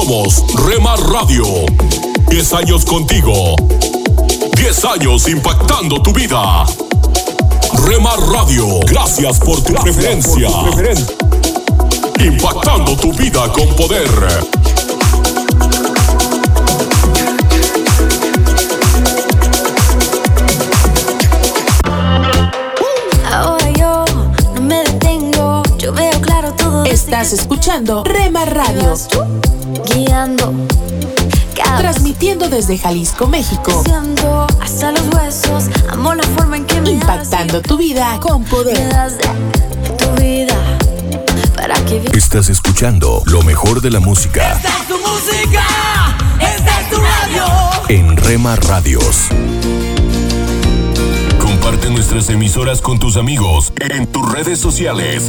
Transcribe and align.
Somos 0.00 0.42
Rema 0.66 0.96
Radio. 0.96 1.44
10 2.28 2.52
años 2.54 2.86
contigo. 2.86 3.54
10 4.56 4.84
años 4.86 5.28
impactando 5.28 6.00
tu 6.00 6.10
vida. 6.14 6.64
Rema 7.84 8.16
Radio, 8.32 8.80
gracias 8.86 9.38
por 9.40 9.62
tu 9.62 9.74
preferencia. 9.74 10.48
Impactando 12.18 12.96
tu 12.96 13.12
vida 13.12 13.52
con 13.52 13.68
poder. 13.76 14.08
Ahora 23.30 23.70
yo 23.78 24.04
no 24.54 24.62
me 24.62 24.76
detengo, 24.82 25.62
yo 25.76 25.92
veo 25.92 26.18
claro 26.22 26.54
todo. 26.54 26.84
Estás 26.86 27.34
escuchando 27.34 28.02
Rema 28.04 28.46
Radio, 28.46 28.96
guiando, 29.94 30.52
transmitiendo 31.78 32.48
desde 32.48 32.78
Jalisco, 32.78 33.26
México, 33.26 33.82
siento 33.84 34.46
hasta 34.60 34.92
los 34.92 35.02
huesos. 35.14 35.64
Amo 35.90 36.14
la 36.14 36.22
forma 36.22 36.56
en 36.56 36.66
que 36.66 36.80
me 36.80 36.90
impactando 36.90 37.60
tu 37.62 37.76
vida 37.76 38.18
con 38.20 38.44
poder. 38.44 38.90
tu 39.98 40.22
vida 40.22 40.56
para 41.56 41.74
que. 41.84 42.02
Estás 42.14 42.48
escuchando 42.48 43.22
lo 43.26 43.42
mejor 43.42 43.80
de 43.80 43.90
la 43.90 44.00
música 44.00 44.52
Esta 44.52 44.68
es 44.68 44.88
tu 44.88 44.98
música, 44.98 45.64
esta 46.40 46.80
es 46.80 46.90
tu 46.90 46.96
radio. 46.96 47.44
en 47.88 48.16
Rema 48.16 48.56
Radios. 48.56 49.28
Comparte 51.38 51.90
nuestras 51.90 52.28
emisoras 52.30 52.80
con 52.80 52.98
tus 52.98 53.16
amigos 53.16 53.72
en 53.80 54.06
tus 54.06 54.30
redes 54.32 54.58
sociales. 54.58 55.24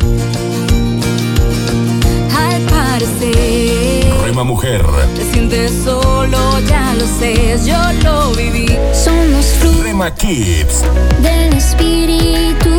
Al 2.38 2.62
parecer, 2.64 3.91
Rema 4.31 4.45
Mujer, 4.45 4.81
te 5.13 5.30
sientes 5.30 5.73
solo, 5.84 6.38
ya 6.62 6.94
lo 6.98 7.05
sé, 7.05 7.59
yo 7.66 7.76
lo 8.02 8.31
viví. 8.31 8.65
Somos 8.93 9.46
frutos 9.60 9.84
Rema 9.84 10.10
Kids, 10.15 10.84
del 11.21 11.54
espíritu 11.57 12.70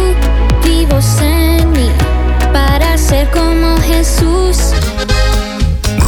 vivos 0.65 1.05
en 1.21 1.71
mí 1.73 1.91
para 2.55 2.97
ser 2.97 3.31
como 3.31 3.77
Jesús. 3.83 4.73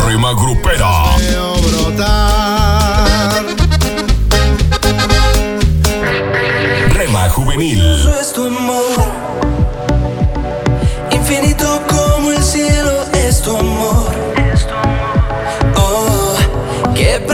Rema 0.06 0.32
Grupera, 0.32 1.14
Veo 1.18 1.56
brotar. 1.56 3.44
Rema 6.88 7.28
Juvenil, 7.28 7.82
es 8.18 8.32
tu 8.32 8.46
amor. 8.46 8.82
Infinito 11.10 11.82
como 11.86 12.32
el 12.32 12.42
cielo 12.42 13.04
es 13.12 13.42
tu 13.42 13.54
amor. 13.54 14.43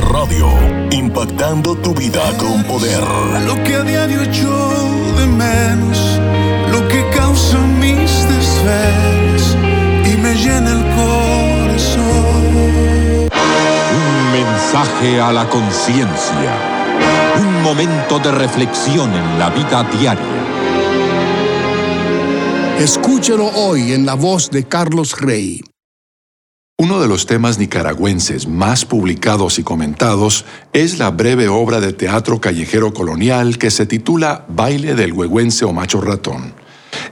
Radio, 0.00 0.48
impactando 0.90 1.74
tu 1.76 1.94
vida 1.94 2.22
con 2.38 2.64
poder. 2.64 3.02
Lo 3.46 3.62
que 3.62 3.74
a 3.76 3.82
diario 3.82 4.22
echo 4.22 4.70
de 5.18 5.26
menos, 5.26 6.20
lo 6.70 6.86
que 6.88 7.08
causa 7.10 7.58
mis 7.58 8.10
desvelos 8.28 9.56
y 10.04 10.16
me 10.16 10.34
llena 10.34 10.72
el 10.72 10.84
corazón 10.96 11.54
mensaje 14.34 15.20
a 15.20 15.32
la 15.32 15.48
conciencia. 15.48 16.52
Un 17.38 17.62
momento 17.62 18.18
de 18.18 18.32
reflexión 18.32 19.12
en 19.14 19.38
la 19.38 19.50
vida 19.50 19.84
diaria. 19.84 20.24
Escúchelo 22.78 23.46
hoy 23.54 23.92
en 23.92 24.04
la 24.04 24.14
voz 24.14 24.50
de 24.50 24.64
Carlos 24.64 25.20
Rey. 25.20 25.62
Uno 26.84 27.00
de 27.00 27.08
los 27.08 27.24
temas 27.24 27.58
nicaragüenses 27.58 28.46
más 28.46 28.84
publicados 28.84 29.58
y 29.58 29.62
comentados 29.62 30.44
es 30.74 30.98
la 30.98 31.10
breve 31.10 31.48
obra 31.48 31.80
de 31.80 31.94
teatro 31.94 32.42
callejero 32.42 32.92
colonial 32.92 33.56
que 33.56 33.70
se 33.70 33.86
titula 33.86 34.44
Baile 34.50 34.94
del 34.94 35.14
Huehuense 35.14 35.64
o 35.64 35.72
Macho 35.72 36.02
Ratón. 36.02 36.52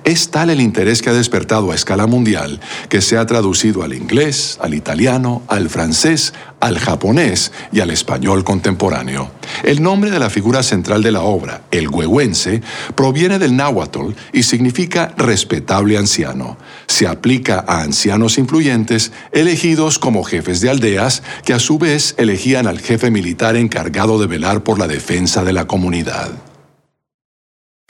Es 0.04 0.30
tal 0.30 0.50
el 0.50 0.60
interés 0.60 1.00
que 1.00 1.10
ha 1.10 1.12
despertado 1.12 1.70
a 1.70 1.76
escala 1.76 2.08
mundial 2.08 2.60
que 2.88 3.00
se 3.00 3.16
ha 3.16 3.24
traducido 3.24 3.84
al 3.84 3.94
inglés, 3.94 4.58
al 4.60 4.74
italiano, 4.74 5.42
al 5.46 5.70
francés, 5.70 6.34
al 6.58 6.80
japonés 6.80 7.52
y 7.70 7.78
al 7.80 7.90
español 7.90 8.42
contemporáneo. 8.42 9.30
El 9.62 9.80
nombre 9.80 10.10
de 10.10 10.18
la 10.18 10.28
figura 10.28 10.64
central 10.64 11.04
de 11.04 11.12
la 11.12 11.22
obra, 11.22 11.62
el 11.70 11.88
huehuense, 11.88 12.62
proviene 12.96 13.38
del 13.38 13.54
náhuatl 13.54 14.12
y 14.32 14.42
significa 14.42 15.14
respetable 15.16 15.96
anciano. 15.96 16.56
Se 16.88 17.06
aplica 17.06 17.64
a 17.66 17.82
ancianos 17.82 18.38
influyentes 18.38 19.12
elegidos 19.30 20.00
como 20.00 20.24
jefes 20.24 20.60
de 20.60 20.70
aldeas 20.70 21.22
que 21.44 21.54
a 21.54 21.60
su 21.60 21.78
vez 21.78 22.16
elegían 22.18 22.66
al 22.66 22.80
jefe 22.80 23.12
militar 23.12 23.54
encargado 23.54 24.18
de 24.18 24.26
velar 24.26 24.64
por 24.64 24.80
la 24.80 24.88
defensa 24.88 25.44
de 25.44 25.52
la 25.52 25.66
comunidad. 25.66 26.51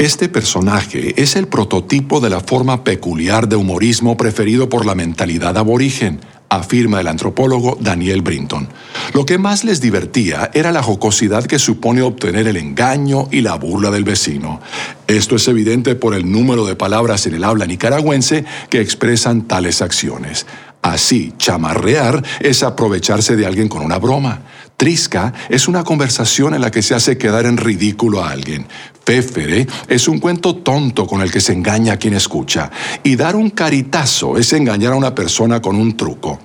Este 0.02 0.28
personaje 0.28 1.14
es 1.22 1.36
el 1.36 1.46
prototipo 1.46 2.18
de 2.18 2.28
la 2.28 2.40
forma 2.40 2.82
peculiar 2.82 3.48
de 3.48 3.54
humorismo 3.54 4.16
preferido 4.16 4.68
por 4.68 4.84
la 4.84 4.96
mentalidad 4.96 5.56
aborigen, 5.56 6.18
afirma 6.48 7.00
el 7.00 7.06
antropólogo 7.06 7.78
Daniel 7.80 8.20
Brinton. 8.20 8.66
Lo 9.14 9.24
que 9.24 9.38
más 9.38 9.62
les 9.62 9.80
divertía 9.80 10.50
era 10.54 10.72
la 10.72 10.82
jocosidad 10.82 11.44
que 11.44 11.60
supone 11.60 12.02
obtener 12.02 12.48
el 12.48 12.56
engaño 12.56 13.28
y 13.30 13.42
la 13.42 13.54
burla 13.54 13.92
del 13.92 14.02
vecino. 14.02 14.60
Esto 15.06 15.36
es 15.36 15.46
evidente 15.46 15.94
por 15.94 16.16
el 16.16 16.28
número 16.28 16.66
de 16.66 16.74
palabras 16.74 17.28
en 17.28 17.34
el 17.34 17.44
habla 17.44 17.66
nicaragüense 17.66 18.44
que 18.70 18.80
expresan 18.80 19.42
tales 19.42 19.82
acciones. 19.82 20.46
Así, 20.82 21.32
chamarrear 21.38 22.24
es 22.40 22.64
aprovecharse 22.64 23.36
de 23.36 23.46
alguien 23.46 23.68
con 23.68 23.82
una 23.82 23.98
broma. 23.98 24.40
Trisca 24.82 25.32
es 25.48 25.68
una 25.68 25.84
conversación 25.84 26.54
en 26.54 26.60
la 26.60 26.72
que 26.72 26.82
se 26.82 26.92
hace 26.92 27.16
quedar 27.16 27.46
en 27.46 27.56
ridículo 27.56 28.20
a 28.20 28.30
alguien. 28.30 28.66
Féfere 29.04 29.64
es 29.86 30.08
un 30.08 30.18
cuento 30.18 30.56
tonto 30.56 31.06
con 31.06 31.20
el 31.22 31.30
que 31.30 31.40
se 31.40 31.52
engaña 31.52 31.92
a 31.92 31.96
quien 31.98 32.14
escucha. 32.14 32.68
Y 33.04 33.14
dar 33.14 33.36
un 33.36 33.50
caritazo 33.50 34.36
es 34.36 34.52
engañar 34.52 34.94
a 34.94 34.96
una 34.96 35.14
persona 35.14 35.62
con 35.62 35.76
un 35.76 35.96
truco. 35.96 36.40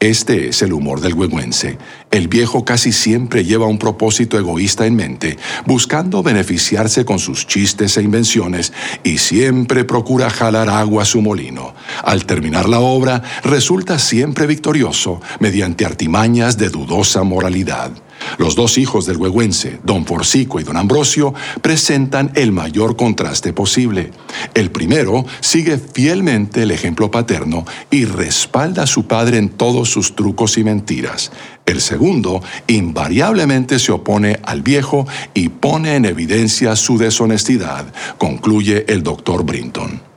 Este 0.00 0.48
es 0.48 0.62
el 0.62 0.72
humor 0.72 1.00
del 1.00 1.14
huehuense. 1.14 1.76
El 2.12 2.28
viejo 2.28 2.64
casi 2.64 2.92
siempre 2.92 3.44
lleva 3.44 3.66
un 3.66 3.80
propósito 3.80 4.38
egoísta 4.38 4.86
en 4.86 4.94
mente, 4.94 5.36
buscando 5.66 6.22
beneficiarse 6.22 7.04
con 7.04 7.18
sus 7.18 7.48
chistes 7.48 7.96
e 7.96 8.02
invenciones, 8.02 8.72
y 9.02 9.18
siempre 9.18 9.82
procura 9.82 10.30
jalar 10.30 10.68
agua 10.68 11.02
a 11.02 11.06
su 11.06 11.20
molino. 11.20 11.74
Al 12.04 12.26
terminar 12.26 12.68
la 12.68 12.78
obra, 12.78 13.24
resulta 13.42 13.98
siempre 13.98 14.46
victorioso 14.46 15.20
mediante 15.40 15.84
artimañas 15.84 16.56
de 16.58 16.68
dudosa 16.68 17.24
moralidad. 17.24 17.90
Los 18.36 18.54
dos 18.54 18.78
hijos 18.78 19.06
del 19.06 19.16
huehuense, 19.16 19.80
don 19.82 20.04
Forcico 20.04 20.60
y 20.60 20.64
don 20.64 20.76
Ambrosio, 20.76 21.34
presentan 21.62 22.30
el 22.34 22.52
mayor 22.52 22.96
contraste 22.96 23.52
posible. 23.52 24.10
El 24.54 24.70
primero 24.70 25.24
sigue 25.40 25.78
fielmente 25.78 26.62
el 26.62 26.70
ejemplo 26.70 27.10
paterno 27.10 27.64
y 27.90 28.04
respalda 28.04 28.84
a 28.84 28.86
su 28.86 29.06
padre 29.06 29.38
en 29.38 29.48
todos 29.48 29.90
sus 29.90 30.14
trucos 30.14 30.58
y 30.58 30.64
mentiras. 30.64 31.32
El 31.66 31.80
segundo 31.80 32.42
invariablemente 32.66 33.78
se 33.78 33.92
opone 33.92 34.40
al 34.42 34.62
viejo 34.62 35.06
y 35.34 35.50
pone 35.50 35.96
en 35.96 36.06
evidencia 36.06 36.74
su 36.76 36.96
deshonestidad, 36.96 37.92
concluye 38.16 38.86
el 38.88 39.02
doctor 39.02 39.44
Brinton. 39.44 40.07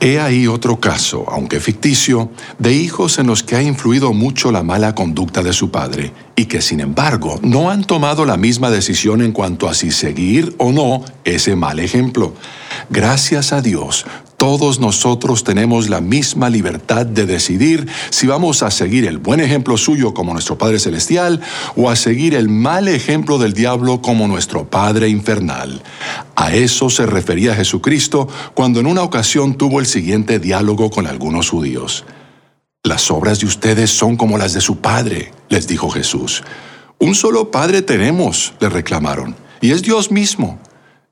He 0.00 0.18
ahí 0.18 0.48
otro 0.48 0.80
caso, 0.80 1.24
aunque 1.28 1.60
ficticio, 1.60 2.28
de 2.58 2.72
hijos 2.72 3.18
en 3.20 3.28
los 3.28 3.44
que 3.44 3.54
ha 3.54 3.62
influido 3.62 4.12
mucho 4.12 4.50
la 4.50 4.64
mala 4.64 4.94
conducta 4.94 5.40
de 5.40 5.52
su 5.52 5.70
padre 5.70 6.12
y 6.34 6.46
que 6.46 6.60
sin 6.60 6.80
embargo 6.80 7.38
no 7.42 7.70
han 7.70 7.84
tomado 7.84 8.24
la 8.24 8.36
misma 8.36 8.70
decisión 8.70 9.22
en 9.22 9.30
cuanto 9.30 9.68
a 9.68 9.74
si 9.74 9.92
seguir 9.92 10.56
o 10.58 10.72
no 10.72 11.04
ese 11.22 11.54
mal 11.54 11.78
ejemplo. 11.78 12.34
Gracias 12.90 13.52
a 13.52 13.62
Dios, 13.62 14.04
todos 14.44 14.78
nosotros 14.78 15.42
tenemos 15.42 15.88
la 15.88 16.02
misma 16.02 16.50
libertad 16.50 17.06
de 17.06 17.24
decidir 17.24 17.88
si 18.10 18.26
vamos 18.26 18.62
a 18.62 18.70
seguir 18.70 19.06
el 19.06 19.16
buen 19.16 19.40
ejemplo 19.40 19.78
suyo 19.78 20.12
como 20.12 20.34
nuestro 20.34 20.58
Padre 20.58 20.78
Celestial 20.78 21.40
o 21.76 21.88
a 21.88 21.96
seguir 21.96 22.34
el 22.34 22.50
mal 22.50 22.88
ejemplo 22.88 23.38
del 23.38 23.54
diablo 23.54 24.02
como 24.02 24.28
nuestro 24.28 24.68
Padre 24.68 25.08
Infernal. 25.08 25.82
A 26.36 26.52
eso 26.54 26.90
se 26.90 27.06
refería 27.06 27.54
Jesucristo 27.54 28.28
cuando 28.52 28.80
en 28.80 28.86
una 28.86 29.00
ocasión 29.00 29.54
tuvo 29.54 29.80
el 29.80 29.86
siguiente 29.86 30.38
diálogo 30.38 30.90
con 30.90 31.06
algunos 31.06 31.48
judíos. 31.48 32.04
Las 32.82 33.10
obras 33.10 33.40
de 33.40 33.46
ustedes 33.46 33.92
son 33.92 34.18
como 34.18 34.36
las 34.36 34.52
de 34.52 34.60
su 34.60 34.76
Padre, 34.76 35.32
les 35.48 35.66
dijo 35.66 35.88
Jesús. 35.88 36.44
Un 36.98 37.14
solo 37.14 37.50
Padre 37.50 37.80
tenemos, 37.80 38.52
le 38.60 38.68
reclamaron, 38.68 39.36
y 39.62 39.70
es 39.70 39.80
Dios 39.80 40.10
mismo. 40.10 40.58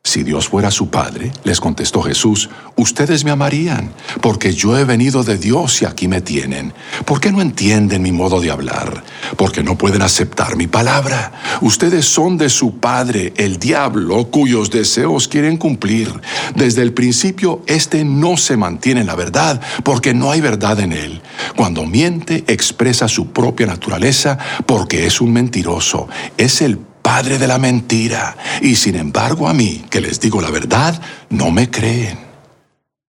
Si 0.05 0.25
Dios 0.25 0.49
fuera 0.49 0.73
su 0.73 0.91
Padre, 0.91 1.31
les 1.45 1.61
contestó 1.61 2.03
Jesús, 2.03 2.51
ustedes 2.77 3.25
me 3.25 3.31
amarían, 3.31 3.93
porque 4.21 4.53
yo 4.53 4.77
he 4.77 4.85
venido 4.85 5.23
de 5.23 5.39
Dios 5.39 5.81
y 5.81 5.85
aquí 5.85 6.09
me 6.09 6.21
tienen. 6.21 6.75
¿Por 7.07 7.21
qué 7.21 7.31
no 7.31 7.41
entienden 7.41 8.03
mi 8.03 8.11
modo 8.11 8.41
de 8.41 8.51
hablar? 8.51 9.05
Porque 9.37 9.63
no 9.63 9.79
pueden 9.79 10.03
aceptar 10.03 10.57
mi 10.57 10.67
palabra. 10.67 11.33
Ustedes 11.61 12.05
son 12.05 12.37
de 12.37 12.51
su 12.51 12.79
Padre, 12.79 13.33
el 13.37 13.59
diablo, 13.59 14.29
cuyos 14.29 14.71
deseos 14.71 15.29
quieren 15.29 15.57
cumplir. 15.57 16.13
Desde 16.57 16.83
el 16.83 16.93
principio, 16.93 17.63
éste 17.67 18.05
no 18.05 18.37
se 18.37 18.57
mantiene 18.57 19.03
en 19.03 19.07
la 19.07 19.15
verdad, 19.15 19.61
porque 19.85 20.15
no 20.15 20.33
hay 20.33 20.41
verdad 20.41 20.81
en 20.81 20.93
él. 20.93 21.23
Cuando 21.57 21.87
miente, 21.87 22.45
expresa 22.49 23.07
su 23.07 23.29
propia 23.29 23.67
naturaleza, 23.67 24.37
porque 24.67 25.07
es 25.07 25.21
un 25.21 25.33
mentiroso. 25.33 26.09
Es 26.37 26.61
el 26.61 26.92
padre 27.13 27.37
de 27.37 27.47
la 27.47 27.59
mentira, 27.59 28.39
y 28.63 28.75
sin 28.75 28.97
embargo 28.97 29.47
a 29.47 29.53
mí, 29.53 29.85
que 29.91 30.01
les 30.01 30.19
digo 30.19 30.41
la 30.41 30.49
verdad, 30.49 30.99
no 31.29 31.51
me 31.51 31.69
creen. 31.69 32.17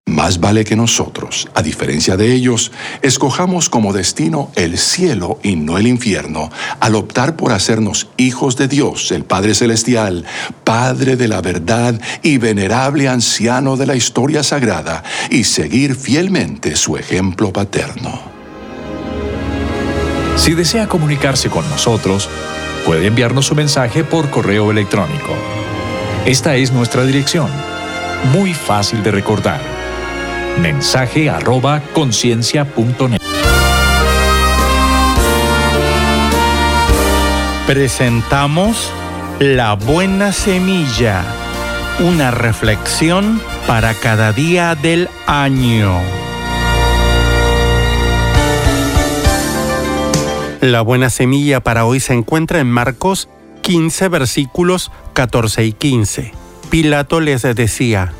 Más 0.04 0.40
vale 0.40 0.62
que 0.66 0.76
nosotros, 0.76 1.48
a 1.54 1.62
diferencia 1.62 2.18
de 2.18 2.34
ellos, 2.34 2.70
escojamos 3.00 3.70
como 3.70 3.94
destino 3.94 4.50
el 4.56 4.76
cielo 4.76 5.38
y 5.42 5.56
no 5.56 5.78
el 5.78 5.86
infierno, 5.86 6.50
al 6.80 6.96
optar 6.96 7.34
por 7.34 7.52
hacernos 7.52 8.08
hijos 8.18 8.58
de 8.58 8.68
Dios, 8.68 9.10
el 9.10 9.24
Padre 9.24 9.54
Celestial, 9.54 10.26
Padre 10.64 11.16
de 11.16 11.26
la 11.26 11.40
verdad 11.40 11.98
y 12.22 12.36
venerable 12.36 13.08
anciano 13.08 13.78
de 13.78 13.86
la 13.86 13.96
historia 13.96 14.42
sagrada, 14.42 15.02
y 15.30 15.44
seguir 15.44 15.96
fielmente 15.96 16.76
su 16.76 16.98
ejemplo 16.98 17.54
paterno. 17.54 18.20
Si 20.36 20.52
desea 20.52 20.88
comunicarse 20.88 21.48
con 21.48 21.66
nosotros, 21.70 22.28
puede 22.84 23.06
enviarnos 23.06 23.46
su 23.46 23.54
mensaje 23.54 24.04
por 24.04 24.30
correo 24.30 24.70
electrónico. 24.70 25.34
Esta 26.26 26.56
es 26.56 26.72
nuestra 26.72 27.04
dirección, 27.04 27.50
muy 28.32 28.54
fácil 28.54 29.02
de 29.02 29.10
recordar. 29.10 29.60
Mensaje 30.60 31.28
arroba. 31.28 31.82
Presentamos 37.66 38.92
La 39.40 39.74
buena 39.74 40.32
semilla, 40.32 41.24
una 42.00 42.30
reflexión 42.30 43.40
para 43.66 43.94
cada 43.94 44.32
día 44.32 44.74
del 44.74 45.08
año. 45.26 46.23
La 50.64 50.80
buena 50.80 51.10
semilla 51.10 51.60
para 51.60 51.84
hoy 51.84 52.00
se 52.00 52.14
encuentra 52.14 52.58
en 52.58 52.70
Marcos 52.70 53.28
15 53.60 54.08
versículos 54.08 54.90
14 55.12 55.62
y 55.62 55.72
15. 55.74 56.32
Pilato 56.70 57.20
les 57.20 57.42
decía, 57.42 58.14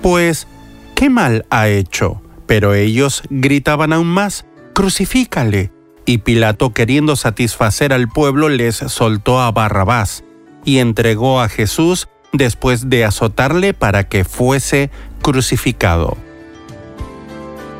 Pues, 0.00 0.48
¿qué 0.94 1.10
mal 1.10 1.44
ha 1.50 1.68
hecho? 1.68 2.22
Pero 2.46 2.72
ellos 2.72 3.24
gritaban 3.28 3.92
aún 3.92 4.06
más, 4.06 4.46
Crucifícale. 4.72 5.70
Y 6.06 6.16
Pilato, 6.18 6.72
queriendo 6.72 7.14
satisfacer 7.14 7.92
al 7.92 8.08
pueblo, 8.08 8.48
les 8.48 8.76
soltó 8.76 9.42
a 9.42 9.52
Barrabás 9.52 10.24
y 10.64 10.78
entregó 10.78 11.42
a 11.42 11.50
Jesús 11.50 12.08
después 12.32 12.88
de 12.88 13.04
azotarle 13.04 13.74
para 13.74 14.04
que 14.04 14.24
fuese 14.24 14.90
crucificado. 15.20 16.16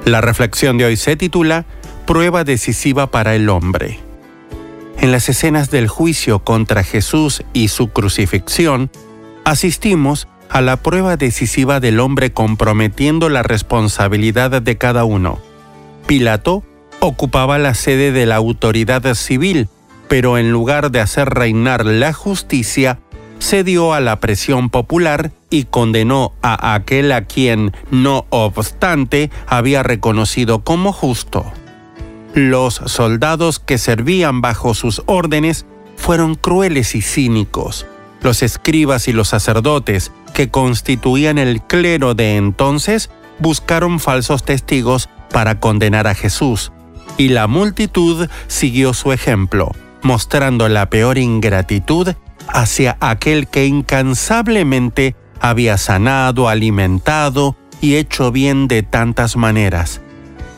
La 0.04 0.20
reflexión 0.20 0.76
de 0.76 0.84
hoy 0.84 0.96
se 0.98 1.16
titula 1.16 1.64
prueba 2.06 2.44
decisiva 2.44 3.10
para 3.10 3.34
el 3.34 3.48
hombre. 3.48 3.98
En 4.98 5.12
las 5.12 5.28
escenas 5.28 5.70
del 5.70 5.88
juicio 5.88 6.38
contra 6.38 6.82
Jesús 6.82 7.42
y 7.52 7.68
su 7.68 7.88
crucifixión, 7.88 8.90
asistimos 9.44 10.28
a 10.48 10.60
la 10.60 10.76
prueba 10.78 11.16
decisiva 11.16 11.80
del 11.80 12.00
hombre 12.00 12.32
comprometiendo 12.32 13.28
la 13.28 13.42
responsabilidad 13.42 14.62
de 14.62 14.78
cada 14.78 15.04
uno. 15.04 15.38
Pilato 16.06 16.62
ocupaba 17.00 17.58
la 17.58 17.74
sede 17.74 18.12
de 18.12 18.26
la 18.26 18.36
autoridad 18.36 19.14
civil, 19.14 19.68
pero 20.08 20.38
en 20.38 20.52
lugar 20.52 20.90
de 20.90 21.00
hacer 21.00 21.28
reinar 21.28 21.84
la 21.84 22.12
justicia, 22.12 23.00
cedió 23.40 23.92
a 23.92 24.00
la 24.00 24.20
presión 24.20 24.70
popular 24.70 25.32
y 25.50 25.64
condenó 25.64 26.32
a 26.42 26.74
aquel 26.74 27.12
a 27.12 27.24
quien, 27.24 27.72
no 27.90 28.26
obstante, 28.30 29.30
había 29.46 29.82
reconocido 29.82 30.64
como 30.64 30.92
justo. 30.92 31.44
Los 32.36 32.82
soldados 32.84 33.58
que 33.60 33.78
servían 33.78 34.42
bajo 34.42 34.74
sus 34.74 35.02
órdenes 35.06 35.64
fueron 35.96 36.34
crueles 36.34 36.94
y 36.94 37.00
cínicos. 37.00 37.86
Los 38.20 38.42
escribas 38.42 39.08
y 39.08 39.14
los 39.14 39.28
sacerdotes, 39.28 40.12
que 40.34 40.50
constituían 40.50 41.38
el 41.38 41.62
clero 41.62 42.14
de 42.14 42.36
entonces, 42.36 43.08
buscaron 43.38 44.00
falsos 44.00 44.44
testigos 44.44 45.08
para 45.32 45.60
condenar 45.60 46.06
a 46.06 46.14
Jesús, 46.14 46.72
y 47.16 47.28
la 47.28 47.46
multitud 47.46 48.28
siguió 48.48 48.92
su 48.92 49.12
ejemplo, 49.12 49.72
mostrando 50.02 50.68
la 50.68 50.90
peor 50.90 51.16
ingratitud 51.16 52.12
hacia 52.48 52.98
aquel 53.00 53.48
que 53.48 53.64
incansablemente 53.64 55.16
había 55.40 55.78
sanado, 55.78 56.50
alimentado 56.50 57.56
y 57.80 57.94
hecho 57.94 58.30
bien 58.30 58.68
de 58.68 58.82
tantas 58.82 59.36
maneras. 59.36 60.02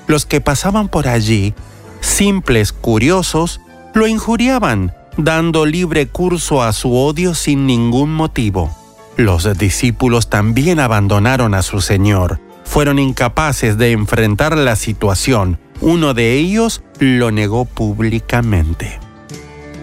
Los 0.09 0.27
que 0.27 0.41
pasaban 0.41 0.89
por 0.89 1.07
allí 1.07 1.55
simples 2.01 2.73
curiosos, 2.73 3.61
lo 3.95 4.07
injuriaban, 4.07 4.95
dando 5.17 5.67
libre 5.67 6.09
curso 6.09 6.63
a 6.63 6.73
su 6.73 6.95
odio 6.95 7.35
sin 7.35 7.67
ningún 7.67 8.13
motivo. 8.13 8.75
Los 9.17 9.59
discípulos 9.59 10.31
también 10.31 10.79
abandonaron 10.79 11.55
a 11.55 11.63
su 11.63 11.81
Señor, 11.81 12.41
fueron 12.65 12.99
incapaces 12.99 13.79
de 13.79 13.93
enfrentar 13.93 14.57
la 14.57 14.77
situación, 14.77 15.59
uno 15.81 16.15
de 16.15 16.35
ellos 16.35 16.83
lo 17.01 17.31
negó 17.31 17.65
públicamente. 17.65 19.01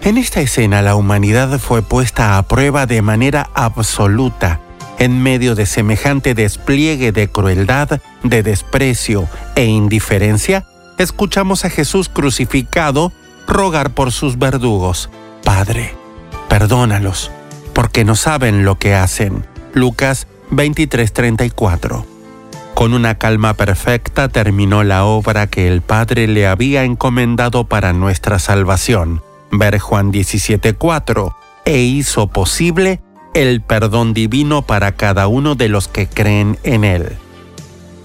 En 0.02 0.18
esta 0.18 0.40
escena 0.40 0.82
la 0.82 0.94
humanidad 0.94 1.58
fue 1.58 1.82
puesta 1.82 2.38
a 2.38 2.46
prueba 2.46 2.86
de 2.86 3.02
manera 3.02 3.50
absoluta 3.54 4.60
en 4.98 5.22
medio 5.22 5.54
de 5.54 5.66
semejante 5.66 6.34
despliegue 6.34 7.12
de 7.12 7.28
crueldad, 7.28 8.00
de 8.22 8.42
desprecio 8.42 9.28
e 9.54 9.66
indiferencia 9.66 10.64
escuchamos 10.98 11.64
a 11.64 11.70
Jesús 11.70 12.08
crucificado 12.08 13.12
rogar 13.46 13.90
por 13.90 14.12
sus 14.12 14.38
verdugos. 14.38 15.10
Padre, 15.44 15.94
perdónalos, 16.48 17.30
porque 17.72 18.04
no 18.04 18.16
saben 18.16 18.64
lo 18.64 18.78
que 18.78 18.94
hacen. 18.94 19.46
Lucas 19.72 20.26
23:34. 20.50 22.04
Con 22.74 22.92
una 22.92 23.16
calma 23.16 23.54
perfecta 23.54 24.28
terminó 24.28 24.84
la 24.84 25.04
obra 25.04 25.46
que 25.46 25.66
el 25.68 25.80
Padre 25.80 26.26
le 26.28 26.46
había 26.46 26.84
encomendado 26.84 27.64
para 27.64 27.92
nuestra 27.92 28.38
salvación. 28.38 29.22
Ver 29.50 29.78
Juan 29.78 30.12
17:4. 30.12 31.34
E 31.64 31.78
hizo 31.78 32.28
posible 32.28 33.00
el 33.34 33.60
perdón 33.60 34.14
divino 34.14 34.62
para 34.62 34.92
cada 34.92 35.26
uno 35.26 35.54
de 35.54 35.68
los 35.68 35.88
que 35.88 36.06
creen 36.06 36.58
en 36.62 36.84
Él. 36.84 37.16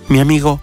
Mi 0.07 0.19
amigo, 0.19 0.61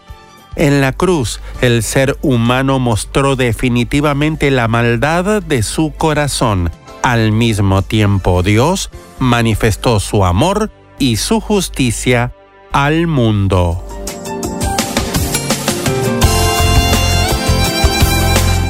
en 0.58 0.80
la 0.80 0.92
cruz, 0.92 1.40
el 1.60 1.84
ser 1.84 2.18
humano 2.20 2.80
mostró 2.80 3.36
definitivamente 3.36 4.50
la 4.50 4.66
maldad 4.66 5.40
de 5.40 5.62
su 5.62 5.92
corazón. 5.96 6.70
Al 7.02 7.30
mismo 7.30 7.82
tiempo, 7.82 8.42
Dios 8.42 8.90
manifestó 9.20 10.00
su 10.00 10.24
amor 10.24 10.70
y 10.98 11.16
su 11.16 11.40
justicia 11.40 12.32
al 12.72 13.06
mundo. 13.06 13.84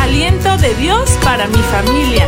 Aliento 0.00 0.56
de 0.56 0.74
Dios 0.76 1.10
para 1.22 1.46
mi 1.48 1.58
familia. 1.58 2.26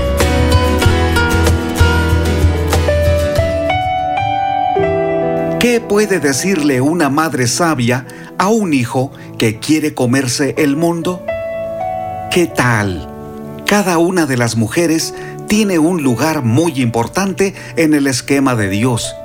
¿Qué 5.59 5.81
puede 5.81 6.21
decirle 6.21 6.83
una 6.83 7.09
madre 7.09 7.47
sabia 7.47 8.05
a 8.37 8.49
un 8.49 8.75
hijo 8.75 9.13
que 9.43 9.59
quiere 9.59 9.93
comerse 9.93 10.55
el 10.57 10.77
mundo? 10.77 11.27
¿Qué 12.31 12.47
tal? 12.47 13.09
Cada 13.67 13.99
una 13.99 14.25
de 14.25 14.37
las 14.37 14.57
mujeres 14.57 15.15
tiene 15.49 15.81
un 15.81 16.05
lugar 16.05 16.45
muy 16.45 16.81
importante 16.81 17.53
en 17.75 17.93
el 17.93 18.07
esquema 18.07 18.55
de 18.55 18.69
Dios. 18.69 19.17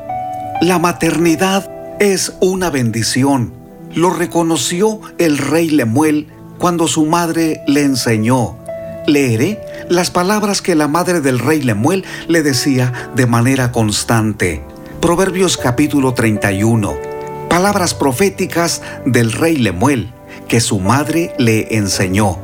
La 0.59 0.79
maternidad 0.79 1.69
es 1.99 2.33
una 2.39 2.71
bendición. 2.71 3.53
Lo 3.93 4.09
reconoció 4.09 5.01
el 5.19 5.37
rey 5.37 5.69
Lemuel 5.69 6.25
cuando 6.57 6.87
su 6.87 7.05
madre 7.05 7.61
le 7.67 7.83
enseñó. 7.83 8.57
Leeré 9.05 9.61
las 9.87 10.09
palabras 10.09 10.63
que 10.63 10.73
la 10.73 10.87
madre 10.87 11.21
del 11.21 11.37
rey 11.37 11.61
Lemuel 11.61 12.05
le 12.27 12.41
decía 12.41 13.11
de 13.15 13.27
manera 13.27 13.71
constante. 13.71 14.63
Proverbios 14.99 15.57
capítulo 15.57 16.15
31. 16.15 17.16
Palabras 17.49 17.93
proféticas 17.93 18.81
del 19.05 19.31
rey 19.31 19.55
Lemuel 19.55 20.13
que 20.47 20.59
su 20.59 20.79
madre 20.79 21.33
le 21.37 21.77
enseñó. 21.77 22.37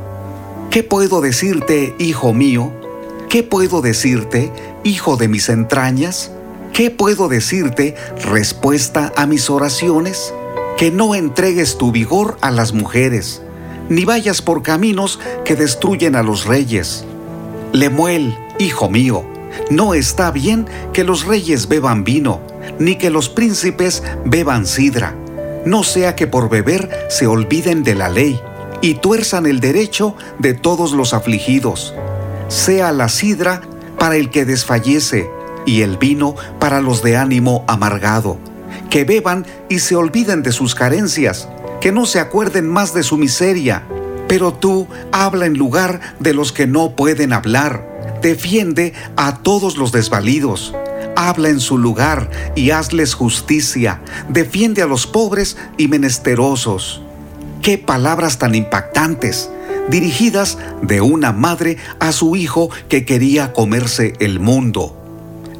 ¿Qué 0.70 0.82
puedo 0.82 1.20
decirte, 1.20 1.94
hijo 1.98 2.32
mío? 2.32 2.72
¿Qué 3.28 3.42
puedo 3.42 3.82
decirte, 3.82 4.50
hijo 4.82 5.16
de 5.16 5.28
mis 5.28 5.48
entrañas? 5.50 6.30
¿Qué 6.72 6.90
puedo 6.90 7.28
decirte, 7.28 7.94
respuesta 8.24 9.12
a 9.16 9.26
mis 9.26 9.50
oraciones? 9.50 10.32
Que 10.76 10.90
no 10.90 11.14
entregues 11.14 11.78
tu 11.78 11.92
vigor 11.92 12.36
a 12.40 12.50
las 12.50 12.72
mujeres, 12.72 13.42
ni 13.88 14.04
vayas 14.04 14.42
por 14.42 14.62
caminos 14.62 15.20
que 15.44 15.54
destruyen 15.54 16.16
a 16.16 16.22
los 16.22 16.46
reyes. 16.46 17.04
Lemuel, 17.72 18.36
hijo 18.58 18.88
mío, 18.88 19.24
no 19.70 19.94
está 19.94 20.30
bien 20.30 20.66
que 20.92 21.04
los 21.04 21.26
reyes 21.26 21.68
beban 21.68 22.04
vino, 22.04 22.40
ni 22.78 22.96
que 22.96 23.10
los 23.10 23.28
príncipes 23.28 24.02
beban 24.24 24.66
sidra, 24.66 25.14
no 25.64 25.82
sea 25.82 26.14
que 26.14 26.26
por 26.26 26.48
beber 26.50 27.06
se 27.08 27.26
olviden 27.26 27.84
de 27.84 27.94
la 27.94 28.08
ley 28.08 28.40
y 28.82 28.94
tuerzan 28.94 29.46
el 29.46 29.60
derecho 29.60 30.14
de 30.38 30.52
todos 30.52 30.92
los 30.92 31.14
afligidos. 31.14 31.94
Sea 32.48 32.92
la 32.92 33.08
sidra 33.08 33.62
para 33.98 34.16
el 34.16 34.30
que 34.30 34.44
desfallece 34.44 35.30
y 35.64 35.80
el 35.80 35.96
vino 35.96 36.36
para 36.58 36.82
los 36.82 37.02
de 37.02 37.16
ánimo 37.16 37.64
amargado. 37.66 38.36
Que 38.90 39.04
beban 39.04 39.46
y 39.70 39.78
se 39.78 39.96
olviden 39.96 40.42
de 40.42 40.52
sus 40.52 40.74
carencias, 40.74 41.48
que 41.80 41.92
no 41.92 42.04
se 42.04 42.20
acuerden 42.20 42.68
más 42.68 42.92
de 42.92 43.02
su 43.02 43.16
miseria. 43.16 43.84
Pero 44.28 44.52
tú 44.52 44.86
habla 45.12 45.46
en 45.46 45.54
lugar 45.54 46.00
de 46.20 46.34
los 46.34 46.52
que 46.52 46.66
no 46.66 46.94
pueden 46.94 47.32
hablar 47.32 47.94
defiende 48.20 48.94
a 49.16 49.38
todos 49.42 49.76
los 49.76 49.92
desvalidos. 49.92 50.74
Habla 51.16 51.48
en 51.48 51.60
su 51.60 51.78
lugar 51.78 52.30
y 52.54 52.70
hazles 52.70 53.14
justicia. 53.14 54.00
Defiende 54.28 54.82
a 54.82 54.86
los 54.86 55.06
pobres 55.06 55.56
y 55.76 55.88
menesterosos. 55.88 57.02
Qué 57.62 57.78
palabras 57.78 58.38
tan 58.38 58.54
impactantes, 58.54 59.50
dirigidas 59.88 60.58
de 60.82 61.00
una 61.00 61.32
madre 61.32 61.78
a 62.00 62.12
su 62.12 62.36
hijo 62.36 62.70
que 62.88 63.04
quería 63.04 63.52
comerse 63.52 64.14
el 64.18 64.40
mundo. 64.40 64.96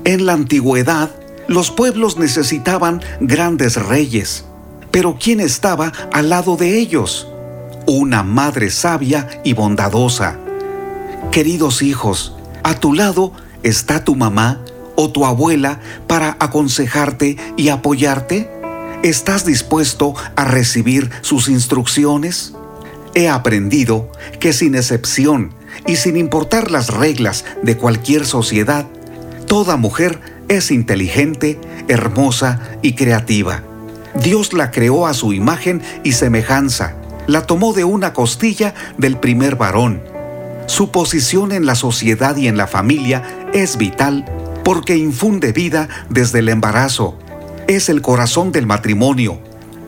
En 0.04 0.26
la 0.26 0.34
antigüedad, 0.34 1.10
los 1.46 1.70
pueblos 1.70 2.18
necesitaban 2.18 3.00
grandes 3.20 3.76
reyes, 3.76 4.44
pero 4.90 5.16
¿quién 5.20 5.40
estaba 5.40 5.92
al 6.12 6.30
lado 6.30 6.56
de 6.56 6.78
ellos? 6.78 7.28
Una 7.86 8.22
madre 8.22 8.70
sabia 8.70 9.40
y 9.44 9.52
bondadosa. 9.52 10.38
Queridos 11.30 11.82
hijos, 11.82 12.34
a 12.62 12.74
tu 12.74 12.92
lado 12.92 13.32
está 13.62 14.04
tu 14.04 14.14
mamá 14.14 14.63
o 14.96 15.10
tu 15.10 15.26
abuela 15.26 15.80
para 16.06 16.36
aconsejarte 16.40 17.36
y 17.56 17.68
apoyarte? 17.68 18.50
¿Estás 19.02 19.44
dispuesto 19.44 20.14
a 20.36 20.44
recibir 20.44 21.10
sus 21.20 21.48
instrucciones? 21.48 22.54
He 23.14 23.28
aprendido 23.28 24.10
que 24.40 24.52
sin 24.52 24.74
excepción 24.74 25.54
y 25.86 25.96
sin 25.96 26.16
importar 26.16 26.70
las 26.70 26.88
reglas 26.88 27.44
de 27.62 27.76
cualquier 27.76 28.26
sociedad, 28.26 28.86
toda 29.46 29.76
mujer 29.76 30.20
es 30.48 30.70
inteligente, 30.70 31.60
hermosa 31.88 32.60
y 32.82 32.94
creativa. 32.94 33.62
Dios 34.22 34.52
la 34.52 34.70
creó 34.70 35.06
a 35.06 35.14
su 35.14 35.32
imagen 35.32 35.82
y 36.02 36.12
semejanza, 36.12 36.94
la 37.26 37.42
tomó 37.42 37.72
de 37.72 37.84
una 37.84 38.12
costilla 38.12 38.74
del 38.96 39.18
primer 39.18 39.56
varón. 39.56 40.02
Su 40.66 40.90
posición 40.90 41.52
en 41.52 41.66
la 41.66 41.74
sociedad 41.74 42.36
y 42.36 42.48
en 42.48 42.56
la 42.56 42.66
familia 42.66 43.22
es 43.52 43.76
vital 43.76 44.24
porque 44.64 44.96
infunde 44.96 45.52
vida 45.52 45.88
desde 46.08 46.40
el 46.40 46.48
embarazo. 46.48 47.18
Es 47.68 47.88
el 47.88 48.02
corazón 48.02 48.52
del 48.52 48.66
matrimonio. 48.66 49.38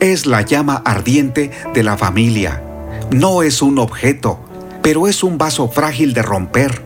Es 0.00 0.26
la 0.26 0.42
llama 0.42 0.82
ardiente 0.84 1.50
de 1.74 1.82
la 1.82 1.96
familia. 1.96 2.62
No 3.10 3.42
es 3.42 3.62
un 3.62 3.78
objeto, 3.78 4.38
pero 4.82 5.08
es 5.08 5.22
un 5.22 5.38
vaso 5.38 5.68
frágil 5.68 6.12
de 6.12 6.22
romper. 6.22 6.82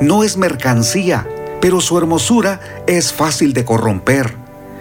No 0.00 0.24
es 0.24 0.36
mercancía, 0.36 1.26
pero 1.60 1.80
su 1.80 1.98
hermosura 1.98 2.60
es 2.86 3.12
fácil 3.12 3.52
de 3.52 3.64
corromper. 3.64 4.34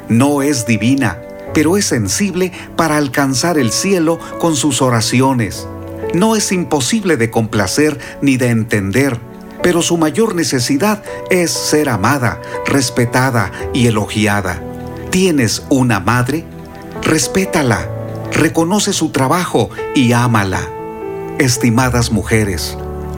No 0.10 0.42
es 0.42 0.66
divina, 0.66 1.18
pero 1.54 1.78
es 1.78 1.86
sensible 1.86 2.52
para 2.76 2.98
alcanzar 2.98 3.58
el 3.58 3.72
cielo 3.72 4.20
con 4.40 4.56
sus 4.56 4.82
oraciones. 4.82 5.68
No 6.14 6.36
es 6.36 6.52
imposible 6.52 7.18
de 7.18 7.32
complacer 7.32 8.00
ni 8.22 8.38
de 8.38 8.50
entender, 8.50 9.20
pero 9.64 9.82
su 9.82 9.98
mayor 9.98 10.36
necesidad 10.36 11.04
es 11.30 11.52
ser 11.52 11.90
amada, 11.90 12.42
respetada 12.66 13.52
y 13.74 13.88
elogiada. 13.88 14.62
¿Tienes 15.10 15.64
una 15.70 16.00
madre? 16.00 16.46
Respétala, 17.02 17.90
reconoce 18.32 18.94
su 18.94 19.10
trabajo 19.10 19.70
y 19.96 20.14
ámala. 20.14 20.62
Estimadas 21.38 22.12
mujeres, 22.12 22.78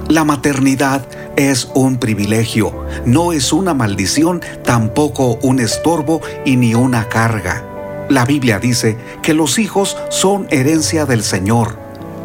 la 0.09 0.23
maternidad 0.23 1.05
es 1.35 1.69
un 1.73 1.97
privilegio, 1.97 2.85
no 3.05 3.33
es 3.33 3.53
una 3.53 3.73
maldición, 3.73 4.41
tampoco 4.63 5.39
un 5.41 5.59
estorbo 5.59 6.21
y 6.45 6.55
ni 6.55 6.75
una 6.75 7.09
carga. 7.09 7.63
La 8.09 8.25
Biblia 8.25 8.59
dice 8.59 8.97
que 9.21 9.33
los 9.33 9.59
hijos 9.59 9.97
son 10.09 10.47
herencia 10.49 11.05
del 11.05 11.23
Señor. 11.23 11.77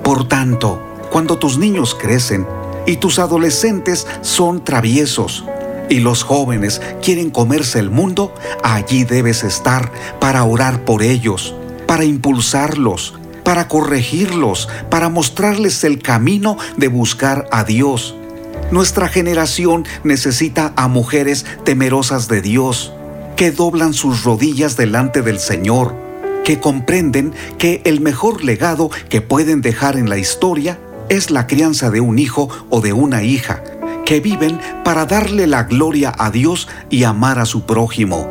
Por 0.03 0.27
tanto, 0.29 0.83
cuando 1.11 1.39
tus 1.39 1.59
niños 1.59 1.97
crecen, 1.99 2.47
y 2.89 2.97
tus 2.97 3.19
adolescentes 3.19 4.07
son 4.23 4.65
traviesos 4.65 5.45
y 5.91 6.01
los 6.01 6.23
jóvenes 6.23 6.81
quieren 7.03 7.31
comerse 7.31 7.79
el 7.79 7.91
mundo, 7.91 8.35
allí 8.65 9.05
debes 9.05 9.45
estar 9.45 9.93
para 10.19 10.43
orar 10.45 10.85
por 10.85 11.03
ellos, 11.03 11.55
para 11.87 12.05
impulsarlos, 12.05 13.15
para 13.45 13.69
corregirlos, 13.69 14.69
para 14.91 15.11
mostrarles 15.11 15.85
el 15.85 16.01
camino 16.01 16.57
de 16.79 16.89
buscar 16.89 17.47
a 17.51 17.65
Dios. 17.65 18.15
Nuestra 18.71 19.09
generación 19.09 19.87
necesita 20.03 20.73
a 20.77 20.89
mujeres 20.89 21.45
temerosas 21.65 22.27
de 22.27 22.41
Dios, 22.41 22.93
que 23.37 23.51
doblan 23.51 23.93
sus 23.93 24.25
rodillas 24.25 24.77
delante 24.77 25.21
del 25.21 25.39
Señor, 25.39 25.95
que 26.43 26.59
comprenden 26.59 27.35
que 27.59 27.83
el 27.85 28.01
mejor 28.01 28.45
legado 28.45 28.91
que 29.11 29.21
pueden 29.21 29.61
dejar 29.61 29.97
en 29.97 30.09
la 30.09 30.17
historia 30.17 30.79
es 31.09 31.31
la 31.31 31.47
crianza 31.47 31.91
de 31.91 32.01
un 32.01 32.19
hijo 32.19 32.49
o 32.71 32.81
de 32.81 32.93
una 32.93 33.23
hija, 33.23 33.63
que 34.05 34.21
viven 34.21 34.59
para 34.85 35.05
darle 35.05 35.47
la 35.47 35.65
gloria 35.65 36.13
a 36.19 36.31
Dios 36.31 36.69
y 36.91 37.05
amar 37.05 37.39
a 37.39 37.45
su 37.45 37.67
prójimo. 37.67 38.27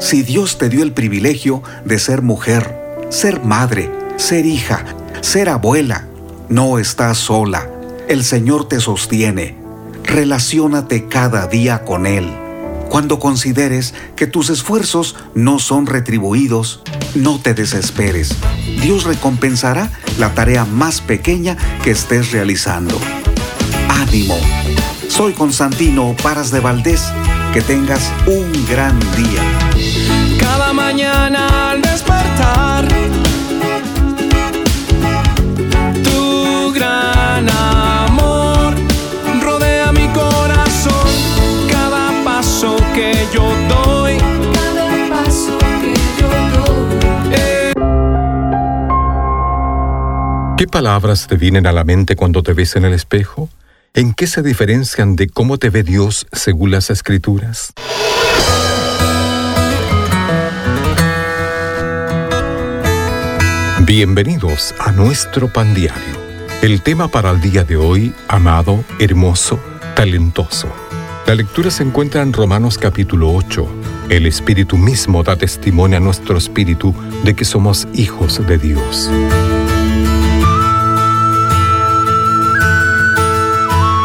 Si 0.00 0.22
Dios 0.22 0.58
te 0.58 0.68
dio 0.68 0.82
el 0.82 0.92
privilegio 0.92 1.62
de 1.84 1.98
ser 1.98 2.22
mujer, 2.22 3.06
ser 3.10 3.44
madre, 3.44 3.90
ser 4.16 4.46
hija, 4.46 4.84
ser 5.20 5.48
abuela, 5.48 6.06
no 6.48 6.78
estás 6.78 7.18
sola. 7.18 7.68
El 8.08 8.24
Señor 8.24 8.68
te 8.68 8.80
sostiene. 8.80 9.56
Relaciónate 10.02 11.06
cada 11.06 11.46
día 11.46 11.84
con 11.84 12.06
Él. 12.06 12.41
Cuando 12.92 13.18
consideres 13.18 13.94
que 14.16 14.26
tus 14.26 14.50
esfuerzos 14.50 15.16
no 15.34 15.58
son 15.58 15.86
retribuidos, 15.86 16.82
no 17.14 17.40
te 17.40 17.54
desesperes. 17.54 18.36
Dios 18.82 19.04
recompensará 19.04 19.90
la 20.18 20.34
tarea 20.34 20.66
más 20.66 21.00
pequeña 21.00 21.56
que 21.82 21.90
estés 21.90 22.32
realizando. 22.32 23.00
Ánimo. 23.88 24.36
Soy 25.08 25.32
Constantino 25.32 26.14
Paras 26.22 26.50
de 26.50 26.60
Valdés. 26.60 27.02
Que 27.54 27.62
tengas 27.62 28.12
un 28.26 28.52
gran 28.66 29.00
día. 29.16 30.38
Cada 30.38 30.74
mañana 30.74 31.61
palabras 50.72 51.26
te 51.26 51.36
vienen 51.36 51.66
a 51.66 51.72
la 51.72 51.84
mente 51.84 52.16
cuando 52.16 52.42
te 52.42 52.54
ves 52.54 52.74
en 52.76 52.86
el 52.86 52.94
espejo? 52.94 53.50
¿En 53.92 54.14
qué 54.14 54.26
se 54.26 54.42
diferencian 54.42 55.16
de 55.16 55.28
cómo 55.28 55.58
te 55.58 55.68
ve 55.68 55.82
Dios 55.82 56.26
según 56.32 56.70
las 56.70 56.88
escrituras? 56.88 57.74
Bienvenidos 63.80 64.74
a 64.78 64.92
nuestro 64.92 65.52
pan 65.52 65.74
diario. 65.74 66.16
El 66.62 66.80
tema 66.80 67.08
para 67.08 67.30
el 67.30 67.42
día 67.42 67.64
de 67.64 67.76
hoy, 67.76 68.14
amado, 68.26 68.82
hermoso, 68.98 69.60
talentoso. 69.94 70.68
La 71.26 71.34
lectura 71.34 71.70
se 71.70 71.82
encuentra 71.82 72.22
en 72.22 72.32
Romanos 72.32 72.78
capítulo 72.78 73.30
8. 73.34 73.68
El 74.08 74.24
Espíritu 74.24 74.78
mismo 74.78 75.22
da 75.22 75.36
testimonio 75.36 75.98
a 75.98 76.00
nuestro 76.00 76.38
espíritu 76.38 76.94
de 77.24 77.34
que 77.34 77.44
somos 77.44 77.86
hijos 77.92 78.44
de 78.46 78.56
Dios. 78.56 79.10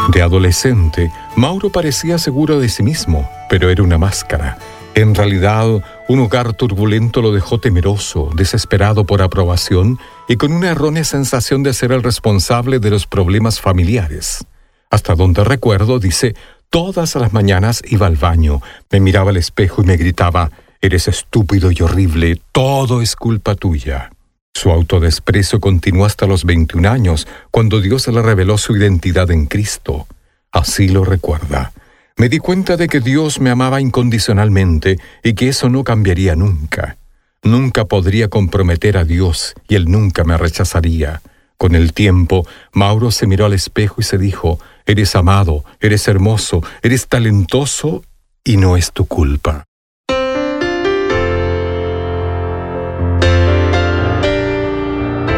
De 0.08 0.22
adolescente, 0.22 1.12
Mauro 1.36 1.70
parecía 1.70 2.16
seguro 2.16 2.58
de 2.58 2.70
sí 2.70 2.82
mismo, 2.82 3.28
pero 3.50 3.68
era 3.68 3.82
una 3.82 3.98
máscara. 3.98 4.56
En 4.94 5.14
realidad, 5.14 5.66
un 6.08 6.20
hogar 6.20 6.54
turbulento 6.54 7.20
lo 7.20 7.30
dejó 7.30 7.60
temeroso, 7.60 8.30
desesperado 8.34 9.04
por 9.04 9.20
aprobación 9.20 9.98
y 10.26 10.36
con 10.36 10.52
una 10.52 10.70
errónea 10.70 11.04
sensación 11.04 11.62
de 11.62 11.74
ser 11.74 11.92
el 11.92 12.02
responsable 12.02 12.78
de 12.78 12.88
los 12.88 13.06
problemas 13.06 13.60
familiares. 13.60 14.46
Hasta 14.90 15.14
donde 15.14 15.44
recuerdo, 15.44 15.98
dice, 15.98 16.34
todas 16.70 17.14
las 17.14 17.34
mañanas 17.34 17.82
iba 17.86 18.06
al 18.06 18.16
baño, 18.16 18.62
me 18.90 19.00
miraba 19.00 19.28
al 19.28 19.36
espejo 19.36 19.82
y 19.82 19.84
me 19.84 19.98
gritaba, 19.98 20.50
Eres 20.80 21.06
estúpido 21.08 21.70
y 21.70 21.82
horrible, 21.82 22.40
todo 22.52 23.02
es 23.02 23.14
culpa 23.14 23.56
tuya. 23.56 24.10
Su 24.54 24.70
autodesprecio 24.70 25.60
continuó 25.60 26.04
hasta 26.04 26.26
los 26.26 26.44
21 26.44 26.88
años, 26.88 27.28
cuando 27.50 27.80
Dios 27.80 28.08
le 28.08 28.20
reveló 28.22 28.58
su 28.58 28.76
identidad 28.76 29.30
en 29.30 29.46
Cristo. 29.46 30.06
Así 30.50 30.88
lo 30.88 31.04
recuerda. 31.04 31.72
Me 32.16 32.28
di 32.28 32.38
cuenta 32.38 32.76
de 32.76 32.88
que 32.88 32.98
Dios 32.98 33.40
me 33.40 33.50
amaba 33.50 33.80
incondicionalmente 33.80 34.98
y 35.22 35.34
que 35.34 35.48
eso 35.48 35.68
no 35.68 35.84
cambiaría 35.84 36.34
nunca. 36.34 36.96
Nunca 37.44 37.84
podría 37.84 38.28
comprometer 38.28 38.96
a 38.98 39.04
Dios 39.04 39.54
y 39.68 39.76
Él 39.76 39.84
nunca 39.84 40.24
me 40.24 40.36
rechazaría. 40.36 41.22
Con 41.56 41.76
el 41.76 41.92
tiempo, 41.92 42.44
Mauro 42.72 43.12
se 43.12 43.28
miró 43.28 43.46
al 43.46 43.52
espejo 43.52 44.00
y 44.00 44.04
se 44.04 44.18
dijo, 44.18 44.58
Eres 44.86 45.14
amado, 45.14 45.64
eres 45.80 46.08
hermoso, 46.08 46.62
eres 46.82 47.06
talentoso 47.06 48.02
y 48.42 48.56
no 48.56 48.76
es 48.76 48.92
tu 48.92 49.06
culpa. 49.06 49.67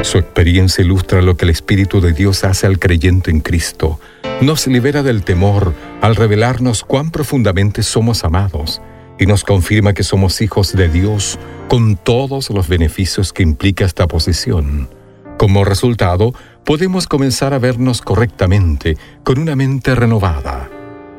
Su 0.03 0.19
experiencia 0.19 0.83
ilustra 0.83 1.21
lo 1.21 1.37
que 1.37 1.45
el 1.45 1.51
Espíritu 1.51 2.01
de 2.01 2.13
Dios 2.13 2.45
hace 2.45 2.67
al 2.67 2.79
creyente 2.79 3.31
en 3.31 3.41
Cristo. 3.41 4.01
Nos 4.41 4.67
libera 4.67 5.03
del 5.03 5.23
temor 5.23 5.75
al 6.01 6.17
revelarnos 6.17 6.85
cuán 6.85 7.11
profundamente 7.11 7.83
somos 7.83 8.25
amados. 8.25 8.81
y 9.19 9.27
nos 9.27 9.45
confirma 9.45 9.93
que 9.93 10.03
somos 10.03 10.41
hijos 10.41 10.73
de 10.73 10.89
Dios 10.89 11.39
con 11.69 11.97
todos 11.97 12.49
los 12.49 12.69
beneficios 12.69 13.35
que 13.35 13.43
implica 13.43 13.85
esta 13.85 14.09
posición. 14.09 14.89
Como 15.37 15.63
resultado, 15.63 16.33
podemos 16.65 17.07
comenzar 17.07 17.53
a 17.53 17.59
vernos 17.59 18.01
correctamente, 18.01 18.97
con 19.23 19.39
una 19.39 19.57
mente 19.57 19.95
renovada. 19.95 20.71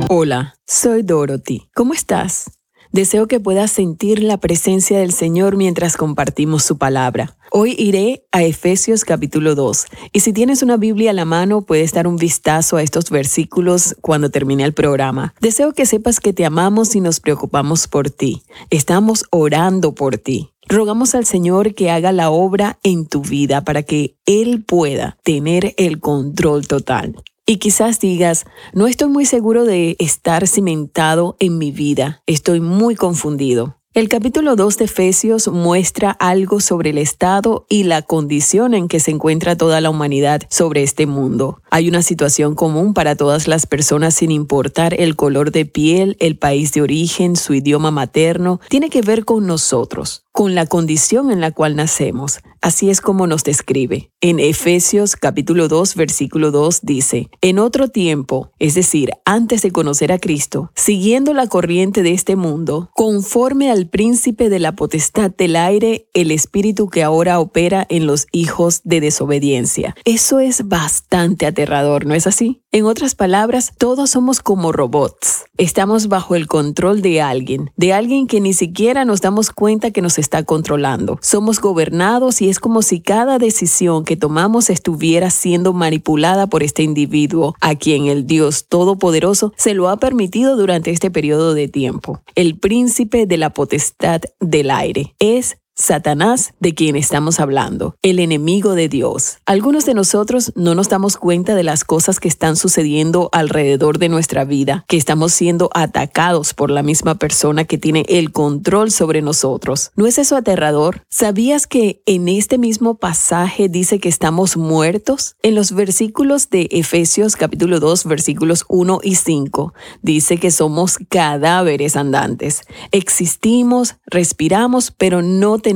Hola, 0.10 0.56
soy 0.66 1.04
Dorothy. 1.04 1.70
¿Cómo 1.76 1.94
estás? 1.94 2.57
Deseo 2.92 3.28
que 3.28 3.40
puedas 3.40 3.72
sentir 3.72 4.24
la 4.24 4.38
presencia 4.38 5.00
del 5.00 5.12
Señor 5.12 5.58
mientras 5.58 5.98
compartimos 5.98 6.64
su 6.64 6.78
palabra. 6.78 7.36
Hoy 7.52 7.76
iré 7.78 8.26
a 8.32 8.44
Efesios 8.44 9.06
capítulo 9.06 9.56
2 9.56 9.86
y 10.14 10.22
si 10.22 10.34
tienes 10.34 10.62
una 10.62 10.78
Biblia 10.78 11.12
a 11.12 11.14
la 11.14 11.26
mano 11.26 11.62
puedes 11.62 11.94
dar 11.94 12.08
un 12.08 12.18
vistazo 12.18 12.78
a 12.78 12.84
estos 12.84 13.10
versículos 13.10 13.96
cuando 14.02 14.30
termine 14.30 14.64
el 14.64 14.74
programa. 14.74 15.34
Deseo 15.42 15.74
que 15.74 15.86
sepas 15.86 16.20
que 16.20 16.34
te 16.34 16.46
amamos 16.46 16.96
y 16.96 17.02
nos 17.02 17.20
preocupamos 17.20 17.88
por 17.88 18.10
ti. 18.10 18.44
Estamos 18.70 19.26
orando 19.32 19.94
por 19.94 20.18
ti. 20.18 20.52
Rogamos 20.70 21.16
al 21.16 21.26
Señor 21.26 21.76
que 21.76 21.92
haga 21.92 22.12
la 22.12 22.30
obra 22.30 22.80
en 22.84 23.06
tu 23.06 23.22
vida 23.22 23.64
para 23.64 23.84
que 23.84 24.18
Él 24.26 24.64
pueda 24.66 25.18
tener 25.24 25.74
el 25.78 26.00
control 26.00 26.68
total. 26.68 27.16
Y 27.50 27.60
quizás 27.60 28.02
digas, 28.02 28.46
no 28.74 28.88
estoy 28.88 29.08
muy 29.08 29.26
seguro 29.26 29.64
de 29.64 29.96
estar 30.00 30.46
cimentado 30.50 31.38
en 31.40 31.58
mi 31.58 31.72
vida, 31.72 32.22
estoy 32.26 32.60
muy 32.60 32.96
confundido. 32.96 33.78
El 33.94 34.10
capítulo 34.10 34.56
2 34.56 34.78
de 34.78 34.86
Efesios 34.86 35.48
muestra 35.48 36.12
algo 36.12 36.60
sobre 36.60 36.92
el 36.92 37.00
estado 37.00 37.66
y 37.68 37.82
la 37.82 38.04
condición 38.04 38.76
en 38.76 38.88
que 38.88 39.00
se 39.00 39.10
encuentra 39.10 39.56
toda 39.56 39.82
la 39.82 39.90
humanidad 39.90 40.42
sobre 40.52 40.84
este 40.84 41.08
mundo. 41.08 41.62
Hay 41.72 41.88
una 41.88 42.04
situación 42.04 42.54
común 42.54 42.94
para 42.94 43.16
todas 43.16 43.48
las 43.48 43.66
personas 43.66 44.14
sin 44.14 44.30
importar 44.30 44.94
el 44.94 45.16
color 45.16 45.52
de 45.52 45.66
piel, 45.66 46.16
el 46.20 46.38
país 46.38 46.74
de 46.74 46.84
origen, 46.84 47.36
su 47.36 47.56
idioma 47.56 47.90
materno. 47.90 48.60
Tiene 48.70 48.92
que 48.92 49.02
ver 49.02 49.26
con 49.26 49.48
nosotros, 49.48 50.27
con 50.38 50.54
la 50.54 50.68
condición 50.68 51.32
en 51.32 51.42
la 51.42 51.50
cual 51.50 51.76
nacemos. 51.76 52.42
Así 52.62 52.92
es 52.92 53.02
como 53.02 53.26
nos 53.26 53.44
describe. 53.44 54.12
En 54.22 54.40
Efesios 54.40 55.16
capítulo 55.16 55.68
2 55.68 55.96
versículo 55.96 56.52
2 56.52 56.82
dice, 56.84 57.30
en 57.42 57.58
otro 57.58 57.88
tiempo, 57.88 58.52
es 58.60 58.76
decir, 58.76 59.12
antes 59.26 59.64
de 59.64 59.72
conocer 59.72 60.12
a 60.12 60.20
Cristo, 60.20 60.72
siguiendo 60.76 61.34
la 61.34 61.48
corriente 61.48 62.04
de 62.04 62.14
este 62.14 62.36
mundo, 62.36 62.92
conforme 62.94 63.72
al 63.72 63.88
príncipe 63.88 64.50
de 64.50 64.60
la 64.60 64.76
potestad 64.76 65.32
del 65.32 65.56
aire, 65.56 66.08
el 66.14 66.30
espíritu 66.30 66.88
que 66.88 67.04
ahora 67.04 67.40
opera 67.40 67.88
en 67.90 68.06
los 68.06 68.28
hijos 68.32 68.82
de 68.84 69.02
desobediencia. 69.02 69.96
Eso 70.06 70.40
es 70.40 70.68
bastante 70.68 71.48
aterrador, 71.48 72.06
¿no 72.06 72.14
es 72.14 72.28
así? 72.28 72.62
En 72.72 72.86
otras 72.86 73.16
palabras, 73.16 73.74
todos 73.78 74.12
somos 74.12 74.42
como 74.42 74.72
robots. 74.72 75.46
Estamos 75.58 76.10
bajo 76.10 76.36
el 76.36 76.48
control 76.48 77.02
de 77.02 77.22
alguien, 77.22 77.72
de 77.76 77.94
alguien 77.94 78.28
que 78.28 78.42
ni 78.42 78.54
siquiera 78.54 79.06
nos 79.06 79.22
damos 79.22 79.52
cuenta 79.52 79.92
que 79.92 80.02
nos 80.02 80.20
está 80.20 80.27
controlando. 80.44 81.20
Somos 81.22 81.60
gobernados 81.60 82.42
y 82.42 82.50
es 82.50 82.60
como 82.60 82.82
si 82.82 83.02
cada 83.02 83.38
decisión 83.38 84.04
que 84.04 84.18
tomamos 84.18 84.70
estuviera 84.70 85.30
siendo 85.30 85.74
manipulada 85.74 86.48
por 86.48 86.64
este 86.64 86.84
individuo, 86.84 87.56
a 87.62 87.76
quien 87.76 88.08
el 88.08 88.28
Dios 88.28 88.68
Todopoderoso 88.68 89.54
se 89.56 89.74
lo 89.74 89.90
ha 89.90 89.98
permitido 89.98 90.56
durante 90.56 90.92
este 90.92 91.12
periodo 91.12 91.54
de 91.54 91.68
tiempo. 91.68 92.22
El 92.36 92.58
príncipe 92.58 93.26
de 93.26 93.38
la 93.38 93.52
potestad 93.52 94.22
del 94.40 94.72
aire 94.72 95.16
es 95.20 95.58
Satanás, 95.78 96.56
de 96.60 96.74
quien 96.74 96.96
estamos 96.96 97.40
hablando, 97.40 97.96
el 98.02 98.18
enemigo 98.18 98.74
de 98.74 98.90
Dios. 98.90 99.38
Algunos 99.46 99.86
de 99.86 99.94
nosotros 99.94 100.52
no 100.56 100.74
nos 100.74 100.90
damos 100.90 101.18
cuenta 101.18 101.54
de 101.54 101.62
las 101.62 101.84
cosas 101.84 102.20
que 102.20 102.28
están 102.28 102.56
sucediendo 102.56 103.30
alrededor 103.32 104.00
de 104.00 104.10
nuestra 104.10 104.44
vida, 104.44 104.86
que 104.88 104.98
estamos 104.98 105.34
siendo 105.34 105.70
atacados 105.76 106.56
por 106.56 106.72
la 106.72 106.82
misma 106.82 107.16
persona 107.16 107.66
que 107.66 107.78
tiene 107.78 108.06
el 108.10 108.32
control 108.32 108.90
sobre 108.90 109.22
nosotros. 109.22 109.92
¿No 109.96 110.08
es 110.08 110.18
eso 110.18 110.36
aterrador? 110.36 111.04
¿Sabías 111.10 111.68
que 111.68 112.02
en 112.08 112.28
este 112.28 112.58
mismo 112.58 112.96
pasaje 112.96 113.70
dice 113.70 114.00
que 114.00 114.10
estamos 114.10 114.58
muertos? 114.58 115.36
En 115.44 115.54
los 115.54 115.74
versículos 115.74 116.50
de 116.50 116.68
Efesios 116.72 117.36
capítulo 117.36 117.80
2 117.80 118.06
versículos 118.06 118.66
1 118.68 119.02
y 119.04 119.14
5 119.14 119.74
dice 120.02 120.40
que 120.40 120.50
somos 120.50 120.98
cadáveres 121.08 121.96
andantes. 121.96 122.64
Existimos, 122.92 123.98
respiramos, 124.08 124.90
pero 124.90 125.22
no 125.22 125.60
tenemos 125.60 125.67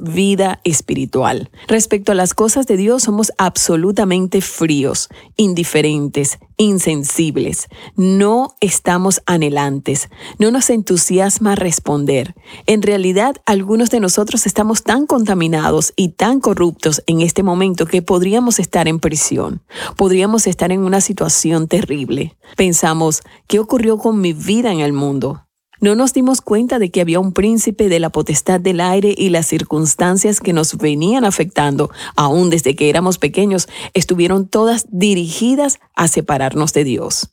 vida 0.00 0.60
espiritual. 0.64 1.50
Respecto 1.66 2.12
a 2.12 2.14
las 2.14 2.34
cosas 2.34 2.66
de 2.66 2.76
Dios 2.76 3.02
somos 3.02 3.32
absolutamente 3.38 4.40
fríos, 4.40 5.08
indiferentes, 5.36 6.38
insensibles. 6.56 7.68
No 7.96 8.54
estamos 8.60 9.22
anhelantes. 9.26 10.10
No 10.38 10.50
nos 10.50 10.68
entusiasma 10.70 11.54
responder. 11.54 12.34
En 12.66 12.82
realidad, 12.82 13.36
algunos 13.46 13.90
de 13.90 14.00
nosotros 14.00 14.46
estamos 14.46 14.82
tan 14.82 15.06
contaminados 15.06 15.92
y 15.96 16.10
tan 16.10 16.40
corruptos 16.40 17.02
en 17.06 17.22
este 17.22 17.42
momento 17.42 17.86
que 17.86 18.02
podríamos 18.02 18.58
estar 18.58 18.88
en 18.88 19.00
prisión. 19.00 19.62
Podríamos 19.96 20.46
estar 20.46 20.70
en 20.70 20.80
una 20.80 21.00
situación 21.00 21.66
terrible. 21.66 22.36
Pensamos, 22.56 23.22
¿qué 23.46 23.58
ocurrió 23.58 23.98
con 23.98 24.20
mi 24.20 24.32
vida 24.32 24.70
en 24.72 24.80
el 24.80 24.92
mundo? 24.92 25.46
No 25.80 25.94
nos 25.94 26.12
dimos 26.12 26.42
cuenta 26.42 26.78
de 26.78 26.90
que 26.90 27.00
había 27.00 27.20
un 27.20 27.32
príncipe 27.32 27.88
de 27.88 28.00
la 28.00 28.10
potestad 28.10 28.60
del 28.60 28.80
aire 28.80 29.14
y 29.16 29.30
las 29.30 29.46
circunstancias 29.46 30.40
que 30.40 30.52
nos 30.52 30.76
venían 30.76 31.24
afectando, 31.24 31.90
aún 32.16 32.50
desde 32.50 32.76
que 32.76 32.90
éramos 32.90 33.16
pequeños, 33.16 33.66
estuvieron 33.94 34.46
todas 34.46 34.84
dirigidas 34.90 35.80
a 35.96 36.06
separarnos 36.06 36.74
de 36.74 36.84
Dios. 36.84 37.30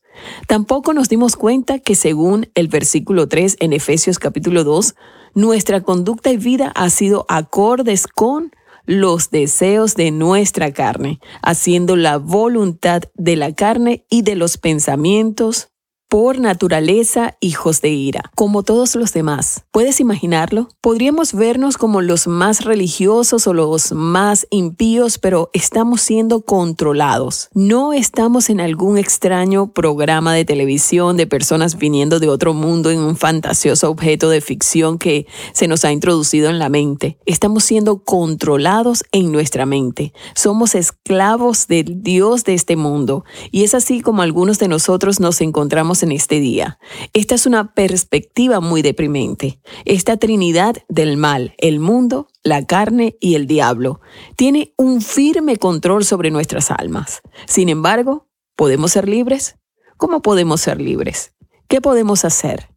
Tampoco 0.48 0.94
nos 0.94 1.10
dimos 1.10 1.36
cuenta 1.36 1.80
que 1.80 1.94
según 1.94 2.50
el 2.56 2.70
versículo 2.70 3.28
3 3.28 3.58
en 3.60 3.74
Efesios 3.74 4.18
capítulo 4.18 4.64
2, 4.64 4.96
nuestra 5.36 5.82
conducta 5.82 6.32
y 6.32 6.38
vida 6.38 6.72
ha 6.74 6.90
sido 6.90 7.26
acordes 7.28 8.08
con 8.08 8.52
los 8.86 9.30
deseos 9.30 9.96
de 9.96 10.12
nuestra 10.12 10.72
carne, 10.72 11.20
haciendo 11.42 11.98
la 11.98 12.18
voluntad 12.18 13.02
de 13.16 13.36
la 13.36 13.54
carne 13.54 14.06
y 14.10 14.22
de 14.22 14.36
los 14.36 14.58
pensamientos 14.58 15.70
por 16.10 16.40
naturaleza 16.40 17.36
hijos 17.42 17.82
de 17.82 17.90
ira, 17.90 18.32
como 18.36 18.64
todos 18.64 18.96
los 18.96 19.12
demás. 19.12 19.66
¿Puedes 19.72 20.00
imaginarlo? 20.00 20.70
Podríamos 20.80 21.34
vernos 21.34 21.78
como 21.78 22.02
los 22.02 22.28
más 22.28 22.64
religiosos 22.64 23.46
o 23.46 23.54
los 23.54 23.92
más 23.92 24.48
impíos, 24.50 25.18
pero 25.18 25.50
estamos 25.52 26.02
siendo 26.02 26.42
controlados. 26.42 27.50
No 27.54 27.92
estamos 27.92 28.50
en 28.50 28.62
algún 28.62 28.98
extraño 28.98 29.74
programa 29.74 30.34
de 30.34 30.46
televisión 30.46 31.18
de 31.18 31.28
personas 31.28 31.78
viniendo 31.78 32.20
de 32.20 32.30
otro 32.30 32.54
mundo 32.54 32.90
en 32.90 33.00
un 33.00 33.18
fantasioso 33.18 33.90
objeto 33.90 34.30
de 34.30 34.40
ficción 34.40 34.98
que 34.98 35.28
se 35.52 35.68
nos 35.68 35.84
ha 35.84 35.92
introducido 35.92 36.50
en 36.50 36.60
la 36.60 36.70
mente. 36.70 37.18
Estamos 37.26 37.66
siendo 37.66 38.04
controlados 38.04 39.04
en 39.12 39.34
nuestra 39.34 39.66
mente. 39.66 40.14
Somos 40.36 40.74
esclavos 40.74 41.68
del 41.68 42.02
Dios 42.02 42.46
de 42.46 42.54
este 42.54 42.78
mundo. 42.78 43.26
Y 43.52 43.64
es 43.66 43.74
así 43.74 44.00
como 44.00 44.22
algunos 44.22 44.58
de 44.60 44.70
nosotros 44.70 45.20
nos 45.20 45.42
encontramos 45.42 45.97
en 46.04 46.12
este 46.12 46.40
día. 46.40 46.80
Esta 47.14 47.36
es 47.36 47.46
una 47.46 47.74
perspectiva 47.74 48.60
muy 48.60 48.82
deprimente. 48.82 49.60
Esta 49.86 50.18
trinidad 50.18 50.78
del 50.90 51.18
mal, 51.18 51.54
el 51.58 51.80
mundo, 51.80 52.28
la 52.44 52.66
carne 52.66 53.18
y 53.20 53.36
el 53.36 53.48
diablo, 53.48 54.02
tiene 54.36 54.74
un 54.78 55.02
firme 55.02 55.58
control 55.58 56.06
sobre 56.06 56.32
nuestras 56.32 56.72
almas. 56.72 57.22
Sin 57.46 57.70
embargo, 57.70 58.28
¿podemos 58.56 58.92
ser 58.92 59.08
libres? 59.08 59.58
¿Cómo 59.98 60.22
podemos 60.22 60.62
ser 60.62 60.80
libres? 60.80 61.34
¿Qué 61.68 61.82
podemos 61.82 62.24
hacer? 62.26 62.70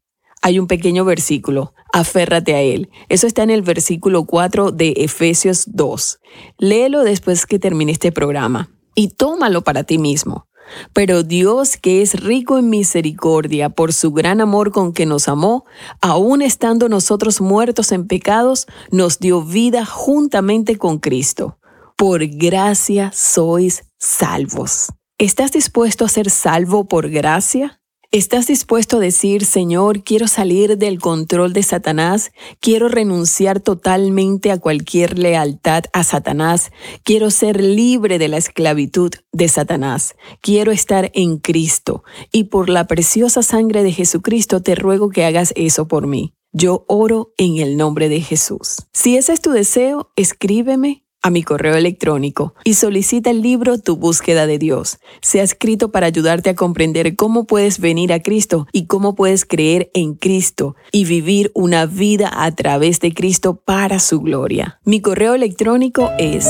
Hay 0.43 0.59
un 0.59 0.67
pequeño 0.67 1.05
versículo, 1.05 1.75
aférrate 1.93 2.55
a 2.55 2.63
él. 2.63 2.89
Eso 3.09 3.27
está 3.27 3.43
en 3.43 3.51
el 3.51 3.63
versículo 3.63 4.25
4 4.25 4.73
de 4.73 4.95
Efesios 4.97 5.65
2. 5.67 6.21
Léelo 6.59 7.05
después 7.05 7.45
que 7.45 7.59
termine 7.59 7.93
este 7.93 8.11
programa 8.11 8.71
y 8.95 9.09
tómalo 9.09 9.63
para 9.63 9.85
ti 9.85 9.99
mismo. 9.99 10.49
Pero 10.93 11.23
Dios, 11.23 11.77
que 11.77 12.03
es 12.03 12.21
rico 12.21 12.59
en 12.59 12.71
misericordia 12.71 13.71
por 13.71 13.93
su 13.93 14.13
gran 14.13 14.41
amor 14.41 14.73
con 14.73 14.93
que 14.93 15.07
nos 15.07 15.29
amó, 15.29 15.65
aun 16.01 16.43
estando 16.43 16.89
nosotros 16.89 17.41
muertos 17.41 17.93
en 17.93 18.07
pecados, 18.07 18.67
nos 18.91 19.19
dio 19.19 19.43
vida 19.43 19.85
juntamente 19.85 20.77
con 20.77 20.99
Cristo. 20.99 21.59
Por 21.97 22.27
gracia 22.27 23.11
sois 23.15 23.85
salvos. 23.99 24.89
¿Estás 25.19 25.53
dispuesto 25.53 26.05
a 26.05 26.09
ser 26.09 26.31
salvo 26.31 26.89
por 26.89 27.11
gracia? 27.11 27.80
¿Estás 28.13 28.49
dispuesto 28.49 28.97
a 28.97 29.01
decir, 29.01 29.45
Señor, 29.45 30.03
quiero 30.03 30.27
salir 30.27 30.77
del 30.77 30.99
control 30.99 31.53
de 31.53 31.63
Satanás? 31.63 32.33
Quiero 32.59 32.89
renunciar 32.89 33.61
totalmente 33.61 34.51
a 34.51 34.59
cualquier 34.59 35.17
lealtad 35.17 35.85
a 35.93 36.03
Satanás. 36.03 36.73
Quiero 37.05 37.31
ser 37.31 37.63
libre 37.63 38.19
de 38.19 38.27
la 38.27 38.39
esclavitud 38.39 39.13
de 39.31 39.47
Satanás. 39.47 40.17
Quiero 40.41 40.73
estar 40.73 41.13
en 41.15 41.39
Cristo. 41.39 42.03
Y 42.33 42.45
por 42.45 42.69
la 42.69 42.89
preciosa 42.89 43.45
sangre 43.45 43.85
de 43.85 43.93
Jesucristo 43.93 44.61
te 44.61 44.75
ruego 44.75 45.11
que 45.11 45.25
hagas 45.25 45.53
eso 45.55 45.87
por 45.87 46.09
mí. 46.09 46.35
Yo 46.53 46.85
oro 46.89 47.33
en 47.39 47.59
el 47.59 47.77
nombre 47.77 48.09
de 48.09 48.23
Jesús. 48.23 48.89
Si 48.93 49.19
ese 49.19 49.35
es 49.35 49.41
tu 49.41 49.53
deseo, 49.53 50.11
escríbeme 50.17 51.05
a 51.23 51.31
mi 51.31 51.43
correo 51.43 51.77
electrónico 51.77 52.55
y 52.65 52.75
solicita 52.75 53.31
el 53.31 53.41
libro 53.43 53.79
Tu 53.79 53.97
búsqueda 53.97 54.47
de 54.47 54.59
Dios. 54.59 54.99
Se 55.21 55.41
ha 55.41 55.43
escrito 55.43 55.91
para 55.91 56.07
ayudarte 56.07 56.51
a 56.51 56.55
comprender 56.55 57.17
cómo 57.17 57.45
puedes 57.45 57.79
venir 57.79 58.13
a 58.13 58.21
Cristo 58.21 58.67
y 58.73 58.87
cómo 58.87 59.15
puedes 59.15 59.45
creer 59.45 59.91
en 59.95 60.15
Cristo 60.15 60.77
y 60.93 61.05
vivir 61.05 61.51
una 61.55 61.87
vida 61.87 62.31
a 62.33 62.51
través 62.53 63.01
de 63.01 63.13
Cristo 63.13 63.57
para 63.57 63.99
su 63.99 64.21
gloria. 64.21 64.79
Mi 64.85 65.01
correo 65.01 65.35
electrónico 65.35 66.11
es 66.19 66.47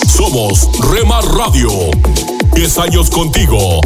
Somos 0.08 0.68
Remar 0.92 1.24
Radio. 1.26 1.70
10 2.54 2.78
años 2.80 3.10
contigo. 3.12 3.82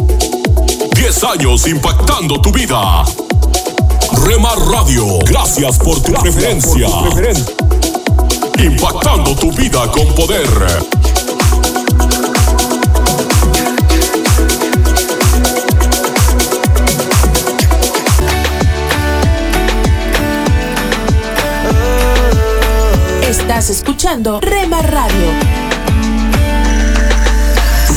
10 0.96 1.24
años 1.26 1.68
impactando 1.68 2.40
tu 2.40 2.52
vida. 2.52 3.04
Remar 4.26 4.58
Radio, 4.58 5.20
gracias 5.26 5.78
por 5.78 6.02
tu 6.02 6.14
preferencia. 6.14 6.88
Impactando 8.60 9.36
tu 9.36 9.52
vida 9.52 9.92
con 9.92 10.14
poder. 10.14 10.48
Estás 23.28 23.70
escuchando 23.70 24.40
Remar 24.42 24.92
Radio 24.92 25.51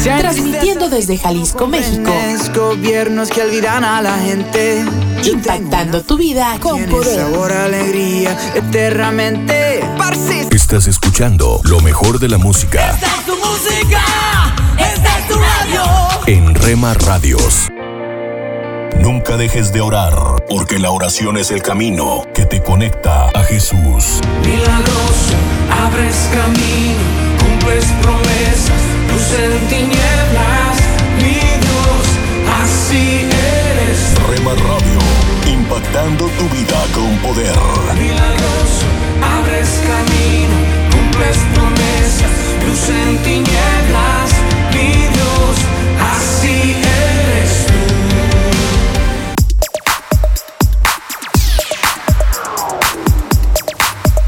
transmitiendo 0.04 0.88
desde 0.90 1.18
Jalisco, 1.18 1.66
México. 1.66 2.12
Gobiernos 2.54 3.30
que 3.30 3.42
olvidan 3.42 3.84
a 3.84 4.02
la 4.02 4.18
gente. 4.18 4.84
Impactando 5.24 6.02
tu 6.02 6.16
vida 6.16 6.58
con 6.60 6.84
poder. 6.86 7.16
Sabor, 7.16 7.52
alegría, 7.52 8.36
eternamente. 8.54 9.80
Estás 10.50 10.86
escuchando 10.86 11.60
lo 11.64 11.80
mejor 11.80 12.18
de 12.18 12.28
la 12.28 12.38
música. 12.38 12.90
Esta 12.90 13.06
es 13.06 13.26
tu 13.26 13.36
música. 13.36 14.02
Esta 14.78 15.18
es 15.18 15.28
tu 15.28 15.34
radio. 15.34 15.82
En 16.26 16.54
Rema 16.54 16.94
Radios. 16.94 17.70
Nunca 19.00 19.36
dejes 19.36 19.72
de 19.72 19.80
orar, 19.80 20.14
porque 20.48 20.78
la 20.78 20.90
oración 20.90 21.36
es 21.36 21.50
el 21.50 21.62
camino 21.62 22.24
que 22.32 22.46
te 22.46 22.62
conecta 22.62 23.28
a 23.34 23.42
Jesús. 23.42 24.20
Milagroso, 24.44 25.34
abres 25.68 26.30
camino, 26.32 26.98
cumples 27.38 27.84
promesas 28.00 28.23
impactando 35.84 36.26
tu 36.26 36.48
vida 36.48 36.84
con 36.94 37.16
poder. 37.18 37.56
Milagroso, 37.98 38.86
abres 39.22 39.68
camino, 39.86 40.54
cumples 40.90 41.38
promesas, 41.54 42.30
luz 42.66 42.88
en 42.88 43.18
tinieblas, 43.22 44.30
mi 44.72 44.92
Dios, 45.12 45.56
así 46.16 46.76
eres 46.82 47.66
tú. 47.66 47.72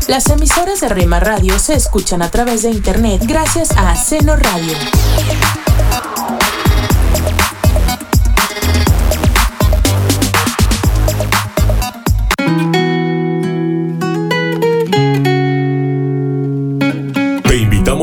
Las 0.09 0.27
emisoras 0.31 0.81
de 0.81 0.89
Rema 0.89 1.21
Radio 1.21 1.59
se 1.59 1.75
escuchan 1.75 2.23
a 2.23 2.31
través 2.31 2.63
de 2.63 2.71
internet 2.71 3.23
gracias 3.25 3.71
a 3.73 3.97
Seno 3.97 4.37
Radio. 4.37 4.77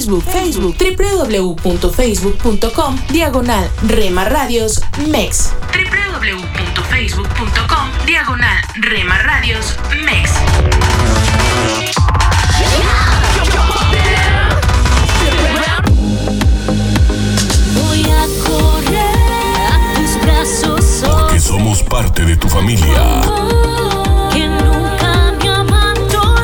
Facebook, 0.00 0.24
Facebook, 0.24 0.76
www.facebook.com, 0.78 2.96
diagonal 3.10 3.68
Rema 3.86 4.24
Radios 4.24 4.80
MEX. 5.10 5.52
www.facebook.com, 5.74 7.90
diagonal 8.06 8.64
Rema 8.76 9.18
Radios 9.18 9.76
MEX. 10.02 10.30
Voy 17.74 18.04
a 18.04 18.26
correr 18.46 19.66
a 19.66 19.94
tus 19.96 20.18
brazos. 20.22 21.02
Porque 21.04 21.40
somos 21.40 21.82
parte 21.82 22.24
de 22.24 22.38
tu 22.38 22.48
familia. 22.48 23.20
Que 24.32 24.48
nunca 24.48 25.34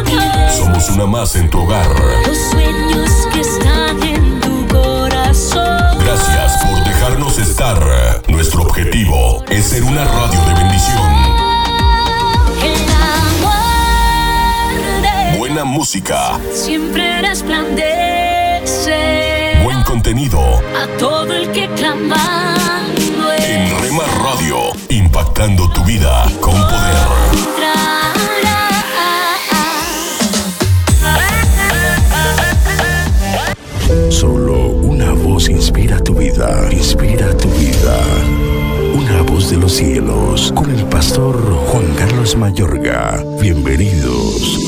me. 0.04 0.52
Somos 0.58 0.90
una 0.90 1.06
más 1.06 1.34
en 1.36 1.48
tu 1.48 1.62
hogar. 1.62 1.86
Los 2.26 2.36
sueños 2.50 3.25
Gracias 6.16 6.64
por 6.64 6.82
dejar 6.84 7.18
objetivo 8.62 9.44
es 9.50 9.66
ser 9.66 9.84
una 9.84 10.04
radio 10.04 10.40
de 10.46 10.54
bendición. 10.54 11.12
Buena 15.36 15.64
música. 15.64 16.40
Siempre 16.54 17.20
resplandece. 17.20 18.96
Buen 19.62 19.82
contenido. 19.82 20.40
A 20.40 20.86
todo 20.98 21.34
el 21.34 21.52
que 21.52 21.68
clama. 21.74 22.54
En 23.38 23.78
Rema 23.80 24.04
Radio, 24.22 24.72
impactando 24.88 25.68
tu 25.70 25.84
vida 25.84 26.24
con 26.40 26.54
poder. 26.54 26.96
Solo 34.10 34.65
una 34.65 34.65
inspira 35.48 36.02
tu 36.02 36.14
vida, 36.14 36.68
inspira 36.72 37.36
tu 37.36 37.48
vida. 37.48 37.98
Una 38.94 39.22
voz 39.22 39.50
de 39.50 39.56
los 39.56 39.72
cielos, 39.72 40.52
con 40.52 40.70
el 40.70 40.84
pastor 40.86 41.36
Juan 41.36 41.86
Carlos 41.96 42.36
Mayorga. 42.36 43.24
Bienvenidos. 43.40 44.60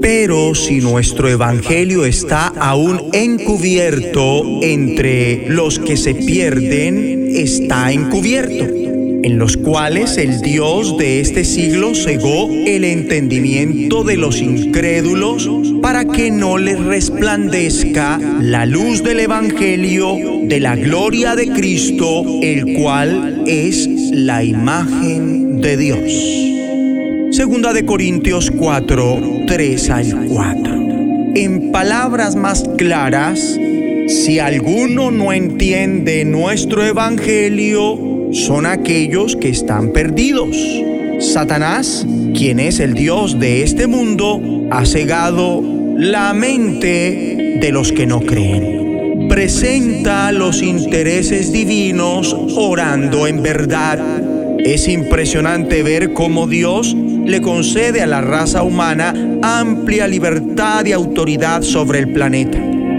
Pero 0.00 0.54
si 0.54 0.80
nuestro 0.80 1.28
evangelio 1.28 2.04
está 2.04 2.48
aún 2.48 3.10
encubierto 3.12 4.42
entre 4.62 5.48
los 5.48 5.78
que 5.78 5.96
se 5.96 6.14
pierden, 6.14 7.28
está 7.34 7.92
encubierto, 7.92 8.64
en 8.64 9.38
los 9.38 9.56
cuales 9.56 10.16
el 10.16 10.40
Dios 10.40 10.96
de 10.98 11.20
este 11.20 11.44
siglo 11.44 11.94
cegó 11.94 12.50
el 12.50 12.84
entendimiento 12.84 14.02
de 14.04 14.16
los 14.16 14.40
incrédulos 14.40 15.48
para 15.92 16.06
que 16.06 16.30
no 16.30 16.56
les 16.56 16.82
resplandezca 16.82 18.18
la 18.40 18.64
luz 18.64 19.02
del 19.02 19.20
evangelio 19.20 20.16
de 20.42 20.58
la 20.58 20.74
gloria 20.74 21.36
de 21.36 21.48
Cristo, 21.48 22.24
el 22.40 22.78
cual 22.80 23.42
es 23.46 23.86
la 24.10 24.42
imagen 24.42 25.60
de 25.60 25.76
Dios. 25.76 27.36
Segunda 27.36 27.74
de 27.74 27.84
Corintios 27.84 28.50
4, 28.50 29.44
3 29.46 29.90
al 29.90 30.28
4. 30.28 30.74
En 31.34 31.72
palabras 31.72 32.36
más 32.36 32.64
claras, 32.78 33.38
si 34.08 34.38
alguno 34.38 35.10
no 35.10 35.30
entiende 35.30 36.24
nuestro 36.24 36.86
evangelio, 36.86 38.30
son 38.32 38.64
aquellos 38.64 39.36
que 39.36 39.50
están 39.50 39.92
perdidos. 39.92 40.56
Satanás, 41.20 42.06
quien 42.34 42.60
es 42.60 42.80
el 42.80 42.94
Dios 42.94 43.38
de 43.38 43.62
este 43.62 43.86
mundo, 43.86 44.40
ha 44.70 44.86
cegado 44.86 45.71
la 45.96 46.32
mente 46.32 47.58
de 47.60 47.72
los 47.72 47.92
que 47.92 48.06
no 48.06 48.20
creen. 48.20 49.28
Presenta 49.28 50.32
los 50.32 50.62
intereses 50.62 51.52
divinos 51.52 52.36
orando 52.56 53.26
en 53.26 53.42
verdad. 53.42 53.98
Es 54.58 54.88
impresionante 54.88 55.82
ver 55.82 56.12
cómo 56.12 56.46
Dios 56.46 56.94
le 56.94 57.40
concede 57.40 58.02
a 58.02 58.06
la 58.06 58.20
raza 58.20 58.62
humana 58.62 59.14
amplia 59.42 60.06
libertad 60.06 60.84
y 60.86 60.92
autoridad 60.92 61.62
sobre 61.62 61.98
el 62.00 62.12
planeta. 62.12 62.58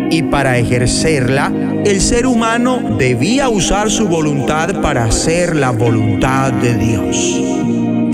Y 0.10 0.23
para 0.23 0.58
ejercerla, 0.58 1.51
el 1.86 1.99
ser 1.99 2.27
humano 2.27 2.95
debía 2.97 3.49
usar 3.49 3.89
su 3.89 4.08
voluntad 4.08 4.82
para 4.82 5.06
hacer 5.06 5.56
la 5.56 5.71
voluntad 5.71 6.53
de 6.53 6.75
Dios. 6.75 7.62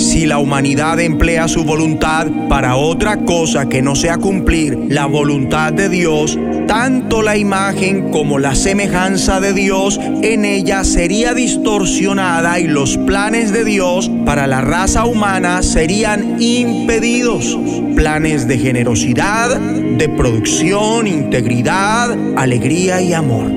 Si 0.09 0.25
la 0.25 0.39
humanidad 0.39 0.99
emplea 0.99 1.47
su 1.47 1.63
voluntad 1.63 2.25
para 2.49 2.77
otra 2.77 3.17
cosa 3.25 3.69
que 3.69 3.83
no 3.83 3.93
sea 3.93 4.17
cumplir 4.17 4.75
la 4.89 5.05
voluntad 5.05 5.71
de 5.71 5.87
Dios, 5.87 6.35
tanto 6.67 7.21
la 7.21 7.37
imagen 7.37 8.09
como 8.09 8.39
la 8.39 8.55
semejanza 8.55 9.39
de 9.39 9.53
Dios 9.53 9.99
en 10.23 10.45
ella 10.45 10.83
sería 10.83 11.35
distorsionada 11.35 12.59
y 12.59 12.65
los 12.65 12.97
planes 12.97 13.53
de 13.53 13.63
Dios 13.63 14.09
para 14.25 14.47
la 14.47 14.61
raza 14.61 15.05
humana 15.05 15.61
serían 15.61 16.41
impedidos. 16.41 17.59
Planes 17.95 18.47
de 18.47 18.57
generosidad, 18.57 19.59
de 19.59 20.09
producción, 20.09 21.05
integridad, 21.05 22.17
alegría 22.35 22.99
y 22.99 23.13
amor. 23.13 23.51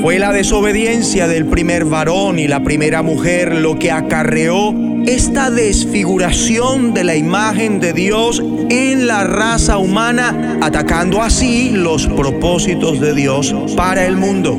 Fue 0.00 0.18
la 0.18 0.32
desobediencia 0.32 1.28
del 1.28 1.44
primer 1.44 1.84
varón 1.84 2.38
y 2.38 2.48
la 2.48 2.62
primera 2.62 3.02
mujer 3.02 3.54
lo 3.54 3.78
que 3.78 3.90
acarreó 3.90 4.89
esta 5.06 5.50
desfiguración 5.50 6.94
de 6.94 7.04
la 7.04 7.16
imagen 7.16 7.80
de 7.80 7.92
Dios 7.92 8.42
en 8.68 9.06
la 9.06 9.24
raza 9.24 9.78
humana, 9.78 10.58
atacando 10.60 11.22
así 11.22 11.70
los 11.70 12.06
propósitos 12.06 13.00
de 13.00 13.14
Dios 13.14 13.54
para 13.76 14.06
el 14.06 14.16
mundo. 14.16 14.58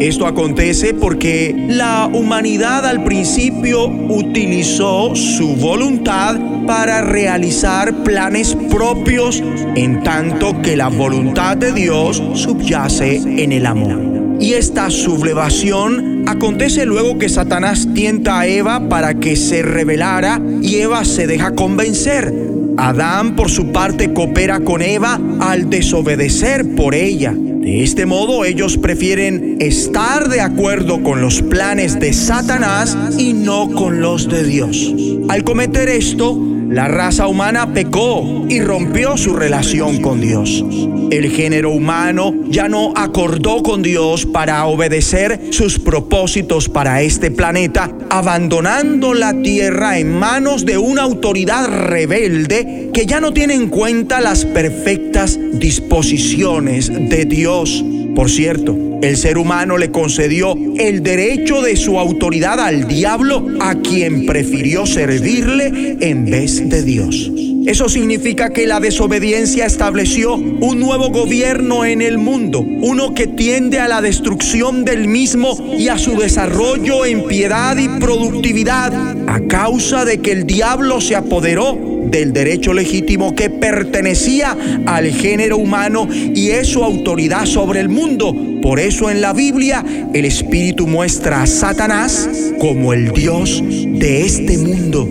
Esto 0.00 0.26
acontece 0.26 0.94
porque 0.94 1.54
la 1.68 2.10
humanidad 2.12 2.84
al 2.86 3.04
principio 3.04 3.86
utilizó 3.86 5.14
su 5.14 5.54
voluntad 5.54 6.36
para 6.66 7.02
realizar 7.02 8.02
planes 8.02 8.56
propios, 8.68 9.42
en 9.76 10.02
tanto 10.02 10.60
que 10.60 10.76
la 10.76 10.88
voluntad 10.88 11.56
de 11.56 11.72
Dios 11.72 12.20
subyace 12.34 13.16
en 13.16 13.52
el 13.52 13.66
amor. 13.66 14.11
Y 14.42 14.54
esta 14.54 14.90
sublevación 14.90 16.24
acontece 16.26 16.84
luego 16.84 17.16
que 17.16 17.28
Satanás 17.28 17.86
tienta 17.94 18.40
a 18.40 18.46
Eva 18.48 18.88
para 18.88 19.14
que 19.14 19.36
se 19.36 19.62
rebelara 19.62 20.42
y 20.60 20.78
Eva 20.78 21.04
se 21.04 21.28
deja 21.28 21.54
convencer. 21.54 22.34
Adán 22.76 23.36
por 23.36 23.50
su 23.50 23.70
parte 23.70 24.12
coopera 24.12 24.58
con 24.58 24.82
Eva 24.82 25.20
al 25.38 25.70
desobedecer 25.70 26.74
por 26.74 26.96
ella. 26.96 27.32
De 27.36 27.84
este 27.84 28.04
modo 28.04 28.44
ellos 28.44 28.78
prefieren 28.78 29.58
estar 29.60 30.28
de 30.28 30.40
acuerdo 30.40 31.04
con 31.04 31.20
los 31.20 31.40
planes 31.42 32.00
de 32.00 32.12
Satanás 32.12 32.98
y 33.16 33.34
no 33.34 33.70
con 33.70 34.00
los 34.00 34.28
de 34.28 34.42
Dios. 34.42 34.92
Al 35.28 35.44
cometer 35.44 35.88
esto, 35.88 36.36
la 36.72 36.88
raza 36.88 37.26
humana 37.26 37.74
pecó 37.74 38.46
y 38.48 38.62
rompió 38.62 39.18
su 39.18 39.34
relación 39.34 40.00
con 40.00 40.22
Dios. 40.22 40.64
El 41.10 41.30
género 41.30 41.70
humano 41.70 42.34
ya 42.48 42.66
no 42.66 42.94
acordó 42.96 43.62
con 43.62 43.82
Dios 43.82 44.24
para 44.24 44.64
obedecer 44.64 45.38
sus 45.50 45.78
propósitos 45.78 46.70
para 46.70 47.02
este 47.02 47.30
planeta, 47.30 47.94
abandonando 48.08 49.12
la 49.12 49.34
tierra 49.42 49.98
en 49.98 50.18
manos 50.18 50.64
de 50.64 50.78
una 50.78 51.02
autoridad 51.02 51.68
rebelde 51.68 52.88
que 52.94 53.04
ya 53.04 53.20
no 53.20 53.34
tiene 53.34 53.52
en 53.52 53.68
cuenta 53.68 54.22
las 54.22 54.46
perfectas 54.46 55.38
disposiciones 55.52 56.90
de 56.90 57.26
Dios. 57.26 57.84
Por 58.14 58.30
cierto, 58.30 58.91
el 59.02 59.16
ser 59.16 59.36
humano 59.36 59.76
le 59.76 59.90
concedió 59.90 60.54
el 60.78 61.02
derecho 61.02 61.60
de 61.60 61.76
su 61.76 61.98
autoridad 61.98 62.60
al 62.60 62.86
diablo 62.86 63.44
a 63.60 63.74
quien 63.74 64.26
prefirió 64.26 64.86
servirle 64.86 65.96
en 66.00 66.24
vez 66.24 66.68
de 66.68 66.82
Dios. 66.82 67.30
Eso 67.66 67.88
significa 67.88 68.50
que 68.50 68.66
la 68.66 68.80
desobediencia 68.80 69.66
estableció 69.66 70.34
un 70.34 70.80
nuevo 70.80 71.10
gobierno 71.10 71.84
en 71.84 72.00
el 72.02 72.18
mundo, 72.18 72.60
uno 72.60 73.14
que 73.14 73.26
tiende 73.26 73.78
a 73.78 73.88
la 73.88 74.00
destrucción 74.00 74.84
del 74.84 75.06
mismo 75.06 75.74
y 75.76 75.88
a 75.88 75.98
su 75.98 76.16
desarrollo 76.16 77.04
en 77.04 77.24
piedad 77.26 77.76
y 77.76 77.88
productividad, 78.00 78.92
a 79.28 79.40
causa 79.46 80.04
de 80.04 80.18
que 80.18 80.32
el 80.32 80.46
diablo 80.46 81.00
se 81.00 81.14
apoderó 81.14 81.91
del 82.12 82.32
derecho 82.32 82.72
legítimo 82.72 83.34
que 83.34 83.50
pertenecía 83.50 84.56
al 84.86 85.10
género 85.10 85.56
humano 85.56 86.06
y 86.12 86.50
es 86.50 86.68
su 86.68 86.84
autoridad 86.84 87.46
sobre 87.46 87.80
el 87.80 87.88
mundo. 87.88 88.36
Por 88.60 88.78
eso 88.78 89.10
en 89.10 89.20
la 89.20 89.32
Biblia 89.32 89.84
el 90.12 90.24
Espíritu 90.24 90.86
muestra 90.86 91.42
a 91.42 91.46
Satanás 91.46 92.28
como 92.60 92.92
el 92.92 93.12
Dios 93.12 93.60
de 93.64 94.24
este 94.24 94.58
mundo. 94.58 95.08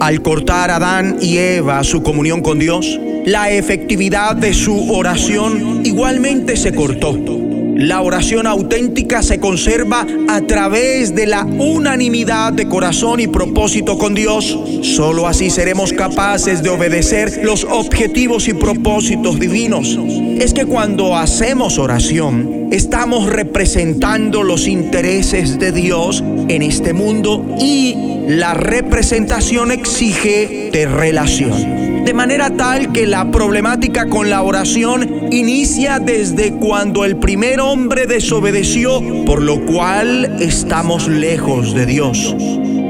Al 0.00 0.20
cortar 0.20 0.70
Adán 0.70 1.16
y 1.20 1.38
Eva 1.38 1.82
su 1.82 2.02
comunión 2.02 2.42
con 2.42 2.58
Dios, 2.58 3.00
la 3.24 3.50
efectividad 3.50 4.36
de 4.36 4.52
su 4.52 4.92
oración 4.92 5.80
igualmente 5.84 6.56
se 6.56 6.74
cortó. 6.74 7.41
La 7.82 8.00
oración 8.00 8.46
auténtica 8.46 9.24
se 9.24 9.40
conserva 9.40 10.06
a 10.28 10.40
través 10.42 11.16
de 11.16 11.26
la 11.26 11.44
unanimidad 11.44 12.52
de 12.52 12.68
corazón 12.68 13.18
y 13.18 13.26
propósito 13.26 13.98
con 13.98 14.14
Dios. 14.14 14.56
Solo 14.82 15.26
así 15.26 15.50
seremos 15.50 15.92
capaces 15.92 16.62
de 16.62 16.70
obedecer 16.70 17.40
los 17.42 17.64
objetivos 17.64 18.46
y 18.46 18.54
propósitos 18.54 19.40
divinos. 19.40 19.98
Es 20.38 20.54
que 20.54 20.64
cuando 20.64 21.16
hacemos 21.16 21.76
oración, 21.80 22.68
estamos 22.70 23.28
representando 23.28 24.44
los 24.44 24.68
intereses 24.68 25.58
de 25.58 25.72
Dios 25.72 26.22
en 26.46 26.62
este 26.62 26.92
mundo 26.92 27.56
y 27.58 27.96
la 28.28 28.54
representación 28.54 29.72
exige 29.72 30.70
de 30.72 30.86
relación 30.86 31.91
de 32.04 32.14
manera 32.14 32.50
tal 32.50 32.92
que 32.92 33.06
la 33.06 33.30
problemática 33.30 34.06
con 34.06 34.28
la 34.30 34.42
oración 34.42 35.28
inicia 35.30 35.98
desde 35.98 36.52
cuando 36.52 37.04
el 37.04 37.16
primer 37.16 37.60
hombre 37.60 38.06
desobedeció, 38.06 39.24
por 39.24 39.42
lo 39.42 39.64
cual 39.64 40.36
estamos 40.40 41.08
lejos 41.08 41.74
de 41.74 41.86
Dios. 41.86 42.34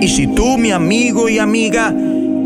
Y 0.00 0.08
si 0.08 0.26
tú, 0.28 0.58
mi 0.58 0.70
amigo 0.70 1.28
y 1.28 1.38
amiga, 1.38 1.94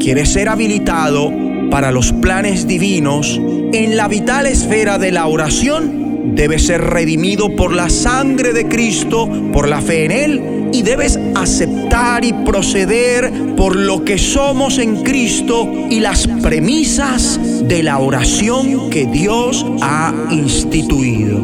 quieres 0.01 0.31
ser 0.31 0.49
habilitado 0.49 1.33
para 1.71 1.93
los 1.93 2.13
planes 2.13 2.67
divinos 2.67 3.41
en 3.73 3.97
la 3.97 4.09
vital 4.09 4.47
esfera 4.47 4.99
de 4.99 5.13
la 5.13 5.27
oración, 5.27 6.07
Debes 6.35 6.67
ser 6.67 6.83
redimido 6.83 7.55
por 7.55 7.73
la 7.73 7.89
sangre 7.89 8.53
de 8.53 8.67
Cristo, 8.67 9.29
por 9.53 9.69
la 9.69 9.81
fe 9.81 10.05
en 10.05 10.11
Él, 10.11 10.43
y 10.73 10.83
debes 10.83 11.19
aceptar 11.35 12.25
y 12.25 12.33
proceder 12.33 13.33
por 13.57 13.77
lo 13.77 14.05
que 14.05 14.19
somos 14.19 14.79
en 14.79 15.03
Cristo 15.03 15.71
y 15.91 16.01
las 16.01 16.27
premisas 16.27 17.41
de 17.63 17.83
la 17.83 17.99
oración 17.99 18.91
que 18.91 19.07
Dios 19.07 19.65
ha 19.81 20.13
instituido. 20.31 21.41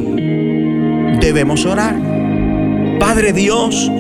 Debemos 1.21 1.65
orar. 1.65 1.97
Padre 2.99 3.33
Dios, 3.33 3.91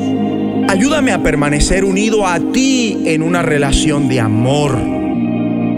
ayúdame 0.68 1.12
a 1.12 1.22
permanecer 1.22 1.84
unido 1.84 2.26
a 2.26 2.38
ti 2.52 3.02
en 3.06 3.22
una 3.22 3.42
relación 3.42 4.08
de 4.08 4.20
amor, 4.20 4.78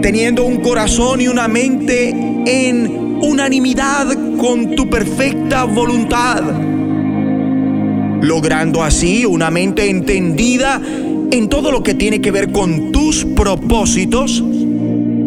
teniendo 0.01 0.45
un 0.45 0.57
corazón 0.57 1.21
y 1.21 1.27
una 1.27 1.47
mente 1.47 2.09
en 2.45 3.19
unanimidad 3.21 4.07
con 4.37 4.75
tu 4.75 4.89
perfecta 4.89 5.63
voluntad, 5.63 6.43
logrando 8.21 8.83
así 8.83 9.25
una 9.25 9.51
mente 9.51 9.89
entendida 9.89 10.81
en 11.31 11.49
todo 11.49 11.71
lo 11.71 11.83
que 11.83 11.93
tiene 11.93 12.21
que 12.21 12.31
ver 12.31 12.51
con 12.51 12.91
tus 12.91 13.25
propósitos 13.25 14.43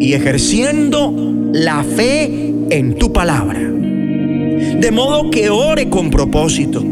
y 0.01 0.13
ejerciendo 0.13 1.15
la 1.53 1.83
fe 1.85 2.55
en 2.71 2.95
tu 2.95 3.13
palabra. 3.13 3.61
De 3.61 4.91
modo 4.93 5.31
que 5.31 5.51
ore 5.51 5.89
con 5.89 6.11
propósito. 6.11 6.85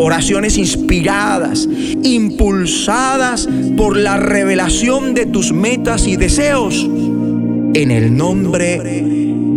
Oraciones 0.00 0.56
inspiradas, 0.58 1.68
impulsadas 2.04 3.48
por 3.76 3.96
la 3.96 4.16
revelación 4.16 5.12
de 5.12 5.26
tus 5.26 5.52
metas 5.52 6.06
y 6.06 6.16
deseos. 6.16 6.88
En 7.74 7.90
el 7.90 8.16
nombre 8.16 8.80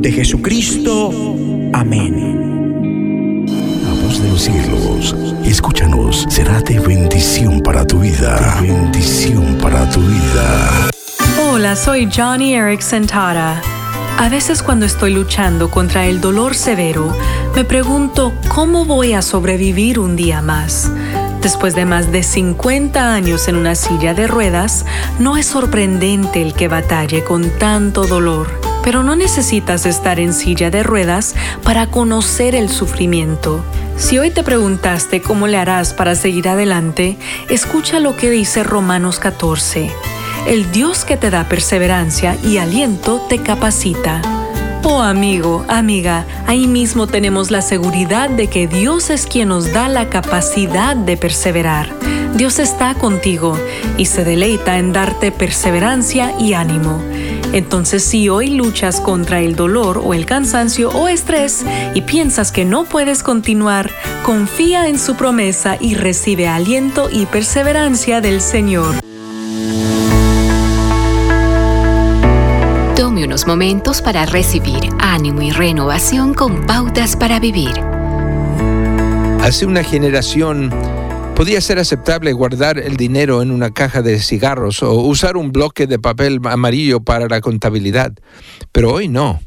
de 0.01 0.11
Jesucristo. 0.11 1.37
Amén. 1.73 2.30
Los 4.31 4.43
cielos, 4.43 5.13
escúchanos, 5.43 6.25
será 6.29 6.61
de 6.61 6.79
bendición 6.79 7.59
para 7.59 7.85
tu 7.85 7.99
vida. 7.99 8.59
Bendición 8.61 9.57
para 9.57 9.89
tu 9.89 9.99
vida. 9.99 10.89
Hola, 11.43 11.75
soy 11.75 12.09
Johnny 12.09 12.55
Erickson 12.55 13.07
Tara. 13.07 13.61
A 14.17 14.29
veces 14.29 14.63
cuando 14.63 14.85
estoy 14.85 15.13
luchando 15.13 15.69
contra 15.69 16.05
el 16.05 16.21
dolor 16.21 16.55
severo, 16.55 17.13
me 17.55 17.65
pregunto 17.65 18.31
cómo 18.47 18.85
voy 18.85 19.11
a 19.11 19.21
sobrevivir 19.21 19.99
un 19.99 20.15
día 20.15 20.41
más. 20.41 20.89
Después 21.41 21.75
de 21.75 21.83
más 21.83 22.13
de 22.13 22.23
50 22.23 23.13
años 23.13 23.49
en 23.49 23.57
una 23.57 23.75
silla 23.75 24.13
de 24.13 24.27
ruedas, 24.27 24.85
no 25.19 25.35
es 25.35 25.45
sorprendente 25.45 26.41
el 26.41 26.53
que 26.53 26.69
batalle 26.69 27.25
con 27.25 27.49
tanto 27.59 28.07
dolor. 28.07 28.47
Pero 28.81 29.03
no 29.03 29.17
necesitas 29.17 29.85
estar 29.85 30.21
en 30.21 30.33
silla 30.33 30.71
de 30.71 30.83
ruedas 30.83 31.35
para 31.65 31.87
conocer 31.87 32.55
el 32.55 32.69
sufrimiento. 32.69 33.61
Si 34.01 34.17
hoy 34.17 34.31
te 34.31 34.41
preguntaste 34.41 35.21
cómo 35.21 35.45
le 35.45 35.57
harás 35.57 35.93
para 35.93 36.15
seguir 36.15 36.49
adelante, 36.49 37.17
escucha 37.49 37.99
lo 37.99 38.17
que 38.17 38.31
dice 38.31 38.63
Romanos 38.63 39.19
14. 39.19 39.91
El 40.47 40.71
Dios 40.71 41.05
que 41.05 41.17
te 41.17 41.29
da 41.29 41.47
perseverancia 41.47 42.35
y 42.43 42.57
aliento 42.57 43.21
te 43.29 43.37
capacita. 43.43 44.21
Oh 44.83 45.01
amigo, 45.03 45.63
amiga, 45.69 46.25
ahí 46.47 46.67
mismo 46.67 47.05
tenemos 47.05 47.51
la 47.51 47.61
seguridad 47.61 48.31
de 48.31 48.47
que 48.47 48.67
Dios 48.67 49.11
es 49.11 49.27
quien 49.27 49.49
nos 49.49 49.71
da 49.71 49.87
la 49.87 50.09
capacidad 50.09 50.95
de 50.95 51.15
perseverar. 51.15 51.93
Dios 52.35 52.57
está 52.57 52.95
contigo 52.95 53.55
y 53.97 54.05
se 54.05 54.25
deleita 54.25 54.79
en 54.79 54.93
darte 54.93 55.31
perseverancia 55.31 56.33
y 56.39 56.53
ánimo. 56.53 56.99
Entonces 57.53 58.03
si 58.03 58.29
hoy 58.29 58.51
luchas 58.51 59.01
contra 59.01 59.41
el 59.41 59.55
dolor 59.55 60.01
o 60.03 60.13
el 60.13 60.25
cansancio 60.25 60.89
o 60.89 61.07
estrés 61.07 61.65
y 61.93 62.01
piensas 62.01 62.51
que 62.51 62.65
no 62.65 62.85
puedes 62.85 63.23
continuar, 63.23 63.91
confía 64.23 64.87
en 64.87 64.97
su 64.97 65.15
promesa 65.15 65.77
y 65.79 65.95
recibe 65.95 66.47
aliento 66.47 67.09
y 67.11 67.25
perseverancia 67.25 68.21
del 68.21 68.41
Señor. 68.41 68.95
Tome 72.95 73.25
unos 73.25 73.45
momentos 73.47 74.01
para 74.01 74.25
recibir 74.25 74.89
ánimo 74.99 75.41
y 75.41 75.51
renovación 75.51 76.33
con 76.33 76.65
pautas 76.65 77.15
para 77.15 77.39
vivir. 77.39 77.73
Hace 79.41 79.65
una 79.65 79.83
generación 79.83 80.69
podía 81.41 81.59
ser 81.59 81.79
aceptable 81.79 82.33
guardar 82.33 82.77
el 82.77 82.97
dinero 82.97 83.41
en 83.41 83.49
una 83.49 83.71
caja 83.71 84.03
de 84.03 84.19
cigarros 84.19 84.83
o 84.83 84.93
usar 84.93 85.37
un 85.37 85.51
bloque 85.51 85.87
de 85.87 85.97
papel 85.97 86.39
amarillo 86.43 86.99
para 86.99 87.27
la 87.27 87.41
contabilidad, 87.41 88.13
pero 88.71 88.93
hoy 88.93 89.07
no. 89.07 89.41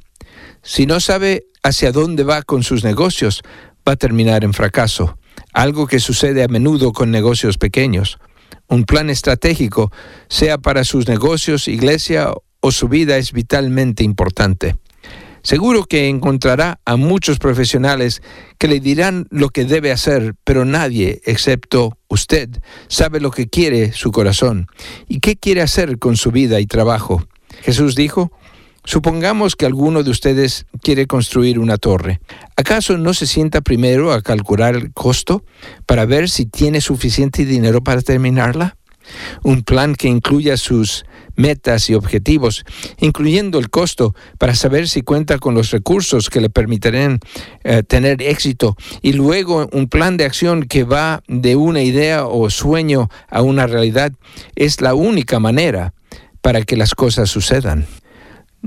Si 0.60 0.86
no 0.86 0.98
sabe 0.98 1.44
hacia 1.62 1.92
dónde 1.92 2.24
va 2.24 2.42
con 2.42 2.64
sus 2.64 2.82
negocios, 2.82 3.42
va 3.88 3.92
a 3.92 3.96
terminar 3.96 4.42
en 4.42 4.54
fracaso, 4.54 5.18
algo 5.52 5.86
que 5.86 6.00
sucede 6.00 6.42
a 6.42 6.48
menudo 6.48 6.92
con 6.92 7.12
negocios 7.12 7.58
pequeños. 7.58 8.18
Un 8.66 8.86
plan 8.86 9.08
estratégico, 9.08 9.92
sea 10.28 10.58
para 10.58 10.82
sus 10.82 11.06
negocios, 11.06 11.68
iglesia 11.68 12.32
o 12.58 12.72
su 12.72 12.88
vida, 12.88 13.18
es 13.18 13.30
vitalmente 13.30 14.02
importante. 14.02 14.74
Seguro 15.44 15.84
que 15.84 16.08
encontrará 16.08 16.80
a 16.86 16.96
muchos 16.96 17.38
profesionales 17.38 18.22
que 18.56 18.66
le 18.66 18.80
dirán 18.80 19.26
lo 19.30 19.50
que 19.50 19.66
debe 19.66 19.92
hacer, 19.92 20.34
pero 20.42 20.64
nadie, 20.64 21.20
excepto 21.26 21.98
usted, 22.08 22.48
sabe 22.88 23.20
lo 23.20 23.30
que 23.30 23.46
quiere 23.46 23.92
su 23.92 24.10
corazón 24.10 24.68
y 25.06 25.20
qué 25.20 25.36
quiere 25.36 25.60
hacer 25.60 25.98
con 25.98 26.16
su 26.16 26.30
vida 26.30 26.60
y 26.60 26.66
trabajo. 26.66 27.28
Jesús 27.62 27.94
dijo, 27.94 28.32
Supongamos 28.86 29.54
que 29.54 29.64
alguno 29.66 30.02
de 30.02 30.10
ustedes 30.10 30.66
quiere 30.82 31.06
construir 31.06 31.58
una 31.58 31.78
torre. 31.78 32.20
¿Acaso 32.56 32.98
no 32.98 33.14
se 33.14 33.26
sienta 33.26 33.62
primero 33.62 34.12
a 34.12 34.20
calcular 34.20 34.76
el 34.76 34.92
costo 34.92 35.42
para 35.86 36.04
ver 36.04 36.28
si 36.28 36.44
tiene 36.44 36.82
suficiente 36.82 37.46
dinero 37.46 37.82
para 37.82 38.02
terminarla? 38.02 38.76
Un 39.42 39.62
plan 39.62 39.94
que 39.94 40.08
incluya 40.08 40.58
sus 40.58 41.06
metas 41.36 41.90
y 41.90 41.94
objetivos, 41.94 42.64
incluyendo 42.98 43.58
el 43.58 43.70
costo 43.70 44.14
para 44.38 44.54
saber 44.54 44.88
si 44.88 45.02
cuenta 45.02 45.38
con 45.38 45.54
los 45.54 45.70
recursos 45.70 46.30
que 46.30 46.40
le 46.40 46.50
permitirán 46.50 47.20
eh, 47.64 47.82
tener 47.82 48.22
éxito 48.22 48.76
y 49.02 49.12
luego 49.12 49.68
un 49.72 49.88
plan 49.88 50.16
de 50.16 50.24
acción 50.24 50.64
que 50.64 50.84
va 50.84 51.22
de 51.28 51.56
una 51.56 51.82
idea 51.82 52.26
o 52.26 52.50
sueño 52.50 53.08
a 53.28 53.42
una 53.42 53.66
realidad 53.66 54.12
es 54.54 54.80
la 54.80 54.94
única 54.94 55.38
manera 55.38 55.94
para 56.40 56.62
que 56.62 56.76
las 56.76 56.94
cosas 56.94 57.30
sucedan. 57.30 57.86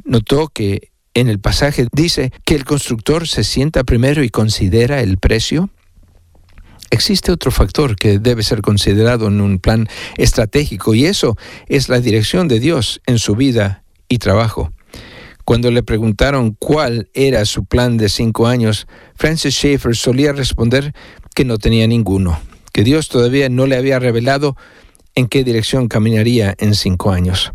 Notó 0.03 0.47
que 0.47 0.91
en 1.13 1.29
el 1.29 1.39
pasaje 1.39 1.87
dice 1.91 2.31
que 2.45 2.55
el 2.55 2.63
constructor 2.63 3.27
se 3.27 3.43
sienta 3.43 3.83
primero 3.83 4.23
y 4.23 4.29
considera 4.29 5.01
el 5.01 5.17
precio. 5.17 5.69
Existe 6.89 7.31
otro 7.31 7.51
factor 7.51 7.95
que 7.95 8.19
debe 8.19 8.43
ser 8.43 8.61
considerado 8.61 9.27
en 9.27 9.41
un 9.41 9.59
plan 9.59 9.87
estratégico 10.17 10.93
y 10.93 11.05
eso 11.05 11.37
es 11.67 11.89
la 11.89 11.99
dirección 11.99 12.47
de 12.47 12.59
Dios 12.59 13.01
en 13.05 13.19
su 13.19 13.35
vida 13.35 13.83
y 14.07 14.19
trabajo. 14.19 14.71
Cuando 15.43 15.71
le 15.71 15.83
preguntaron 15.83 16.55
cuál 16.59 17.09
era 17.13 17.45
su 17.45 17.65
plan 17.65 17.97
de 17.97 18.09
cinco 18.09 18.47
años, 18.47 18.87
Francis 19.15 19.55
Schaeffer 19.55 19.95
solía 19.95 20.33
responder 20.33 20.93
que 21.35 21.45
no 21.45 21.57
tenía 21.57 21.87
ninguno, 21.87 22.39
que 22.73 22.83
Dios 22.83 23.07
todavía 23.07 23.47
no 23.47 23.65
le 23.65 23.77
había 23.77 23.99
revelado 23.99 24.57
en 25.15 25.27
qué 25.27 25.43
dirección 25.43 25.87
caminaría 25.87 26.53
en 26.57 26.75
cinco 26.75 27.11
años. 27.11 27.53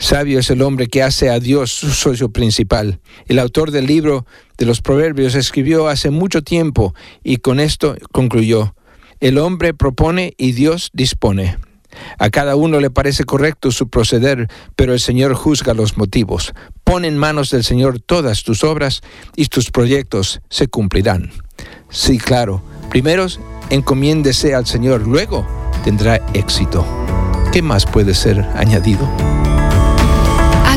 Sabio 0.00 0.38
es 0.40 0.50
el 0.50 0.62
hombre 0.62 0.88
que 0.88 1.02
hace 1.02 1.28
a 1.28 1.38
Dios 1.38 1.70
su 1.70 1.90
socio 1.90 2.30
principal. 2.30 3.00
El 3.26 3.38
autor 3.38 3.70
del 3.70 3.86
libro 3.86 4.26
de 4.56 4.64
los 4.64 4.80
Proverbios 4.80 5.34
escribió 5.34 5.88
hace 5.88 6.10
mucho 6.10 6.42
tiempo 6.42 6.94
y 7.22 7.36
con 7.36 7.60
esto 7.60 7.94
concluyó, 8.10 8.74
el 9.20 9.36
hombre 9.36 9.74
propone 9.74 10.32
y 10.38 10.52
Dios 10.52 10.90
dispone. 10.94 11.58
A 12.18 12.30
cada 12.30 12.56
uno 12.56 12.80
le 12.80 12.88
parece 12.88 13.24
correcto 13.24 13.70
su 13.70 13.90
proceder, 13.90 14.48
pero 14.74 14.94
el 14.94 15.00
Señor 15.00 15.34
juzga 15.34 15.74
los 15.74 15.98
motivos. 15.98 16.54
Pon 16.82 17.04
en 17.04 17.18
manos 17.18 17.50
del 17.50 17.62
Señor 17.62 18.00
todas 18.00 18.42
tus 18.42 18.64
obras 18.64 19.02
y 19.36 19.46
tus 19.46 19.70
proyectos 19.70 20.40
se 20.48 20.66
cumplirán. 20.68 21.30
Sí, 21.90 22.16
claro. 22.16 22.62
Primero, 22.88 23.26
encomiéndese 23.68 24.54
al 24.54 24.66
Señor, 24.66 25.06
luego 25.06 25.46
tendrá 25.84 26.16
éxito. 26.32 26.86
¿Qué 27.52 27.60
más 27.60 27.84
puede 27.84 28.14
ser 28.14 28.40
añadido? 28.54 29.29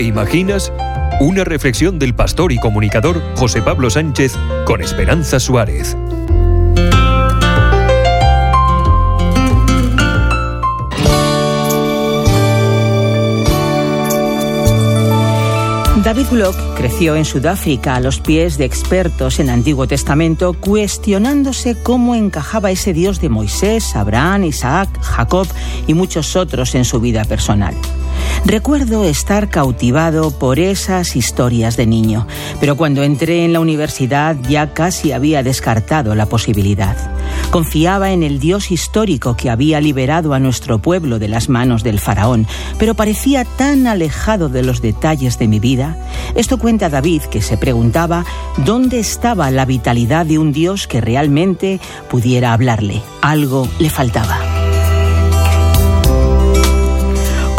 ¿Te 0.00 0.06
imaginas? 0.06 0.72
Una 1.20 1.44
reflexión 1.44 1.98
del 1.98 2.14
pastor 2.14 2.52
y 2.52 2.58
comunicador 2.58 3.20
José 3.36 3.60
Pablo 3.60 3.90
Sánchez 3.90 4.34
con 4.64 4.80
Esperanza 4.80 5.38
Suárez. 5.38 5.94
David 16.02 16.26
Block 16.30 16.56
creció 16.78 17.14
en 17.14 17.26
Sudáfrica 17.26 17.96
a 17.96 18.00
los 18.00 18.20
pies 18.20 18.56
de 18.56 18.64
expertos 18.64 19.38
en 19.38 19.50
Antiguo 19.50 19.86
Testamento, 19.86 20.54
cuestionándose 20.54 21.76
cómo 21.82 22.14
encajaba 22.14 22.70
ese 22.70 22.94
Dios 22.94 23.20
de 23.20 23.28
Moisés, 23.28 23.94
Abraham, 23.94 24.44
Isaac, 24.44 24.88
Jacob 25.02 25.46
y 25.86 25.92
muchos 25.92 26.36
otros 26.36 26.74
en 26.74 26.86
su 26.86 27.00
vida 27.00 27.26
personal. 27.26 27.74
Recuerdo 28.44 29.04
estar 29.04 29.48
cautivado 29.48 30.30
por 30.30 30.58
esas 30.58 31.14
historias 31.14 31.76
de 31.76 31.86
niño, 31.86 32.26
pero 32.58 32.76
cuando 32.76 33.02
entré 33.02 33.44
en 33.44 33.52
la 33.52 33.60
universidad 33.60 34.36
ya 34.48 34.72
casi 34.72 35.12
había 35.12 35.42
descartado 35.42 36.14
la 36.14 36.26
posibilidad. 36.26 36.96
Confiaba 37.50 38.12
en 38.12 38.22
el 38.22 38.38
Dios 38.38 38.70
histórico 38.70 39.36
que 39.36 39.50
había 39.50 39.80
liberado 39.80 40.34
a 40.34 40.38
nuestro 40.38 40.78
pueblo 40.78 41.18
de 41.18 41.28
las 41.28 41.48
manos 41.48 41.82
del 41.82 41.98
faraón, 41.98 42.46
pero 42.78 42.94
parecía 42.94 43.44
tan 43.44 43.86
alejado 43.86 44.48
de 44.48 44.62
los 44.62 44.82
detalles 44.82 45.38
de 45.38 45.48
mi 45.48 45.58
vida. 45.58 45.96
Esto 46.34 46.58
cuenta 46.58 46.88
David, 46.88 47.22
que 47.22 47.42
se 47.42 47.56
preguntaba 47.56 48.24
dónde 48.64 49.00
estaba 49.00 49.50
la 49.50 49.64
vitalidad 49.64 50.26
de 50.26 50.38
un 50.38 50.52
Dios 50.52 50.86
que 50.86 51.00
realmente 51.00 51.80
pudiera 52.08 52.52
hablarle. 52.52 53.02
Algo 53.20 53.68
le 53.78 53.90
faltaba. 53.90 54.59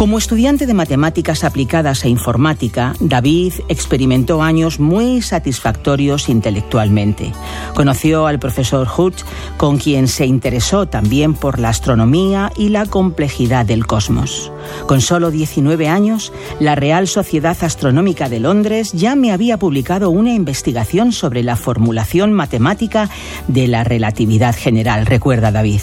Como 0.01 0.17
estudiante 0.17 0.65
de 0.65 0.73
matemáticas 0.73 1.43
aplicadas 1.43 2.05
e 2.05 2.09
informática, 2.09 2.95
David 2.99 3.53
experimentó 3.69 4.41
años 4.41 4.79
muy 4.79 5.21
satisfactorios 5.21 6.27
intelectualmente. 6.27 7.31
Conoció 7.75 8.25
al 8.25 8.39
profesor 8.39 8.87
Hood, 8.87 9.13
con 9.57 9.77
quien 9.77 10.07
se 10.07 10.25
interesó 10.25 10.87
también 10.87 11.35
por 11.35 11.59
la 11.59 11.69
astronomía 11.69 12.51
y 12.57 12.69
la 12.69 12.87
complejidad 12.87 13.63
del 13.63 13.85
cosmos. 13.85 14.51
Con 14.87 15.01
solo 15.01 15.29
19 15.29 15.87
años, 15.87 16.33
la 16.59 16.73
Real 16.73 17.07
Sociedad 17.07 17.57
Astronómica 17.61 18.27
de 18.27 18.39
Londres 18.39 18.93
ya 18.93 19.15
me 19.15 19.31
había 19.31 19.59
publicado 19.59 20.09
una 20.09 20.33
investigación 20.33 21.11
sobre 21.11 21.43
la 21.43 21.55
formulación 21.55 22.33
matemática 22.33 23.07
de 23.47 23.67
la 23.67 23.83
relatividad 23.83 24.55
general, 24.55 25.05
recuerda 25.05 25.51
David. 25.51 25.81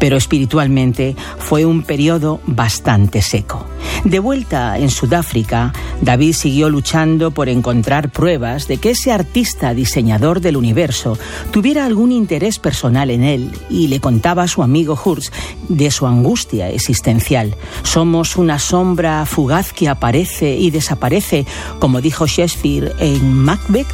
Pero 0.00 0.16
espiritualmente 0.16 1.14
fue 1.38 1.64
un 1.66 1.84
periodo 1.84 2.40
bastante 2.46 3.22
seco. 3.22 3.59
De 4.04 4.18
vuelta 4.18 4.78
en 4.78 4.90
Sudáfrica, 4.90 5.72
David 6.00 6.32
siguió 6.32 6.70
luchando 6.70 7.32
por 7.32 7.48
encontrar 7.48 8.10
pruebas 8.10 8.66
de 8.66 8.78
que 8.78 8.90
ese 8.90 9.12
artista 9.12 9.74
diseñador 9.74 10.40
del 10.40 10.56
universo 10.56 11.18
tuviera 11.50 11.84
algún 11.84 12.10
interés 12.10 12.58
personal 12.58 13.10
en 13.10 13.24
él 13.24 13.52
y 13.68 13.88
le 13.88 14.00
contaba 14.00 14.44
a 14.44 14.48
su 14.48 14.62
amigo 14.62 14.98
Hurst 15.02 15.34
de 15.68 15.90
su 15.90 16.06
angustia 16.06 16.70
existencial. 16.70 17.54
Somos 17.82 18.36
una 18.36 18.58
sombra 18.58 19.26
fugaz 19.26 19.72
que 19.72 19.88
aparece 19.88 20.56
y 20.56 20.70
desaparece, 20.70 21.44
como 21.78 22.00
dijo 22.00 22.26
Shakespeare 22.26 22.94
en 22.98 23.34
Macbeth. 23.34 23.88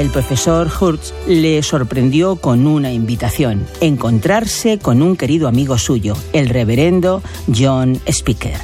El 0.00 0.08
profesor 0.08 0.70
Hurst 0.80 1.12
le 1.28 1.62
sorprendió 1.62 2.36
con 2.36 2.66
una 2.66 2.90
invitación, 2.90 3.66
encontrarse 3.82 4.78
con 4.78 5.02
un 5.02 5.14
querido 5.14 5.46
amigo 5.46 5.76
suyo, 5.76 6.16
el 6.32 6.48
reverendo 6.48 7.22
John 7.54 8.00
Speaker, 8.06 8.56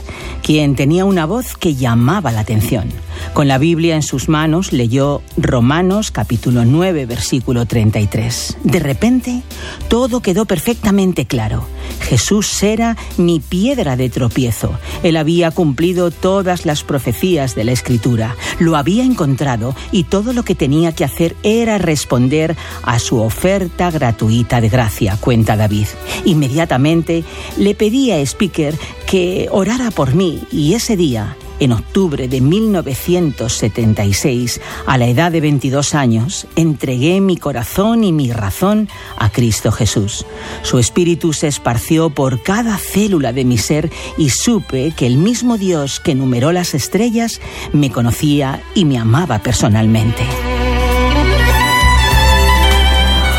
quien 0.43 0.76
tenía 0.76 1.05
una 1.05 1.26
voz 1.26 1.55
que 1.59 1.74
llamaba 1.74 2.32
la 2.32 2.41
atención. 2.41 2.89
Con 3.34 3.49
la 3.49 3.59
Biblia 3.59 3.97
en 3.97 4.03
sus 4.03 4.30
manos 4.30 4.72
leyó 4.72 5.20
Romanos 5.37 6.11
capítulo 6.11 6.64
9 6.64 7.05
versículo 7.05 7.66
33. 7.66 8.57
De 8.64 8.78
repente, 8.78 9.43
todo 9.89 10.20
quedó 10.20 10.47
perfectamente 10.47 11.26
claro. 11.26 11.66
Jesús 12.01 12.62
era 12.62 12.97
mi 13.16 13.40
piedra 13.40 13.97
de 13.97 14.11
tropiezo. 14.11 14.78
Él 15.03 15.16
había 15.16 15.51
cumplido 15.51 16.11
todas 16.11 16.66
las 16.66 16.84
profecías 16.84 17.55
de 17.55 17.64
la 17.64 17.72
Escritura. 17.72 18.36
Lo 18.59 18.76
había 18.76 19.05
encontrado 19.05 19.74
y 19.92 20.05
todo 20.05 20.32
lo 20.32 20.42
que 20.42 20.55
tenía 20.55 20.92
que 20.92 21.05
hacer 21.05 21.36
era 21.42 21.78
responder 21.78 22.57
a 22.82 22.99
su 22.99 23.20
oferta 23.20 23.90
gratuita 23.90 24.61
de 24.61 24.68
gracia, 24.68 25.16
cuenta 25.20 25.57
David. 25.57 25.86
Inmediatamente 26.24 27.24
le 27.57 27.74
pedí 27.74 28.11
a 28.11 28.20
Speaker 28.20 28.74
que 29.07 29.49
orara 29.51 29.90
por 29.90 30.14
mí 30.14 30.42
y 30.51 30.74
ese 30.74 30.97
día 30.97 31.36
en 31.61 31.72
octubre 31.72 32.28
de 32.28 32.40
1976, 32.40 34.61
a 34.86 34.96
la 34.98 35.07
edad 35.07 35.32
de 35.32 35.40
22 35.40 35.94
años, 35.94 36.46
entregué 36.57 37.20
mi 37.20 37.36
corazón 37.36 38.04
y 38.04 38.12
mi 38.12 38.32
razón 38.32 38.88
a 39.16 39.30
Cristo 39.30 39.72
Jesús. 39.72 40.24
Su 40.62 40.78
espíritu 40.78 41.32
se 41.32 41.48
esparció 41.48 42.11
por 42.11 42.42
cada 42.42 42.76
célula 42.78 43.32
de 43.32 43.44
mi 43.44 43.59
ser 43.59 43.90
y 44.18 44.30
supe 44.30 44.92
que 44.96 45.07
el 45.07 45.18
mismo 45.18 45.59
Dios 45.59 46.00
que 46.00 46.14
numeró 46.14 46.52
las 46.52 46.74
estrellas 46.74 47.40
me 47.72 47.90
conocía 47.90 48.62
y 48.74 48.84
me 48.84 48.98
amaba 48.98 49.38
personalmente. 49.38 50.22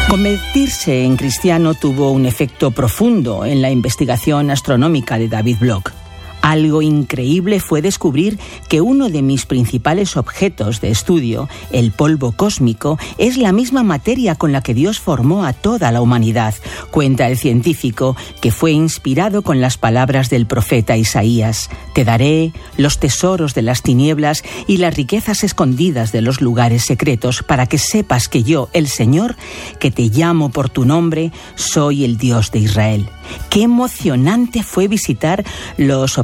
Convertirse 0.09 1.03
en 1.03 1.18
cristiano 1.18 1.74
tuvo 1.74 2.11
un 2.11 2.26
efecto 2.26 2.72
profundo 2.72 3.45
en 3.45 3.61
la 3.61 3.70
investigación 3.70 4.51
astronómica 4.51 5.18
de 5.18 5.28
David 5.28 5.57
Bloch. 5.59 6.07
Algo 6.48 6.82
increíble 6.82 7.60
fue 7.60 7.82
descubrir 7.82 8.39
que 8.70 8.80
uno 8.80 9.10
de 9.10 9.22
mis 9.22 9.45
principales 9.45 10.16
objetos 10.16 10.80
de 10.80 10.91
estudio, 10.91 11.50
el 11.74 11.91
polvo 11.91 12.32
cósmico, 12.32 12.98
es 13.18 13.36
la 13.36 13.52
misma 13.52 13.84
materia 13.84 14.34
con 14.36 14.54
la 14.54 14.62
que 14.62 14.74
Dios 14.74 14.98
formó 15.02 15.43
a 15.43 15.52
toda 15.52 15.91
la 15.91 16.00
humanidad, 16.00 16.56
cuenta 16.89 17.28
el 17.28 17.38
científico, 17.38 18.16
que 18.39 18.52
fue 18.52 18.72
inspirado 18.72 19.41
con 19.41 19.60
las 19.60 19.78
palabras 19.78 20.30
del 20.30 20.45
profeta 20.45 20.95
Isaías. 20.95 21.70
Te 21.93 22.06
daré 22.06 22.54
los 22.78 22.98
tesoros 22.98 23.54
de 23.54 23.64
las 23.64 23.82
tinieblas 23.82 24.45
y 24.68 24.78
las 24.78 24.95
riquezas 24.95 25.43
escondidas 25.43 26.14
de 26.14 26.22
los 26.22 26.39
lugares 26.39 26.86
secretos, 26.86 27.43
para 27.43 27.66
que 27.66 27.78
sepas 27.78 28.30
que 28.30 28.43
yo, 28.43 28.70
el 28.72 28.88
Señor, 28.88 29.36
que 29.82 29.91
te 29.91 30.04
llamo 30.04 30.48
por 30.48 30.70
tu 30.70 30.86
nombre, 30.86 31.34
soy 31.56 32.06
el 32.06 32.18
Dios 32.18 32.52
de 32.52 32.60
Israel. 32.60 33.10
Qué 33.50 33.64
emocionante 33.64 34.64
fue 34.64 34.88
visitar 34.88 35.43
los 35.78 36.18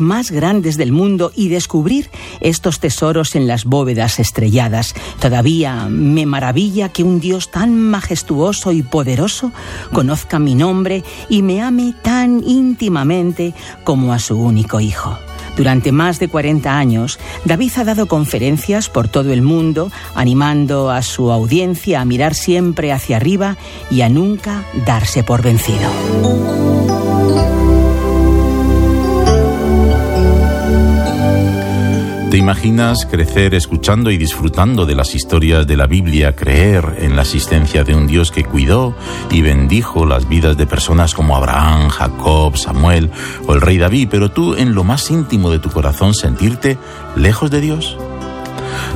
más 0.00 0.30
grandes 0.30 0.76
del 0.76 0.92
mundo 0.92 1.32
y 1.34 1.48
descubrir 1.48 2.10
estos 2.40 2.80
tesoros 2.80 3.34
en 3.34 3.46
las 3.46 3.64
bóvedas 3.64 4.18
estrelladas. 4.18 4.94
Todavía 5.20 5.86
me 5.88 6.26
maravilla 6.26 6.90
que 6.90 7.02
un 7.02 7.20
Dios 7.20 7.50
tan 7.50 7.78
majestuoso 7.78 8.72
y 8.72 8.82
poderoso 8.82 9.52
conozca 9.92 10.38
mi 10.38 10.54
nombre 10.54 11.04
y 11.28 11.42
me 11.42 11.62
ame 11.62 11.94
tan 12.02 12.42
íntimamente 12.46 13.54
como 13.84 14.12
a 14.12 14.18
su 14.18 14.40
único 14.40 14.80
hijo. 14.80 15.18
Durante 15.56 15.92
más 15.92 16.18
de 16.18 16.28
40 16.28 16.76
años, 16.76 17.18
David 17.44 17.72
ha 17.76 17.84
dado 17.84 18.06
conferencias 18.06 18.88
por 18.88 19.08
todo 19.08 19.32
el 19.32 19.42
mundo, 19.42 19.90
animando 20.14 20.90
a 20.90 21.02
su 21.02 21.30
audiencia 21.30 22.00
a 22.00 22.04
mirar 22.04 22.34
siempre 22.34 22.92
hacia 22.92 23.16
arriba 23.16 23.56
y 23.90 24.00
a 24.00 24.08
nunca 24.08 24.64
darse 24.86 25.22
por 25.22 25.42
vencido. 25.42 25.90
¿Te 32.32 32.38
imaginas 32.38 33.04
crecer 33.04 33.52
escuchando 33.52 34.10
y 34.10 34.16
disfrutando 34.16 34.86
de 34.86 34.94
las 34.94 35.14
historias 35.14 35.66
de 35.66 35.76
la 35.76 35.86
Biblia, 35.86 36.34
creer 36.34 36.96
en 37.00 37.14
la 37.14 37.20
existencia 37.20 37.84
de 37.84 37.94
un 37.94 38.06
Dios 38.06 38.30
que 38.30 38.42
cuidó 38.42 38.94
y 39.30 39.42
bendijo 39.42 40.06
las 40.06 40.26
vidas 40.26 40.56
de 40.56 40.64
personas 40.64 41.12
como 41.12 41.36
Abraham, 41.36 41.90
Jacob, 41.90 42.56
Samuel 42.56 43.10
o 43.46 43.52
el 43.52 43.60
rey 43.60 43.76
David, 43.76 44.08
pero 44.10 44.30
tú 44.30 44.54
en 44.54 44.74
lo 44.74 44.82
más 44.82 45.10
íntimo 45.10 45.50
de 45.50 45.58
tu 45.58 45.68
corazón 45.68 46.14
sentirte 46.14 46.78
lejos 47.16 47.50
de 47.50 47.60
Dios? 47.60 47.98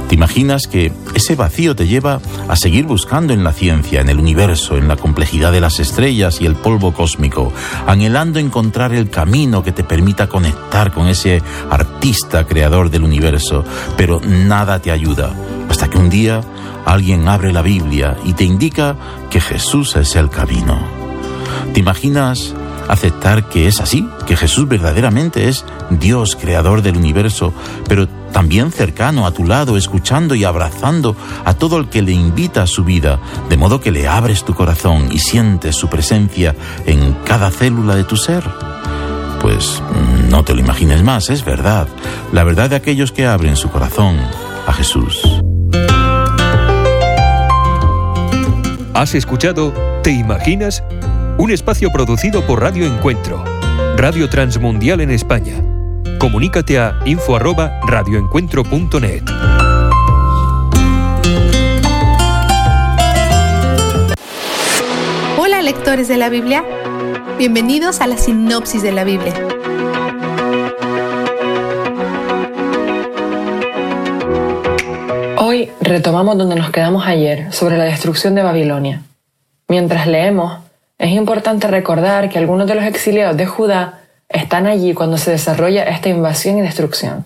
¿Te 0.09 0.15
imaginas 0.15 0.67
que 0.67 0.93
ese 1.15 1.35
vacío 1.35 1.75
te 1.75 1.87
lleva 1.87 2.21
a 2.49 2.57
seguir 2.57 2.87
buscando 2.87 3.33
en 3.33 3.45
la 3.45 3.53
ciencia, 3.53 4.01
en 4.01 4.09
el 4.09 4.19
universo, 4.19 4.77
en 4.77 4.89
la 4.89 4.97
complejidad 4.97 5.53
de 5.53 5.61
las 5.61 5.81
estrellas 5.81 6.41
y 6.41 6.47
el 6.47 6.55
polvo 6.55 6.93
cósmico, 6.93 7.53
anhelando 7.87 8.39
encontrar 8.39 8.93
el 8.93 9.11
camino 9.11 9.63
que 9.63 9.73
te 9.73 9.85
permita 9.85 10.29
conectar 10.29 10.93
con 10.93 11.09
ese 11.09 11.43
artista 11.71 12.47
creador 12.47 12.91
del 12.91 13.05
universo, 13.05 13.65
pero 13.97 14.21
nada 14.21 14.81
te 14.81 14.91
ayuda, 14.91 15.33
hasta 15.69 15.89
que 15.89 15.99
un 15.99 16.09
día 16.09 16.41
alguien 16.85 17.27
abre 17.29 17.53
la 17.53 17.63
Biblia 17.63 18.17
y 18.25 18.33
te 18.33 18.45
indica 18.45 18.97
que 19.31 19.41
Jesús 19.41 19.97
es 19.97 20.15
el 20.17 20.31
camino? 20.31 20.79
¿Te 21.75 21.81
imaginas 21.81 22.55
aceptar 22.89 23.49
que 23.49 23.67
es 23.67 23.81
así, 23.81 24.09
que 24.27 24.37
Jesús 24.37 24.69
verdaderamente 24.69 25.49
es 25.49 25.65
Dios, 25.91 26.37
creador 26.37 26.83
del 26.83 26.97
universo, 26.97 27.53
pero 27.89 28.09
también 28.37 28.71
cercano 28.71 29.27
a 29.27 29.31
tu 29.31 29.45
lado, 29.45 29.79
escuchando 29.79 30.35
y 30.35 30.45
abrazando 30.45 31.17
a 31.47 31.55
todo 31.55 31.79
el 31.79 31.89
que 31.89 32.03
le 32.03 32.13
invita 32.13 32.65
a 32.65 32.67
su 32.67 32.85
vida, 32.85 33.19
de 33.49 33.57
modo 33.57 33.81
que 33.81 33.91
le 33.91 34.07
abres 34.07 34.45
tu 34.45 34.53
corazón 34.53 35.09
y 35.11 35.21
sientes 35.21 35.75
su 35.75 35.89
presencia 35.89 36.55
en 36.85 37.15
cada 37.25 37.51
célula 37.51 37.95
de 37.95 38.05
tu 38.05 38.19
ser? 38.19 38.45
Pues 39.41 39.83
No 40.29 40.45
te 40.45 40.53
lo 40.53 40.61
imagines 40.61 41.03
más, 41.03 41.31
es 41.31 41.47
verdad. 41.47 41.89
La 42.31 42.45
verdad 42.45 42.69
de 42.69 42.77
aquellos 42.77 43.11
que 43.11 43.25
abren 43.25 43.57
su 43.57 43.71
corazón 43.71 44.19
a 44.67 44.73
Jesús. 44.75 45.23
¿Has 48.93 49.15
escuchado 49.15 49.73
Te 50.03 50.11
Imaginas? 50.11 50.85
Un 51.39 51.51
espacio 51.51 51.91
producido 51.91 52.47
por 52.47 52.61
Radio 52.61 52.85
Encuentro, 52.85 53.43
Radio 53.97 54.29
Transmundial 54.29 55.01
en 55.01 55.11
España. 55.11 55.55
Comunícate 56.19 56.79
a 56.79 56.99
info@radioencuentro.net. 57.05 59.23
Hola 65.39 65.63
lectores 65.63 66.09
de 66.09 66.17
la 66.17 66.29
Biblia, 66.29 66.65
bienvenidos 67.39 68.01
a 68.01 68.07
la 68.07 68.17
sinopsis 68.17 68.83
de 68.83 68.93
la 68.93 69.03
Biblia. 69.05 69.35
Hoy 75.39 75.71
retomamos 75.81 76.39
donde 76.39 76.57
nos 76.57 76.71
quedamos 76.71 77.07
ayer, 77.07 77.53
sobre 77.53 77.77
la 77.77 77.85
destrucción 77.85 78.35
de 78.35 78.43
Babilonia. 78.43 79.03
Mientras 79.69 80.07
leemos, 80.07 80.61
es 80.99 81.11
importante 81.11 81.69
recordar 81.69 82.31
que 82.31 82.39
algunos 82.39 82.67
de 82.67 82.75
los 82.75 82.85
exiliados 82.85 83.37
de 83.37 83.45
Judá 83.47 84.01
están 84.29 84.67
allí 84.67 84.95
cuando 84.95 85.19
se 85.19 85.31
desarrolla 85.31 85.85
esta 85.85 86.09
invasión 86.09 86.59
y 86.59 86.63
destrucción. 86.63 87.25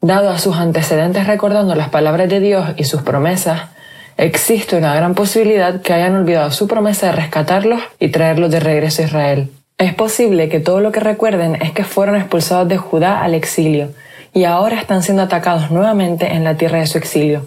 Dado 0.00 0.30
a 0.30 0.38
sus 0.38 0.56
antecedentes 0.56 1.26
recordando 1.26 1.74
las 1.74 1.90
palabras 1.90 2.28
de 2.28 2.40
Dios 2.40 2.70
y 2.76 2.84
sus 2.84 3.02
promesas, 3.02 3.68
existe 4.16 4.76
una 4.76 4.94
gran 4.94 5.14
posibilidad 5.14 5.82
que 5.82 5.92
hayan 5.92 6.16
olvidado 6.16 6.50
su 6.50 6.66
promesa 6.66 7.06
de 7.06 7.12
rescatarlos 7.12 7.82
y 7.98 8.08
traerlos 8.08 8.50
de 8.50 8.60
regreso 8.60 9.02
a 9.02 9.04
Israel. 9.06 9.50
Es 9.76 9.94
posible 9.94 10.48
que 10.48 10.60
todo 10.60 10.80
lo 10.80 10.92
que 10.92 11.00
recuerden 11.00 11.56
es 11.60 11.72
que 11.72 11.84
fueron 11.84 12.16
expulsados 12.16 12.68
de 12.68 12.76
Judá 12.76 13.22
al 13.22 13.34
exilio 13.34 13.90
y 14.32 14.44
ahora 14.44 14.78
están 14.78 15.02
siendo 15.02 15.22
atacados 15.22 15.70
nuevamente 15.70 16.32
en 16.32 16.44
la 16.44 16.56
tierra 16.56 16.80
de 16.80 16.86
su 16.86 16.98
exilio. 16.98 17.46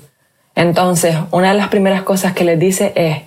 Entonces, 0.55 1.15
una 1.31 1.49
de 1.49 1.57
las 1.57 1.69
primeras 1.69 2.03
cosas 2.03 2.33
que 2.33 2.43
les 2.43 2.59
dice 2.59 2.93
es, 2.95 3.17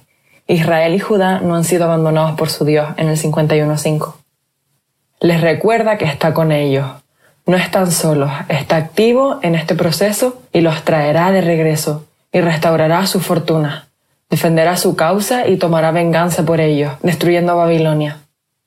Israel 0.46 0.94
y 0.94 1.00
Judá 1.00 1.40
no 1.40 1.56
han 1.56 1.64
sido 1.64 1.84
abandonados 1.84 2.36
por 2.36 2.50
su 2.50 2.64
Dios 2.64 2.88
en 2.96 3.08
el 3.08 3.16
51.5. 3.16 4.25
Les 5.20 5.40
recuerda 5.40 5.96
que 5.96 6.04
está 6.04 6.34
con 6.34 6.52
ellos. 6.52 6.86
No 7.46 7.56
están 7.56 7.90
solos, 7.90 8.30
está 8.48 8.76
activo 8.76 9.38
en 9.42 9.54
este 9.54 9.74
proceso 9.74 10.42
y 10.52 10.60
los 10.60 10.82
traerá 10.82 11.30
de 11.30 11.40
regreso 11.40 12.04
y 12.32 12.40
restaurará 12.40 13.06
su 13.06 13.20
fortuna. 13.20 13.88
Defenderá 14.28 14.76
su 14.76 14.96
causa 14.96 15.46
y 15.46 15.56
tomará 15.56 15.90
venganza 15.90 16.44
por 16.44 16.60
ellos, 16.60 16.92
destruyendo 17.02 17.52
a 17.52 17.54
Babilonia. 17.54 18.18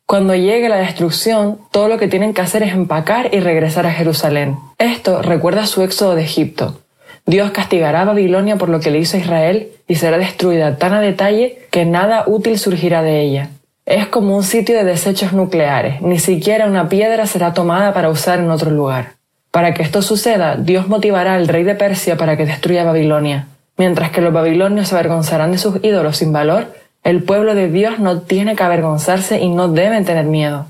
Cuando 0.05 0.33
llegue 0.33 0.69
la 0.69 0.77
destrucción, 0.77 1.59
todo 1.69 1.87
lo 1.87 1.99
que 1.99 2.07
tienen 2.07 2.33
que 2.33 2.41
hacer 2.41 2.63
es 2.63 2.73
empacar 2.73 3.29
y 3.31 3.41
regresar 3.41 3.85
a 3.85 3.91
Jerusalén. 3.91 4.57
Esto 4.79 5.21
recuerda 5.21 5.67
su 5.67 5.83
éxodo 5.83 6.15
de 6.15 6.23
Egipto. 6.23 6.79
Dios 7.27 7.51
castigará 7.51 8.01
a 8.01 8.05
Babilonia 8.05 8.55
por 8.55 8.69
lo 8.69 8.79
que 8.79 8.89
le 8.89 8.97
hizo 8.97 9.17
a 9.17 9.19
Israel 9.19 9.69
y 9.87 9.95
será 9.95 10.17
destruida 10.17 10.77
tan 10.77 10.93
a 10.93 11.01
detalle 11.01 11.67
que 11.69 11.85
nada 11.85 12.23
útil 12.25 12.57
surgirá 12.57 13.03
de 13.03 13.21
ella. 13.21 13.49
Es 13.89 14.05
como 14.05 14.37
un 14.37 14.43
sitio 14.43 14.75
de 14.77 14.83
desechos 14.83 15.33
nucleares, 15.33 15.99
ni 16.03 16.19
siquiera 16.19 16.67
una 16.67 16.89
piedra 16.89 17.25
será 17.25 17.55
tomada 17.55 17.91
para 17.91 18.11
usar 18.11 18.37
en 18.37 18.51
otro 18.51 18.69
lugar. 18.69 19.13
Para 19.49 19.73
que 19.73 19.81
esto 19.81 20.03
suceda, 20.03 20.57
Dios 20.57 20.87
motivará 20.87 21.33
al 21.33 21.47
rey 21.47 21.63
de 21.63 21.73
Persia 21.73 22.15
para 22.15 22.37
que 22.37 22.45
destruya 22.45 22.83
Babilonia. 22.83 23.47
Mientras 23.77 24.11
que 24.11 24.21
los 24.21 24.31
babilonios 24.31 24.89
se 24.89 24.93
avergonzarán 24.93 25.53
de 25.53 25.57
sus 25.57 25.83
ídolos 25.83 26.17
sin 26.17 26.31
valor, 26.31 26.71
el 27.03 27.23
pueblo 27.23 27.55
de 27.55 27.67
Dios 27.67 27.97
no 27.97 28.21
tiene 28.21 28.55
que 28.55 28.61
avergonzarse 28.61 29.39
y 29.39 29.49
no 29.49 29.69
deben 29.69 30.05
tener 30.05 30.25
miedo. 30.25 30.67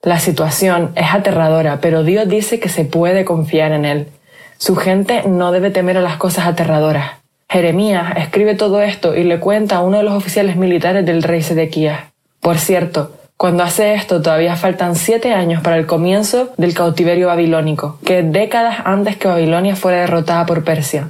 La 0.00 0.18
situación 0.18 0.92
es 0.94 1.12
aterradora, 1.12 1.80
pero 1.82 2.02
Dios 2.02 2.26
dice 2.30 2.60
que 2.60 2.70
se 2.70 2.86
puede 2.86 3.26
confiar 3.26 3.72
en 3.72 3.84
Él. 3.84 4.08
Su 4.56 4.74
gente 4.74 5.24
no 5.28 5.52
debe 5.52 5.70
temer 5.70 5.98
a 5.98 6.00
las 6.00 6.16
cosas 6.16 6.46
aterradoras. 6.46 7.10
Jeremías 7.46 8.14
escribe 8.16 8.54
todo 8.54 8.80
esto 8.80 9.14
y 9.14 9.24
le 9.24 9.38
cuenta 9.38 9.76
a 9.76 9.82
uno 9.82 9.98
de 9.98 10.04
los 10.04 10.14
oficiales 10.14 10.56
militares 10.56 11.04
del 11.04 11.22
rey 11.22 11.42
Sedequías. 11.42 12.13
Por 12.44 12.58
cierto, 12.58 13.10
cuando 13.38 13.62
hace 13.62 13.94
esto 13.94 14.20
todavía 14.20 14.54
faltan 14.54 14.96
siete 14.96 15.32
años 15.32 15.62
para 15.62 15.78
el 15.78 15.86
comienzo 15.86 16.52
del 16.58 16.74
cautiverio 16.74 17.28
babilónico, 17.28 17.98
que 18.04 18.22
décadas 18.22 18.82
antes 18.84 19.16
que 19.16 19.28
Babilonia 19.28 19.76
fuera 19.76 20.00
derrotada 20.00 20.44
por 20.44 20.62
Persia. 20.62 21.08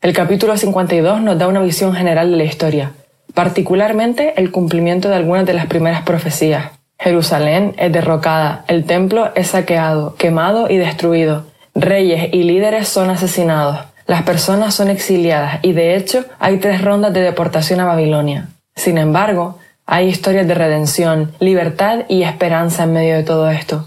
El 0.00 0.12
capítulo 0.12 0.56
52 0.56 1.20
nos 1.20 1.38
da 1.38 1.46
una 1.46 1.60
visión 1.60 1.94
general 1.94 2.32
de 2.32 2.38
la 2.38 2.42
historia, 2.42 2.90
particularmente 3.34 4.34
el 4.36 4.50
cumplimiento 4.50 5.08
de 5.08 5.14
algunas 5.14 5.46
de 5.46 5.54
las 5.54 5.66
primeras 5.66 6.02
profecías. 6.02 6.72
Jerusalén 6.98 7.76
es 7.78 7.92
derrocada, 7.92 8.64
el 8.66 8.84
templo 8.84 9.30
es 9.36 9.50
saqueado, 9.50 10.16
quemado 10.16 10.68
y 10.68 10.76
destruido, 10.76 11.46
reyes 11.76 12.30
y 12.32 12.42
líderes 12.42 12.88
son 12.88 13.10
asesinados, 13.10 13.78
las 14.08 14.24
personas 14.24 14.74
son 14.74 14.90
exiliadas 14.90 15.60
y 15.62 15.72
de 15.72 15.94
hecho 15.94 16.24
hay 16.40 16.58
tres 16.58 16.82
rondas 16.82 17.12
de 17.12 17.20
deportación 17.20 17.78
a 17.78 17.84
Babilonia. 17.84 18.48
Sin 18.74 18.98
embargo, 18.98 19.60
hay 19.90 20.06
historias 20.08 20.46
de 20.46 20.52
redención, 20.52 21.32
libertad 21.40 22.00
y 22.10 22.22
esperanza 22.22 22.84
en 22.84 22.92
medio 22.92 23.16
de 23.16 23.22
todo 23.22 23.48
esto. 23.48 23.86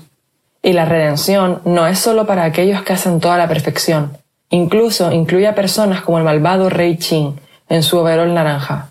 Y 0.64 0.74
la 0.74 0.86
redención 0.86 1.62
no 1.64 1.86
es 1.86 2.00
solo 2.00 2.26
para 2.26 2.44
aquellos 2.44 2.82
que 2.82 2.94
hacen 2.94 3.20
toda 3.20 3.38
la 3.38 3.48
perfección, 3.48 4.18
incluso 4.50 5.12
incluye 5.12 5.48
a 5.48 5.54
personas 5.54 6.02
como 6.02 6.18
el 6.18 6.24
malvado 6.24 6.72
rey 6.72 6.98
Chin 6.98 7.40
en 7.70 7.84
su 7.84 8.00
overol 8.00 8.34
naranja. 8.34 8.90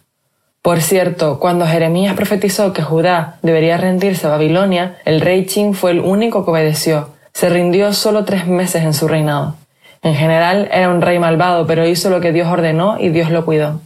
Por 0.63 0.81
cierto, 0.81 1.41
cuando 1.41 1.67
Jeremías 1.67 2.15
profetizó 2.15 2.73
que 2.73 2.83
Judá 2.83 3.39
debería 3.43 3.77
rendirse 3.77 4.29
a 4.29 4.31
Babilonia, 4.31 4.99
el 5.05 5.21
rey 5.21 5.47
Chin 5.47 5.75
fue 5.75 5.91
el 5.91 6.01
único 6.01 6.45
que 6.45 6.53
obedeció. 6.53 7.09
Se 7.33 7.49
rindió 7.49 7.93
solo 7.93 8.25
tres 8.25 8.47
meses 8.47 8.85
en 8.85 8.95
su 8.95 9.09
reinado. 9.09 9.57
En 10.03 10.15
general 10.15 10.69
era 10.73 10.89
un 10.89 11.03
rey 11.03 11.19
malvado, 11.19 11.67
pero 11.67 11.89
hizo 11.89 12.09
lo 12.09 12.21
que 12.21 12.31
Dios 12.31 12.47
ordenó 12.47 13.01
y 13.01 13.09
Dios 13.09 13.33
lo 13.33 13.45
cuidó. 13.45 13.81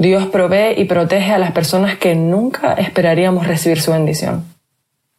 Dios 0.00 0.26
provee 0.26 0.74
y 0.76 0.86
protege 0.86 1.32
a 1.32 1.38
las 1.38 1.52
personas 1.52 1.96
que 1.98 2.14
nunca 2.14 2.72
esperaríamos 2.72 3.46
recibir 3.46 3.80
su 3.80 3.92
bendición. 3.92 4.44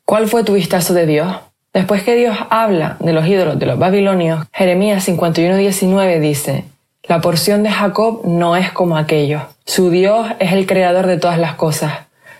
¿Cuál 0.06 0.28
fue 0.28 0.44
tu 0.44 0.56
vistazo 0.56 0.94
de 0.94 1.06
Dios? 1.06 1.34
Después 1.72 2.04
que 2.04 2.16
Dios 2.16 2.36
habla 2.50 2.98
de 3.00 3.14
los 3.14 3.26
ídolos 3.28 3.60
de 3.60 3.68
los 3.68 3.80
babilonios, 3.80 4.46
Jeremías 4.52 5.08
51:19 5.08 6.20
dice, 6.20 6.66
La 7.04 7.22
porción 7.22 7.64
de 7.64 7.70
Jacob 7.70 8.22
no 8.26 8.58
es 8.58 8.72
como 8.72 8.98
aquellos 8.98 9.44
su 9.66 9.90
Dios 9.90 10.28
es 10.40 10.52
el 10.52 10.66
creador 10.66 11.08
de 11.08 11.18
todas 11.18 11.40
las 11.40 11.56
cosas. 11.56 11.94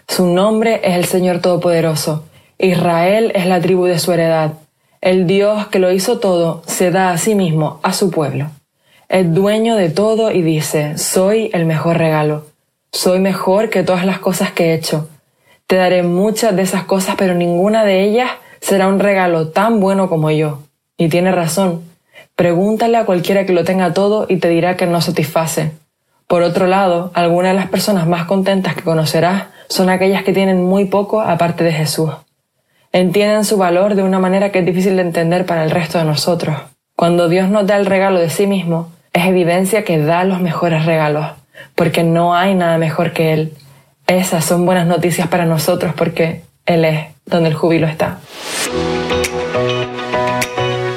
Su 0.06 0.26
nombre 0.28 0.82
es 0.84 0.96
el 0.96 1.06
Señor 1.06 1.40
Todopoderoso. 1.40 2.26
Israel 2.58 3.32
es 3.36 3.46
la 3.46 3.62
tribu 3.62 3.86
de 3.86 4.00
su 4.00 4.12
heredad. 4.12 4.56
El 5.00 5.28
Dios 5.28 5.68
que 5.68 5.80
lo 5.80 5.94
hizo 5.94 6.20
todo 6.20 6.62
se 6.68 6.92
da 6.92 7.12
a 7.12 7.18
sí 7.18 7.34
mismo, 7.34 7.80
a 7.84 7.94
su 7.94 8.12
pueblo. 8.12 8.48
Es 9.12 9.34
dueño 9.34 9.76
de 9.76 9.90
todo 9.90 10.32
y 10.32 10.42
dice, 10.42 10.98
soy 10.98 11.50
el 11.52 11.66
mejor 11.66 11.98
regalo. 11.98 12.46
Soy 12.94 13.20
mejor 13.20 13.70
que 13.70 13.84
todas 13.84 14.06
las 14.06 14.20
cosas 14.20 14.54
que 14.54 14.68
he 14.68 14.74
hecho. 14.74 15.10
Te 15.68 15.76
daré 15.76 16.02
muchas 16.02 16.56
de 16.56 16.62
esas 16.62 16.86
cosas, 16.86 17.16
pero 17.18 17.34
ninguna 17.34 17.84
de 17.84 18.04
ellas 18.04 18.32
será 18.62 18.88
un 18.88 19.00
regalo 19.02 19.50
tan 19.50 19.82
bueno 19.82 20.08
como 20.08 20.32
yo. 20.32 20.60
Y 20.96 21.10
tiene 21.10 21.34
razón. 21.34 21.82
Pregúntale 22.38 22.96
a 22.96 23.04
cualquiera 23.04 23.46
que 23.46 23.52
lo 23.52 23.66
tenga 23.66 23.94
todo 23.94 24.28
y 24.30 24.38
te 24.38 24.48
dirá 24.48 24.78
que 24.78 24.86
no 24.86 25.02
satisface. 25.02 25.74
Por 26.26 26.42
otro 26.42 26.66
lado, 26.68 27.12
algunas 27.14 27.52
de 27.52 27.60
las 27.60 27.70
personas 27.70 28.08
más 28.08 28.24
contentas 28.24 28.76
que 28.76 28.84
conocerás 28.84 29.48
son 29.68 29.90
aquellas 29.90 30.24
que 30.24 30.32
tienen 30.32 30.64
muy 30.64 30.86
poco 30.86 31.20
aparte 31.20 31.66
de 31.66 31.74
Jesús. 31.74 32.12
Entienden 32.94 33.44
su 33.44 33.58
valor 33.58 33.96
de 33.96 34.04
una 34.04 34.20
manera 34.20 34.54
que 34.54 34.60
es 34.60 34.66
difícil 34.66 34.96
de 34.96 35.02
entender 35.02 35.46
para 35.46 35.66
el 35.66 35.72
resto 35.72 35.98
de 35.98 36.06
nosotros. 36.06 36.56
Cuando 36.96 37.28
Dios 37.28 37.50
nos 37.50 37.68
da 37.68 37.76
el 37.76 37.86
regalo 37.86 38.18
de 38.18 38.30
sí 38.30 38.48
mismo, 38.48 38.88
es 39.14 39.26
evidencia 39.26 39.84
que 39.84 39.98
da 39.98 40.24
los 40.24 40.42
mejores 40.42 40.86
regalos, 40.86 41.28
porque 41.76 42.04
no 42.04 42.36
hay 42.36 42.56
nada 42.56 42.78
mejor 42.78 43.12
que 43.14 43.34
Él. 43.34 43.54
Esas 44.08 44.46
son 44.46 44.66
buenas 44.66 44.88
noticias 44.88 45.28
para 45.28 45.46
nosotros 45.46 45.94
porque 45.96 46.42
Él 46.66 46.86
es 46.86 47.08
donde 47.26 47.50
el 47.50 47.56
júbilo 47.56 47.88
está. 47.88 48.20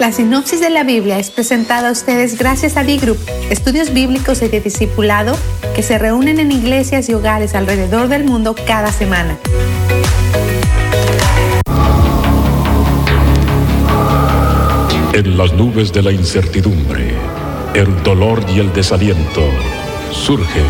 La 0.00 0.12
sinopsis 0.12 0.60
de 0.60 0.70
la 0.70 0.84
Biblia 0.84 1.18
es 1.18 1.30
presentada 1.30 1.88
a 1.88 1.92
ustedes 1.92 2.38
gracias 2.38 2.76
a 2.76 2.84
D-Group, 2.84 3.18
estudios 3.50 3.92
bíblicos 3.92 4.42
y 4.42 4.48
de 4.48 4.60
discipulado 4.60 5.36
que 5.74 5.82
se 5.82 5.98
reúnen 5.98 6.40
en 6.40 6.52
iglesias 6.52 7.08
y 7.08 7.14
hogares 7.14 7.54
alrededor 7.54 8.08
del 8.08 8.24
mundo 8.24 8.54
cada 8.66 8.92
semana. 8.92 9.38
En 15.14 15.38
las 15.38 15.52
nubes 15.52 15.92
de 15.92 16.02
la 16.02 16.10
incertidumbre, 16.10 17.14
el 17.74 18.02
dolor 18.04 18.40
y 18.48 18.60
el 18.60 18.72
desaliento, 18.72 19.42
surge 20.12 20.62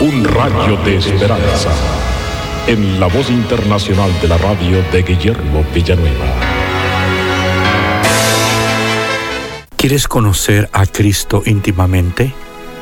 un 0.00 0.22
rayo 0.24 0.76
de 0.84 0.98
esperanza 0.98 1.70
en 2.66 3.00
la 3.00 3.06
voz 3.06 3.30
internacional 3.30 4.10
de 4.20 4.28
la 4.28 4.36
radio 4.36 4.82
de 4.92 5.02
Guillermo 5.02 5.64
Villanueva. 5.74 6.26
¿Quieres 9.76 10.08
conocer 10.08 10.68
a 10.72 10.84
Cristo 10.84 11.42
íntimamente? 11.46 12.34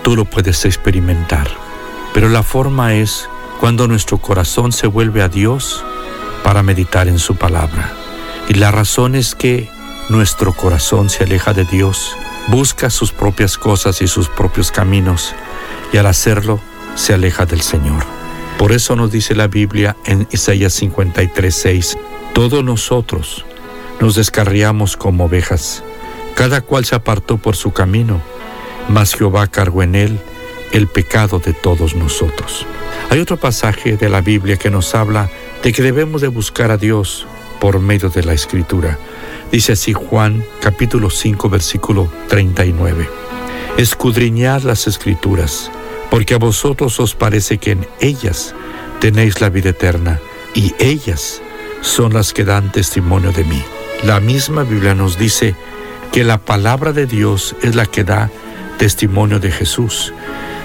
Tú 0.03 0.17
lo 0.17 0.25
puedes 0.25 0.65
experimentar. 0.65 1.49
Pero 2.13 2.29
la 2.29 2.43
forma 2.43 2.95
es 2.95 3.29
cuando 3.61 3.87
nuestro 3.87 4.19
corazón 4.19 4.73
se 4.73 4.89
vuelve 4.89 5.23
a 5.23 5.29
Dios 5.29 5.85
para 6.43 6.63
meditar 6.63 7.07
en 7.07 7.19
su 7.21 7.37
palabra. 7.37 7.93
Y 8.49 8.55
la 8.55 8.73
razón 8.73 9.15
es 9.15 9.35
que 9.35 9.69
nuestro 10.09 10.53
corazón 10.55 11.09
se 11.09 11.25
aleja 11.25 11.53
de 11.53 11.65
Dios, 11.65 12.17
busca 12.49 12.91
sus 12.91 13.13
propias 13.13 13.57
cosas 13.59 14.03
y 14.03 14.09
sus 14.09 14.29
propios 14.29 14.71
caminos, 14.71 15.35
y 15.93 15.97
al 15.97 16.07
hacerlo 16.07 16.61
se 16.95 17.15
aleja 17.15 17.47
del 17.47 17.61
Señor. 17.61 18.05
Por 18.59 18.73
eso 18.73 18.97
nos 18.97 19.11
dice 19.11 19.35
la 19.35 19.49
Biblia 19.49 19.97
en 20.05 20.29
Isaías 20.31 20.81
53:6, 20.81 21.97
todos 22.33 22.65
nosotros 22.65 23.45
nos 24.01 24.15
descarriamos 24.15 24.97
como 24.97 25.25
ovejas, 25.25 25.83
cada 26.35 26.61
cual 26.61 26.85
se 26.85 26.95
apartó 26.95 27.39
por 27.39 27.57
su 27.57 27.73
camino, 27.73 28.21
mas 28.89 29.15
Jehová 29.15 29.47
cargó 29.47 29.83
en 29.83 29.95
él 29.95 30.21
el 30.73 30.89
pecado 30.89 31.39
de 31.39 31.53
todos 31.53 31.95
nosotros. 31.95 32.67
Hay 33.11 33.21
otro 33.21 33.37
pasaje 33.37 33.97
de 33.97 34.09
la 34.09 34.21
Biblia 34.21 34.57
que 34.57 34.71
nos 34.71 34.95
habla 34.95 35.31
de 35.63 35.73
que 35.73 35.83
debemos 35.83 36.21
de 36.21 36.29
buscar 36.29 36.71
a 36.71 36.77
Dios 36.77 37.27
por 37.61 37.79
medio 37.81 38.11
de 38.11 38.25
la 38.25 38.33
Escritura. 38.33 38.99
Dice 39.55 39.75
así 39.75 39.93
Juan 39.93 40.45
capítulo 40.61 41.11
5 41.11 41.49
versículo 41.49 42.11
39. 42.27 43.09
Escudriñad 43.77 44.63
las 44.63 44.89
Escrituras, 44.89 45.71
porque 46.11 46.35
a 46.35 46.39
vosotros 46.39 46.99
os 46.99 47.15
parece 47.15 47.59
que 47.59 47.71
en 47.71 47.87
ellas 48.01 48.53
tenéis 48.99 49.41
la 49.41 49.51
vida 49.51 49.71
eterna, 49.71 50.19
y 50.57 50.75
ellas 50.81 51.41
son 51.83 52.15
las 52.15 52.33
que 52.33 52.45
dan 52.45 52.73
testimonio 52.73 53.31
de 53.31 53.45
mí. 53.45 53.63
La 54.03 54.19
misma 54.19 54.65
Biblia 54.65 54.97
nos 54.97 55.19
dice 55.19 55.55
que 56.11 56.25
la 56.25 56.39
palabra 56.39 56.91
de 56.91 57.07
Dios 57.07 57.55
es 57.63 57.77
la 57.77 57.87
que 57.87 58.03
da 58.03 58.33
testimonio 58.79 59.39
de 59.39 59.53
Jesús. 59.53 60.13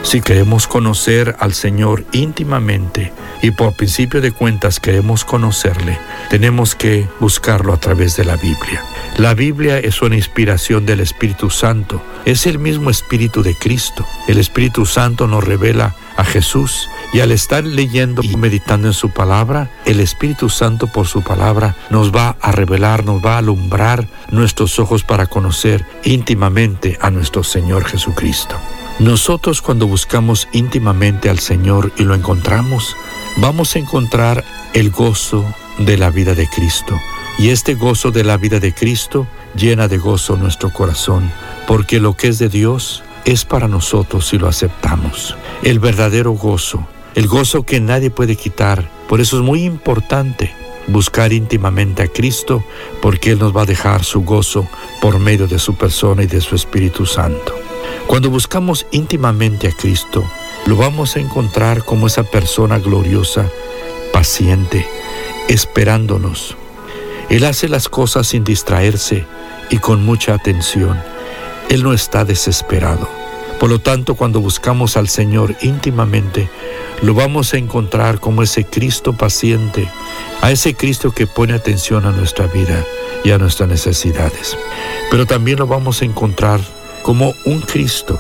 Si 0.02 0.22
queremos 0.22 0.66
conocer 0.66 1.36
al 1.40 1.54
Señor 1.54 2.06
íntimamente 2.14 3.14
y 3.42 3.52
por 3.52 3.76
principio 3.76 4.22
de 4.22 4.32
cuentas 4.32 4.80
queremos 4.80 5.24
conocerle, 5.24 6.00
tenemos 6.30 6.74
que 6.74 7.08
buscarlo 7.20 7.74
a 7.74 7.78
través 7.78 8.16
de 8.16 8.24
la 8.24 8.38
Biblia. 8.38 8.84
La 9.18 9.34
Biblia 9.34 9.78
es 9.78 10.02
una 10.02 10.16
inspiración 10.16 10.86
del 10.86 11.02
Espíritu 11.02 11.50
Santo, 11.50 12.02
es 12.26 12.48
el 12.48 12.60
mismo 12.60 12.90
Espíritu 12.90 13.44
de 13.44 13.56
Cristo. 13.56 14.06
El 14.28 14.40
Espíritu 14.40 14.86
Santo 14.86 15.28
nos 15.28 15.44
revela 15.44 15.96
a 16.16 16.24
Jesús 16.24 16.90
y 17.14 17.20
al 17.20 17.32
estar 17.32 17.64
leyendo 17.64 18.24
y 18.24 18.36
meditando 18.36 18.88
en 18.88 18.94
su 18.94 19.10
palabra, 19.12 19.70
el 19.86 20.00
Espíritu 20.00 20.50
Santo 20.50 20.88
por 20.88 21.08
su 21.08 21.22
palabra 21.22 21.76
nos 21.90 22.14
va 22.16 22.36
a 22.42 22.52
revelar, 22.52 23.06
nos 23.06 23.24
va 23.24 23.36
a 23.36 23.40
alumbrar 23.40 24.08
nuestros 24.32 24.80
ojos 24.80 25.04
para 25.04 25.28
conocer 25.28 25.86
íntimamente 26.04 26.98
a 27.02 27.12
nuestro 27.12 27.44
Señor 27.44 27.86
Jesucristo. 27.86 28.56
Nosotros 29.00 29.62
cuando 29.62 29.88
buscamos 29.88 30.50
íntimamente 30.52 31.30
al 31.30 31.40
Señor 31.40 31.94
y 31.98 32.04
lo 32.04 32.16
encontramos, 32.16 32.98
vamos 33.38 33.76
a 33.76 33.80
encontrar 33.80 34.44
el 34.74 34.90
gozo 34.90 35.46
de 35.78 35.98
la 35.98 36.10
vida 36.10 36.36
de 36.36 36.50
Cristo. 36.50 37.00
Y 37.38 37.50
este 37.50 37.76
gozo 37.76 38.12
de 38.12 38.26
la 38.26 38.36
vida 38.36 38.60
de 38.60 38.74
Cristo 38.74 39.26
llena 39.56 39.88
de 39.88 39.98
gozo 39.98 40.36
nuestro 40.36 40.74
corazón, 40.74 41.32
porque 41.66 42.02
lo 42.02 42.18
que 42.18 42.28
es 42.28 42.40
de 42.40 42.50
Dios 42.50 43.02
es 43.24 43.46
para 43.46 43.70
nosotros 43.70 44.28
si 44.28 44.38
lo 44.38 44.50
aceptamos. 44.50 45.38
El 45.64 45.80
verdadero 45.80 46.32
gozo, 46.32 46.86
el 47.16 47.28
gozo 47.28 47.64
que 47.64 47.80
nadie 47.80 48.10
puede 48.10 48.36
quitar. 48.36 48.90
Por 49.08 49.22
eso 49.22 49.38
es 49.38 49.44
muy 49.44 49.64
importante 49.64 50.54
buscar 50.88 51.32
íntimamente 51.32 52.04
a 52.04 52.08
Cristo, 52.08 52.66
porque 53.02 53.32
Él 53.32 53.40
nos 53.40 53.56
va 53.56 53.62
a 53.62 53.66
dejar 53.66 54.04
su 54.04 54.24
gozo 54.26 54.68
por 55.00 55.20
medio 55.20 55.48
de 55.48 55.60
su 55.60 55.76
persona 55.76 56.24
y 56.24 56.28
de 56.28 56.42
su 56.42 56.56
Espíritu 56.56 57.06
Santo. 57.06 57.59
Cuando 58.10 58.32
buscamos 58.32 58.88
íntimamente 58.90 59.68
a 59.68 59.72
Cristo, 59.72 60.28
lo 60.66 60.76
vamos 60.76 61.16
a 61.16 61.20
encontrar 61.20 61.86
como 61.86 62.08
esa 62.08 62.24
persona 62.24 62.80
gloriosa, 62.80 63.48
paciente, 64.12 64.88
esperándonos. 65.48 66.58
Él 67.30 67.46
hace 67.46 67.70
las 67.70 67.88
cosas 67.88 68.26
sin 68.26 68.44
distraerse 68.44 69.28
y 69.70 69.78
con 69.78 70.04
mucha 70.04 70.34
atención. 70.34 71.00
Él 71.70 71.84
no 71.84 71.94
está 71.94 72.26
desesperado. 72.26 73.08
Por 73.60 73.70
lo 73.70 73.78
tanto, 73.78 74.16
cuando 74.16 74.42
buscamos 74.42 74.98
al 74.98 75.08
Señor 75.08 75.56
íntimamente, 75.62 76.50
lo 77.04 77.14
vamos 77.14 77.54
a 77.54 77.58
encontrar 77.58 78.20
como 78.20 78.42
ese 78.42 78.66
Cristo 78.66 79.14
paciente, 79.14 79.88
a 80.42 80.50
ese 80.50 80.74
Cristo 80.74 81.12
que 81.12 81.28
pone 81.28 81.54
atención 81.54 82.08
a 82.08 82.12
nuestra 82.12 82.48
vida 82.48 82.84
y 83.24 83.30
a 83.30 83.38
nuestras 83.38 83.70
necesidades. 83.70 84.58
Pero 85.12 85.28
también 85.28 85.60
lo 85.60 85.68
vamos 85.68 86.02
a 86.02 86.06
encontrar 86.06 86.79
como 87.10 87.34
un 87.44 87.62
Cristo 87.62 88.20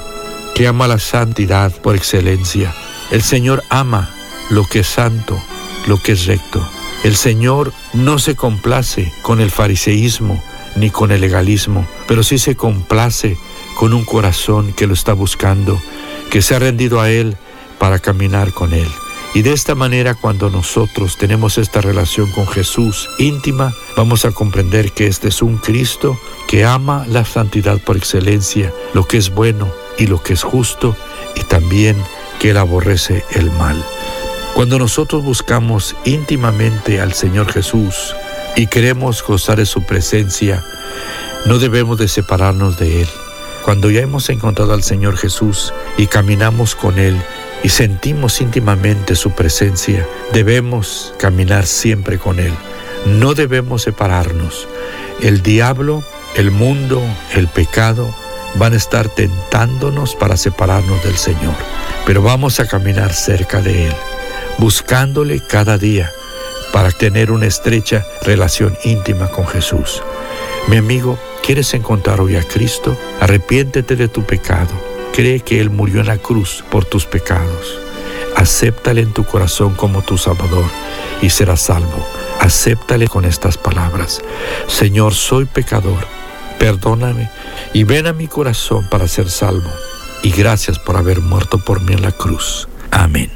que 0.56 0.66
ama 0.66 0.88
la 0.88 0.98
santidad 0.98 1.72
por 1.72 1.96
excelencia. 1.96 2.74
El 3.12 3.22
Señor 3.22 3.62
ama 3.70 4.10
lo 4.50 4.66
que 4.66 4.80
es 4.80 4.88
santo, 4.88 5.40
lo 5.86 6.02
que 6.02 6.14
es 6.14 6.26
recto. 6.26 6.68
El 7.04 7.16
Señor 7.16 7.72
no 7.94 8.18
se 8.18 8.36
complace 8.36 9.14
con 9.22 9.42
el 9.42 9.52
fariseísmo 9.52 10.44
ni 10.76 10.90
con 10.90 11.12
el 11.12 11.22
legalismo, 11.22 11.88
pero 12.08 12.24
sí 12.24 12.40
se 12.40 12.56
complace 12.56 13.38
con 13.78 13.94
un 13.94 14.06
corazón 14.06 14.74
que 14.74 14.88
lo 14.88 14.96
está 14.96 15.14
buscando, 15.14 15.80
que 16.32 16.42
se 16.42 16.56
ha 16.56 16.60
rendido 16.60 17.00
a 17.00 17.12
Él 17.12 17.38
para 17.78 18.00
caminar 18.00 18.54
con 18.54 18.74
Él. 18.74 18.90
Y 19.36 19.44
de 19.44 19.54
esta 19.54 19.76
manera, 19.76 20.16
cuando 20.16 20.50
nosotros 20.50 21.18
tenemos 21.18 21.60
esta 21.60 21.82
relación 21.82 22.32
con 22.32 22.48
Jesús 22.48 23.10
íntima, 23.20 23.74
vamos 23.96 24.26
a 24.26 24.32
comprender 24.32 24.92
que 24.92 25.06
este 25.06 25.28
es 25.28 25.44
un 25.44 25.58
Cristo 25.58 26.20
que 26.48 26.66
ama 26.66 27.06
la 27.08 27.24
santidad 27.26 27.80
por 27.80 27.96
excelencia, 27.96 28.74
lo 28.94 29.08
que 29.08 29.18
es 29.18 29.30
bueno 29.30 29.72
y 30.00 30.08
lo 30.08 30.24
que 30.24 30.34
es 30.34 30.42
justo, 30.42 30.96
y 31.36 31.42
también 31.44 31.96
que 32.40 32.52
Él 32.52 32.58
aborrece 32.58 33.24
el 33.32 33.52
mal. 33.52 33.84
Cuando 34.56 34.80
nosotros 34.80 35.24
buscamos 35.24 35.96
íntimamente 36.06 37.00
al 37.00 37.14
Señor 37.14 37.52
Jesús 37.52 38.16
y 38.56 38.66
queremos 38.66 39.24
gozar 39.24 39.58
de 39.58 39.68
su 39.68 39.84
presencia, 39.84 40.64
no 41.46 41.60
debemos 41.60 42.00
de 42.00 42.08
separarnos 42.08 42.80
de 42.80 43.04
Él. 43.04 43.08
Cuando 43.64 43.92
ya 43.92 44.02
hemos 44.02 44.28
encontrado 44.30 44.74
al 44.74 44.82
Señor 44.82 45.18
Jesús 45.18 45.72
y 45.98 46.08
caminamos 46.08 46.76
con 46.76 46.98
Él, 46.98 47.22
y 47.64 47.70
sentimos 47.70 48.42
íntimamente 48.42 49.16
su 49.16 49.32
presencia, 49.32 50.08
debemos 50.34 51.14
caminar 51.18 51.66
siempre 51.66 52.18
con 52.18 52.40
Él. 52.40 52.54
No 53.06 53.34
debemos 53.34 53.84
separarnos. 53.84 54.68
El 55.22 55.42
diablo, 55.42 56.04
el 56.36 56.52
mundo, 56.52 57.02
el 57.34 57.48
pecado 57.48 58.14
van 58.56 58.74
a 58.74 58.78
estar 58.78 59.10
tentándonos 59.10 60.16
para 60.16 60.38
separarnos 60.38 61.04
del 61.04 61.18
Señor. 61.18 61.56
Pero 62.06 62.22
vamos 62.22 62.60
a 62.60 62.68
caminar 62.68 63.14
cerca 63.14 63.62
de 63.62 63.88
Él, 63.88 63.94
buscándole 64.58 65.40
cada 65.46 65.78
día 65.78 66.12
para 66.72 66.92
tener 66.92 67.32
una 67.32 67.46
estrecha 67.46 68.06
relación 68.22 68.78
íntima 68.84 69.28
con 69.30 69.48
Jesús. 69.48 70.02
Mi 70.68 70.78
amigo, 70.78 71.18
¿quieres 71.44 71.74
encontrar 71.74 72.22
hoy 72.22 72.36
a 72.36 72.44
Cristo? 72.44 72.98
Arrepiéntete 73.20 73.96
de 73.96 74.08
tu 74.08 74.24
pecado 74.24 74.89
Cree 75.14 75.40
que 75.42 75.60
Él 75.60 75.70
murió 75.70 76.02
en 76.02 76.08
la 76.08 76.18
cruz 76.18 76.64
por 76.70 76.86
tus 76.86 77.06
pecados. 77.06 77.80
Acéptale 78.36 79.02
en 79.02 79.14
tu 79.14 79.24
corazón 79.26 79.74
como 79.76 80.02
tu 80.02 80.18
Salvador 80.18 80.66
y 81.22 81.30
serás 81.30 81.62
salvo. 81.62 82.06
Acéptale 82.40 83.08
con 83.08 83.26
estas 83.26 83.58
palabras. 83.58 84.22
Señor, 84.68 85.14
soy 85.14 85.46
pecador. 85.46 86.08
Perdóname 86.58 87.30
y 87.74 87.84
ven 87.84 88.08
a 88.08 88.14
mi 88.14 88.28
corazón 88.28 88.88
para 88.90 89.08
ser 89.08 89.30
salvo. 89.30 89.70
Y 90.24 90.32
gracias 90.32 90.80
por 90.80 90.98
haber 90.98 91.22
muerto 91.22 91.58
por 91.60 91.82
mí 91.82 91.94
en 91.94 92.02
la 92.02 92.12
cruz. 92.12 92.68
Amén. 92.92 93.32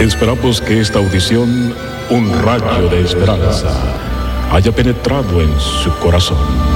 Esperamos 0.00 0.60
que 0.60 0.80
esta 0.80 0.98
audición, 0.98 1.74
un 2.10 2.42
rayo 2.42 2.88
de 2.88 3.00
esperanza, 3.00 3.70
haya 4.52 4.70
penetrado 4.70 5.40
en 5.40 5.58
su 5.58 5.90
corazón. 5.98 6.75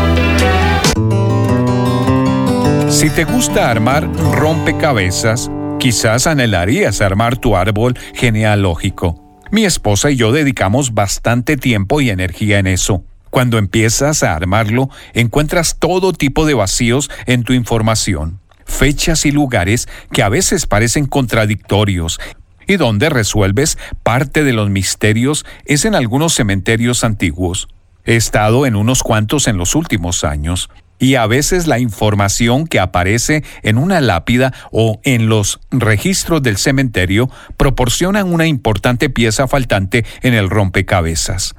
Si 3.01 3.09
te 3.09 3.23
gusta 3.23 3.71
armar 3.71 4.07
rompecabezas, 4.31 5.49
quizás 5.79 6.27
anhelarías 6.27 7.01
armar 7.01 7.35
tu 7.35 7.55
árbol 7.55 7.97
genealógico. 8.13 9.19
Mi 9.49 9.65
esposa 9.65 10.11
y 10.11 10.17
yo 10.17 10.31
dedicamos 10.31 10.93
bastante 10.93 11.57
tiempo 11.57 11.99
y 11.99 12.11
energía 12.11 12.59
en 12.59 12.67
eso. 12.67 13.03
Cuando 13.31 13.57
empiezas 13.57 14.21
a 14.21 14.35
armarlo, 14.35 14.91
encuentras 15.15 15.77
todo 15.79 16.13
tipo 16.13 16.45
de 16.45 16.53
vacíos 16.53 17.09
en 17.25 17.41
tu 17.41 17.53
información, 17.53 18.39
fechas 18.67 19.25
y 19.25 19.31
lugares 19.31 19.89
que 20.11 20.21
a 20.21 20.29
veces 20.29 20.67
parecen 20.67 21.07
contradictorios 21.07 22.19
y 22.67 22.75
donde 22.77 23.09
resuelves 23.09 23.79
parte 24.03 24.43
de 24.43 24.53
los 24.53 24.69
misterios 24.69 25.43
es 25.65 25.85
en 25.85 25.95
algunos 25.95 26.35
cementerios 26.35 27.03
antiguos. 27.03 27.67
He 28.05 28.15
estado 28.15 28.67
en 28.67 28.75
unos 28.75 29.01
cuantos 29.01 29.47
en 29.47 29.57
los 29.57 29.73
últimos 29.73 30.23
años 30.23 30.69
y 31.01 31.15
a 31.15 31.25
veces 31.25 31.65
la 31.65 31.79
información 31.79 32.67
que 32.67 32.79
aparece 32.79 33.43
en 33.63 33.79
una 33.79 33.99
lápida 34.01 34.53
o 34.71 35.01
en 35.03 35.27
los 35.27 35.59
registros 35.71 36.43
del 36.43 36.57
cementerio 36.57 37.27
proporcionan 37.57 38.31
una 38.31 38.45
importante 38.45 39.09
pieza 39.09 39.47
faltante 39.47 40.05
en 40.21 40.35
el 40.35 40.47
rompecabezas. 40.47 41.55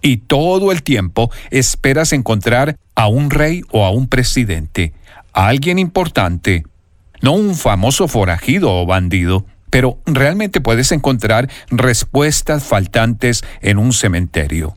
Y 0.00 0.16
todo 0.16 0.72
el 0.72 0.82
tiempo 0.82 1.30
esperas 1.50 2.14
encontrar 2.14 2.78
a 2.94 3.06
un 3.06 3.28
rey 3.28 3.60
o 3.70 3.84
a 3.84 3.90
un 3.90 4.08
presidente, 4.08 4.94
a 5.34 5.48
alguien 5.48 5.78
importante, 5.78 6.64
no 7.20 7.32
un 7.32 7.54
famoso 7.54 8.08
forajido 8.08 8.72
o 8.72 8.86
bandido, 8.86 9.44
pero 9.68 9.98
realmente 10.06 10.62
puedes 10.62 10.90
encontrar 10.90 11.50
respuestas 11.68 12.64
faltantes 12.64 13.44
en 13.60 13.76
un 13.76 13.92
cementerio. 13.92 14.74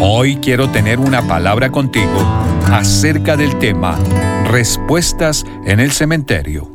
Hoy 0.00 0.36
quiero 0.36 0.70
tener 0.70 0.98
una 0.98 1.26
palabra 1.26 1.70
contigo 1.70 2.20
acerca 2.70 3.36
del 3.36 3.58
tema 3.58 3.98
Respuestas 4.44 5.46
en 5.66 5.80
el 5.80 5.92
cementerio. 5.92 6.70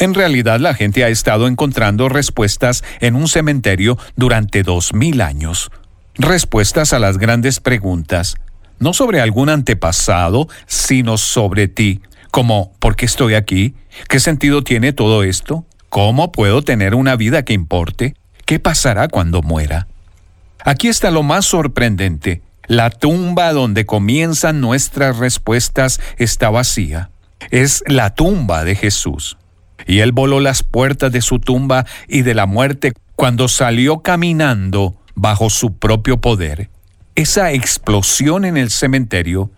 En 0.00 0.12
realidad 0.12 0.58
la 0.58 0.74
gente 0.74 1.04
ha 1.04 1.08
estado 1.08 1.46
encontrando 1.46 2.08
respuestas 2.08 2.82
en 3.00 3.14
un 3.14 3.28
cementerio 3.28 3.96
durante 4.16 4.64
dos 4.64 4.94
mil 4.94 5.20
años. 5.20 5.70
Respuestas 6.16 6.92
a 6.92 6.98
las 6.98 7.18
grandes 7.18 7.60
preguntas, 7.60 8.36
no 8.80 8.92
sobre 8.92 9.20
algún 9.20 9.48
antepasado, 9.48 10.48
sino 10.66 11.18
sobre 11.18 11.68
ti, 11.68 12.02
como 12.32 12.72
¿por 12.80 12.96
qué 12.96 13.06
estoy 13.06 13.34
aquí? 13.34 13.74
¿Qué 14.08 14.18
sentido 14.18 14.62
tiene 14.62 14.92
todo 14.92 15.22
esto? 15.22 15.64
¿Cómo 15.88 16.32
puedo 16.32 16.62
tener 16.62 16.96
una 16.96 17.14
vida 17.14 17.44
que 17.44 17.52
importe? 17.52 18.16
¿Qué 18.44 18.58
pasará 18.58 19.08
cuando 19.08 19.40
muera? 19.42 19.86
Aquí 20.66 20.88
está 20.88 21.12
lo 21.12 21.22
más 21.22 21.46
sorprendente. 21.46 22.42
La 22.66 22.90
tumba 22.90 23.52
donde 23.52 23.86
comienzan 23.86 24.60
nuestras 24.60 25.16
respuestas 25.16 26.00
está 26.18 26.50
vacía. 26.50 27.10
Es 27.52 27.84
la 27.86 28.16
tumba 28.16 28.64
de 28.64 28.74
Jesús. 28.74 29.36
Y 29.86 30.00
él 30.00 30.10
voló 30.10 30.40
las 30.40 30.64
puertas 30.64 31.12
de 31.12 31.20
su 31.20 31.38
tumba 31.38 31.86
y 32.08 32.22
de 32.22 32.34
la 32.34 32.46
muerte 32.46 32.94
cuando 33.14 33.46
salió 33.46 34.00
caminando 34.00 34.96
bajo 35.14 35.50
su 35.50 35.74
propio 35.74 36.20
poder. 36.20 36.68
Esa 37.14 37.52
explosión 37.52 38.44
en 38.44 38.56
el 38.56 38.70
cementerio 38.70 39.52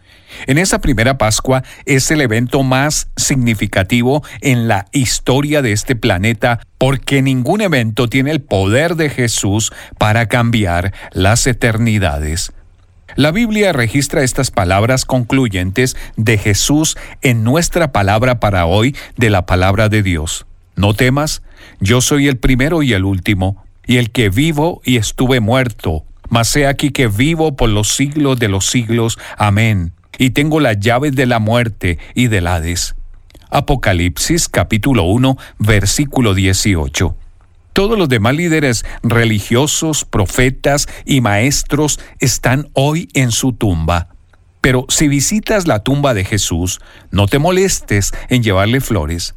en 0.46 0.58
esa 0.58 0.80
primera 0.80 1.18
Pascua 1.18 1.62
es 1.84 2.10
el 2.10 2.20
evento 2.20 2.62
más 2.62 3.08
significativo 3.16 4.22
en 4.40 4.68
la 4.68 4.86
historia 4.92 5.62
de 5.62 5.72
este 5.72 5.96
planeta 5.96 6.60
porque 6.78 7.22
ningún 7.22 7.60
evento 7.60 8.08
tiene 8.08 8.30
el 8.30 8.40
poder 8.40 8.96
de 8.96 9.10
Jesús 9.10 9.72
para 9.98 10.26
cambiar 10.26 10.92
las 11.12 11.46
eternidades. 11.46 12.52
La 13.16 13.32
Biblia 13.32 13.72
registra 13.72 14.22
estas 14.22 14.50
palabras 14.50 15.04
concluyentes 15.04 15.96
de 16.16 16.38
Jesús 16.38 16.96
en 17.22 17.42
nuestra 17.42 17.90
palabra 17.90 18.38
para 18.38 18.66
hoy 18.66 18.94
de 19.16 19.30
la 19.30 19.44
palabra 19.46 19.88
de 19.88 20.02
Dios. 20.02 20.46
No 20.76 20.94
temas, 20.94 21.42
yo 21.80 22.00
soy 22.00 22.28
el 22.28 22.36
primero 22.36 22.82
y 22.82 22.92
el 22.92 23.04
último, 23.04 23.64
y 23.86 23.96
el 23.96 24.10
que 24.10 24.28
vivo 24.28 24.80
y 24.84 24.98
estuve 24.98 25.40
muerto, 25.40 26.04
mas 26.28 26.54
he 26.54 26.66
aquí 26.66 26.90
que 26.90 27.08
vivo 27.08 27.56
por 27.56 27.70
los 27.70 27.88
siglos 27.88 28.38
de 28.38 28.48
los 28.48 28.66
siglos. 28.66 29.18
Amén 29.36 29.97
y 30.18 30.30
tengo 30.30 30.60
las 30.60 30.78
llaves 30.78 31.14
de 31.14 31.26
la 31.26 31.38
muerte 31.38 31.98
y 32.14 32.26
del 32.26 32.46
Hades. 32.46 32.94
Apocalipsis 33.50 34.48
capítulo 34.48 35.04
1 35.04 35.38
versículo 35.58 36.34
18. 36.34 37.16
Todos 37.72 37.96
los 37.96 38.08
demás 38.08 38.34
líderes 38.34 38.84
religiosos, 39.02 40.04
profetas 40.04 40.88
y 41.06 41.20
maestros 41.20 42.00
están 42.18 42.68
hoy 42.72 43.08
en 43.14 43.30
su 43.30 43.52
tumba. 43.52 44.08
Pero 44.60 44.84
si 44.88 45.06
visitas 45.06 45.68
la 45.68 45.84
tumba 45.84 46.12
de 46.12 46.24
Jesús, 46.24 46.80
no 47.12 47.28
te 47.28 47.38
molestes 47.38 48.12
en 48.28 48.42
llevarle 48.42 48.80
flores. 48.80 49.34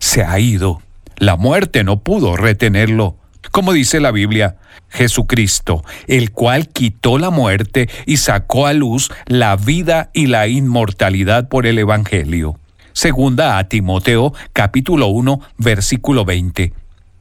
Se 0.00 0.24
ha 0.24 0.38
ido. 0.40 0.82
La 1.16 1.36
muerte 1.36 1.84
no 1.84 2.00
pudo 2.02 2.36
retenerlo. 2.36 3.16
Como 3.50 3.72
dice 3.72 4.00
la 4.00 4.10
Biblia, 4.10 4.56
Jesucristo, 4.88 5.84
el 6.06 6.30
cual 6.30 6.68
quitó 6.68 7.18
la 7.18 7.30
muerte 7.30 7.88
y 8.06 8.18
sacó 8.18 8.66
a 8.66 8.72
luz 8.72 9.10
la 9.26 9.56
vida 9.56 10.10
y 10.12 10.26
la 10.26 10.46
inmortalidad 10.46 11.48
por 11.48 11.66
el 11.66 11.78
Evangelio. 11.78 12.58
Segunda 12.92 13.58
a 13.58 13.68
Timoteo 13.68 14.32
capítulo 14.52 15.08
1 15.08 15.40
versículo 15.58 16.24
20. 16.24 16.72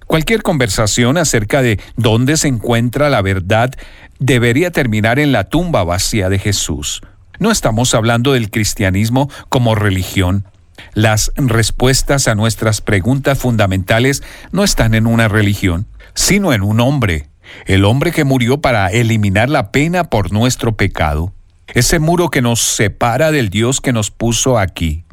Cualquier 0.05 0.43
conversación 0.43 1.17
acerca 1.17 1.63
de 1.63 1.79
dónde 1.97 2.37
se 2.37 2.47
encuentra 2.47 3.09
la 3.09 3.23
verdad 3.23 3.71
debería 4.19 4.69
terminar 4.69 5.17
en 5.17 5.31
la 5.31 5.45
tumba 5.45 5.83
vacía 5.83 6.29
de 6.29 6.37
Jesús. 6.37 7.01
No 7.39 7.49
estamos 7.49 7.95
hablando 7.95 8.33
del 8.33 8.51
cristianismo 8.51 9.29
como 9.49 9.73
religión. 9.73 10.45
Las 10.93 11.31
respuestas 11.35 12.27
a 12.27 12.35
nuestras 12.35 12.81
preguntas 12.81 13.39
fundamentales 13.39 14.21
no 14.51 14.63
están 14.63 14.93
en 14.93 15.07
una 15.07 15.27
religión 15.27 15.87
sino 16.13 16.53
en 16.53 16.61
un 16.61 16.79
hombre, 16.79 17.29
el 17.65 17.85
hombre 17.85 18.11
que 18.11 18.23
murió 18.23 18.61
para 18.61 18.87
eliminar 18.89 19.49
la 19.49 19.71
pena 19.71 20.05
por 20.05 20.31
nuestro 20.31 20.75
pecado, 20.75 21.33
ese 21.67 21.99
muro 21.99 22.29
que 22.29 22.41
nos 22.41 22.59
separa 22.59 23.31
del 23.31 23.49
Dios 23.49 23.81
que 23.81 23.93
nos 23.93 24.11
puso 24.11 24.57
aquí. 24.57 25.03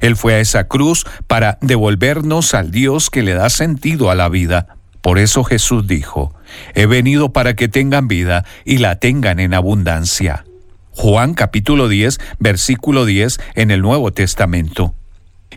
Él 0.00 0.16
fue 0.16 0.34
a 0.34 0.40
esa 0.40 0.64
cruz 0.64 1.06
para 1.26 1.58
devolvernos 1.60 2.54
al 2.54 2.70
Dios 2.70 3.10
que 3.10 3.22
le 3.22 3.34
da 3.34 3.50
sentido 3.50 4.10
a 4.10 4.14
la 4.14 4.28
vida. 4.28 4.76
Por 5.00 5.18
eso 5.18 5.44
Jesús 5.44 5.86
dijo, 5.86 6.34
he 6.74 6.86
venido 6.86 7.32
para 7.32 7.54
que 7.54 7.68
tengan 7.68 8.08
vida 8.08 8.44
y 8.64 8.78
la 8.78 8.98
tengan 8.98 9.38
en 9.38 9.54
abundancia. 9.54 10.44
Juan 10.90 11.34
capítulo 11.34 11.88
10, 11.88 12.18
versículo 12.38 13.04
10 13.04 13.38
en 13.54 13.70
el 13.70 13.82
Nuevo 13.82 14.12
Testamento. 14.12 14.94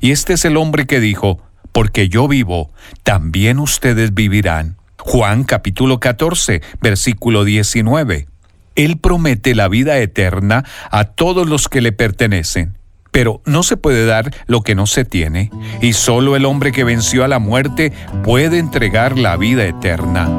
Y 0.02 0.12
este 0.12 0.34
es 0.34 0.46
el 0.46 0.58
hombre 0.58 0.86
que 0.86 1.00
dijo, 1.00 1.42
porque 1.72 2.10
yo 2.10 2.28
vivo, 2.28 2.72
también 3.04 3.60
ustedes 3.60 4.14
vivirán. 4.14 4.79
Juan 5.00 5.44
capítulo 5.44 6.00
14, 6.00 6.62
versículo 6.82 7.44
19. 7.44 8.28
Él 8.76 8.98
promete 8.98 9.56
la 9.56 9.68
vida 9.68 9.98
eterna 9.98 10.66
a 10.92 11.06
todos 11.06 11.48
los 11.48 11.68
que 11.68 11.82
le 11.82 11.92
pertenecen. 11.92 12.78
Pero 13.12 13.42
no 13.46 13.64
se 13.64 13.76
puede 13.76 14.06
dar 14.06 14.32
lo 14.46 14.62
que 14.62 14.76
no 14.76 14.86
se 14.86 15.04
tiene, 15.04 15.50
y 15.82 15.94
solo 15.94 16.36
el 16.36 16.46
hombre 16.46 16.72
que 16.72 16.84
venció 16.84 17.24
a 17.24 17.28
la 17.28 17.40
muerte 17.40 17.92
puede 18.24 18.60
entregar 18.60 19.18
la 19.18 19.36
vida 19.36 19.66
eterna. 19.66 20.30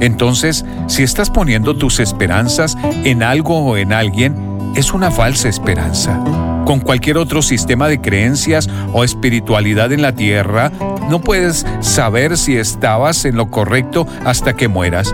Entonces, 0.00 0.64
si 0.86 1.02
estás 1.02 1.28
poniendo 1.28 1.76
tus 1.76 1.98
esperanzas 1.98 2.76
en 3.04 3.22
algo 3.22 3.58
o 3.58 3.76
en 3.76 3.92
alguien, 3.92 4.34
es 4.76 4.92
una 4.92 5.10
falsa 5.10 5.48
esperanza. 5.48 6.22
Con 6.70 6.78
cualquier 6.78 7.18
otro 7.18 7.42
sistema 7.42 7.88
de 7.88 8.00
creencias 8.00 8.70
o 8.92 9.02
espiritualidad 9.02 9.90
en 9.90 10.02
la 10.02 10.14
tierra, 10.14 10.70
no 11.08 11.20
puedes 11.20 11.66
saber 11.80 12.38
si 12.38 12.56
estabas 12.56 13.24
en 13.24 13.34
lo 13.34 13.50
correcto 13.50 14.06
hasta 14.24 14.54
que 14.54 14.68
mueras. 14.68 15.12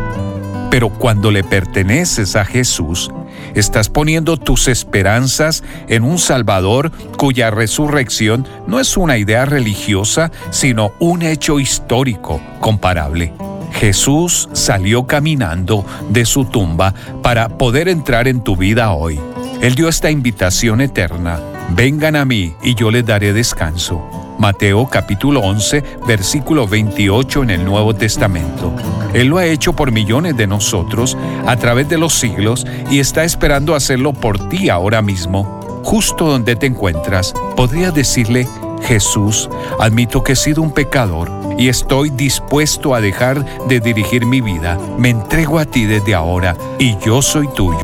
Pero 0.70 0.90
cuando 0.90 1.30
le 1.30 1.42
perteneces 1.44 2.36
a 2.36 2.44
Jesús, 2.44 3.11
estás 3.54 3.88
poniendo 3.88 4.36
tus 4.36 4.68
esperanzas 4.68 5.64
en 5.88 6.04
un 6.04 6.18
Salvador 6.18 6.92
cuya 7.16 7.50
resurrección 7.50 8.46
no 8.66 8.78
es 8.78 8.98
una 8.98 9.16
idea 9.16 9.46
religiosa, 9.46 10.30
sino 10.50 10.92
un 10.98 11.22
hecho 11.22 11.59
histórico 11.59 12.38
comparable. 12.61 13.32
Jesús 13.72 14.50
salió 14.52 15.07
caminando 15.07 15.86
de 16.11 16.26
su 16.26 16.44
tumba 16.44 16.92
para 17.22 17.48
poder 17.48 17.88
entrar 17.88 18.28
en 18.28 18.42
tu 18.42 18.57
vida 18.57 18.92
hoy. 18.92 19.18
Él 19.61 19.74
dio 19.74 19.88
esta 19.88 20.11
invitación 20.11 20.80
eterna. 20.80 21.40
Vengan 21.70 22.14
a 22.16 22.24
mí 22.24 22.54
y 22.62 22.74
yo 22.74 22.90
les 22.90 23.07
daré 23.07 23.32
descanso. 23.32 24.02
Mateo 24.38 24.86
capítulo 24.86 25.40
11, 25.40 25.82
versículo 26.07 26.68
28 26.68 27.42
en 27.42 27.50
el 27.50 27.64
Nuevo 27.64 27.94
Testamento. 27.94 28.74
Él 29.14 29.28
lo 29.28 29.38
ha 29.38 29.46
hecho 29.46 29.72
por 29.72 29.92
millones 29.92 30.36
de 30.36 30.46
nosotros 30.46 31.16
a 31.46 31.57
través 31.57 31.88
de 31.88 31.96
los 31.96 32.14
siglos 32.14 32.66
y 32.90 32.98
está 32.98 33.24
esperando 33.24 33.74
hacerlo 33.74 34.12
por 34.12 34.50
ti 34.50 34.68
ahora 34.68 35.00
mismo, 35.00 35.82
justo 35.84 36.26
donde 36.26 36.54
te 36.54 36.66
encuentras. 36.66 37.32
Podrías 37.57 37.94
decirle, 37.94 38.46
Jesús, 38.82 39.48
admito 39.80 40.22
que 40.22 40.32
he 40.32 40.36
sido 40.36 40.61
un 40.61 40.72
pecador 40.72 41.30
y 41.57 41.68
estoy 41.68 42.11
dispuesto 42.11 42.94
a 42.94 43.00
dejar 43.00 43.66
de 43.66 43.80
dirigir 43.80 44.26
mi 44.26 44.42
vida. 44.42 44.78
Me 44.98 45.09
entrego 45.09 45.59
a 45.59 45.64
ti 45.64 45.86
desde 45.86 46.14
ahora 46.14 46.54
y 46.78 46.98
yo 46.98 47.22
soy 47.22 47.48
tuyo. 47.48 47.80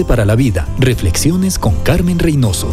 Para 0.00 0.24
la 0.24 0.36
Vida. 0.36 0.66
Reflexiones 0.78 1.58
con 1.58 1.74
Carmen 1.82 2.18
Reynoso. 2.18 2.70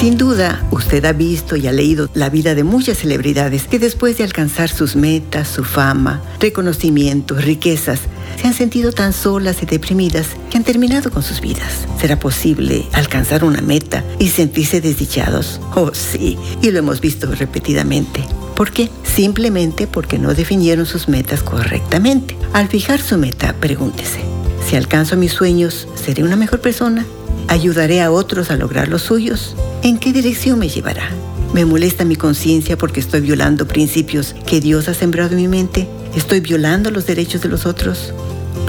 Sin 0.00 0.16
duda, 0.16 0.66
usted 0.70 1.04
ha 1.04 1.12
visto 1.12 1.54
y 1.54 1.66
ha 1.66 1.72
leído 1.72 2.08
la 2.14 2.30
vida 2.30 2.54
de 2.54 2.64
muchas 2.64 2.96
celebridades 2.96 3.64
que 3.64 3.78
después 3.78 4.16
de 4.16 4.24
alcanzar 4.24 4.70
sus 4.70 4.96
metas, 4.96 5.48
su 5.48 5.64
fama, 5.64 6.22
reconocimientos, 6.40 7.44
riquezas, 7.44 8.00
se 8.40 8.46
han 8.46 8.54
sentido 8.54 8.90
tan 8.90 9.12
solas 9.12 9.62
y 9.62 9.66
deprimidas 9.66 10.28
que 10.50 10.56
han 10.56 10.64
terminado 10.64 11.10
con 11.10 11.22
sus 11.22 11.42
vidas. 11.42 11.86
¿Será 12.00 12.18
posible 12.18 12.86
alcanzar 12.92 13.44
una 13.44 13.60
meta 13.60 14.02
y 14.18 14.28
sentirse 14.28 14.80
desdichados? 14.80 15.60
Oh, 15.74 15.92
sí, 15.92 16.38
y 16.62 16.70
lo 16.70 16.78
hemos 16.78 17.02
visto 17.02 17.30
repetidamente. 17.34 18.24
¿Por 18.56 18.72
qué? 18.72 18.88
Simplemente 19.04 19.86
porque 19.86 20.18
no 20.18 20.32
definieron 20.32 20.86
sus 20.86 21.06
metas 21.08 21.42
correctamente. 21.42 22.34
Al 22.54 22.68
fijar 22.68 23.00
su 23.00 23.18
meta, 23.18 23.54
pregúntese, 23.60 24.20
Si 24.66 24.74
alcanzo 24.74 25.16
mis 25.16 25.30
sueños, 25.30 25.86
seré 25.94 26.24
una 26.24 26.34
mejor 26.34 26.60
persona. 26.60 27.06
¿Ayudaré 27.46 28.02
a 28.02 28.10
otros 28.10 28.50
a 28.50 28.56
lograr 28.56 28.88
los 28.88 29.02
suyos? 29.02 29.54
¿En 29.84 29.96
qué 29.96 30.12
dirección 30.12 30.58
me 30.58 30.68
llevará? 30.68 31.08
¿Me 31.54 31.64
molesta 31.64 32.04
mi 32.04 32.16
conciencia 32.16 32.76
porque 32.76 32.98
estoy 32.98 33.20
violando 33.20 33.68
principios 33.68 34.34
que 34.44 34.60
Dios 34.60 34.88
ha 34.88 34.94
sembrado 34.94 35.30
en 35.30 35.36
mi 35.36 35.46
mente? 35.46 35.88
¿Estoy 36.16 36.40
violando 36.40 36.90
los 36.90 37.06
derechos 37.06 37.42
de 37.42 37.48
los 37.48 37.64
otros? 37.64 38.12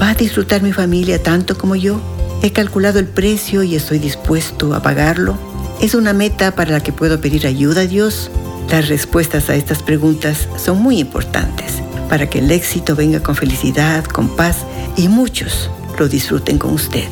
¿Va 0.00 0.10
a 0.10 0.14
disfrutar 0.14 0.62
mi 0.62 0.72
familia 0.72 1.20
tanto 1.20 1.58
como 1.58 1.74
yo? 1.74 2.00
¿He 2.44 2.52
calculado 2.52 3.00
el 3.00 3.08
precio 3.08 3.64
y 3.64 3.74
estoy 3.74 3.98
dispuesto 3.98 4.74
a 4.74 4.82
pagarlo? 4.82 5.36
¿Es 5.80 5.96
una 5.96 6.12
meta 6.12 6.54
para 6.54 6.70
la 6.70 6.80
que 6.80 6.92
puedo 6.92 7.20
pedir 7.20 7.44
ayuda 7.44 7.80
a 7.80 7.86
Dios? 7.86 8.30
Las 8.70 8.88
respuestas 8.88 9.50
a 9.50 9.56
estas 9.56 9.82
preguntas 9.82 10.46
son 10.64 10.80
muy 10.80 11.00
importantes 11.00 11.82
para 12.08 12.30
que 12.30 12.38
el 12.38 12.52
éxito 12.52 12.94
venga 12.94 13.20
con 13.20 13.34
felicidad, 13.34 14.04
con 14.04 14.36
paz 14.36 14.58
y 14.96 15.08
muchos 15.08 15.70
lo 15.98 16.08
disfruten 16.08 16.58
con 16.58 16.74
usted. 16.74 17.08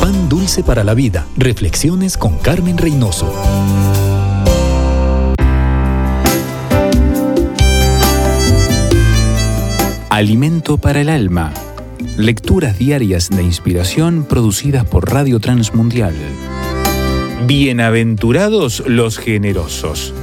Pan 0.00 0.28
dulce 0.28 0.62
para 0.62 0.82
la 0.82 0.94
vida. 0.94 1.26
Reflexiones 1.36 2.16
con 2.16 2.38
Carmen 2.38 2.78
Reynoso. 2.78 3.32
Alimento 10.08 10.78
para 10.78 11.02
el 11.02 11.10
alma. 11.10 11.52
Lecturas 12.16 12.78
diarias 12.78 13.28
de 13.28 13.42
inspiración 13.42 14.24
producidas 14.24 14.86
por 14.86 15.10
Radio 15.10 15.38
Transmundial. 15.38 16.14
Bienaventurados 17.46 18.82
los 18.86 19.18
generosos. 19.18 20.14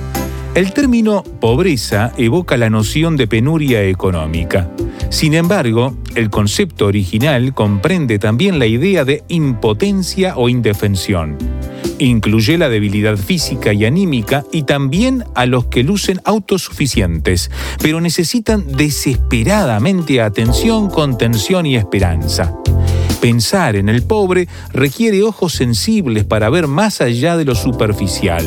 El 0.56 0.74
término 0.74 1.24
pobreza 1.24 2.12
evoca 2.18 2.58
la 2.58 2.72
noción 2.72 3.16
de 3.16 3.28
penuria 3.28 3.84
económica. 3.84 4.70
Sin 5.10 5.34
embargo, 5.34 5.96
el 6.16 6.30
concepto 6.30 6.86
original 6.86 7.54
comprende 7.54 8.20
también 8.20 8.60
la 8.60 8.68
idea 8.68 9.06
de 9.06 9.24
impotencia 9.28 10.38
o 10.38 10.50
indefensión. 10.50 11.38
Incluye 11.98 12.58
la 12.58 12.70
debilidad 12.70 13.18
física 13.18 13.74
y 13.74 13.86
anímica 13.86 14.46
y 14.52 14.64
también 14.64 15.24
a 15.36 15.46
los 15.46 15.66
que 15.66 15.84
lucen 15.84 16.22
autosuficientes, 16.26 17.50
pero 17.82 18.00
necesitan 18.00 18.66
desesperadamente 18.78 20.22
atención, 20.22 20.90
contención 20.90 21.66
y 21.66 21.76
esperanza. 21.76 22.56
Pensar 23.20 23.76
en 23.76 23.90
el 23.90 24.04
pobre 24.04 24.48
requiere 24.72 25.24
ojos 25.24 25.54
sensibles 25.54 26.24
para 26.24 26.50
ver 26.50 26.68
más 26.68 27.02
allá 27.02 27.36
de 27.36 27.46
lo 27.46 27.56
superficial. 27.56 28.46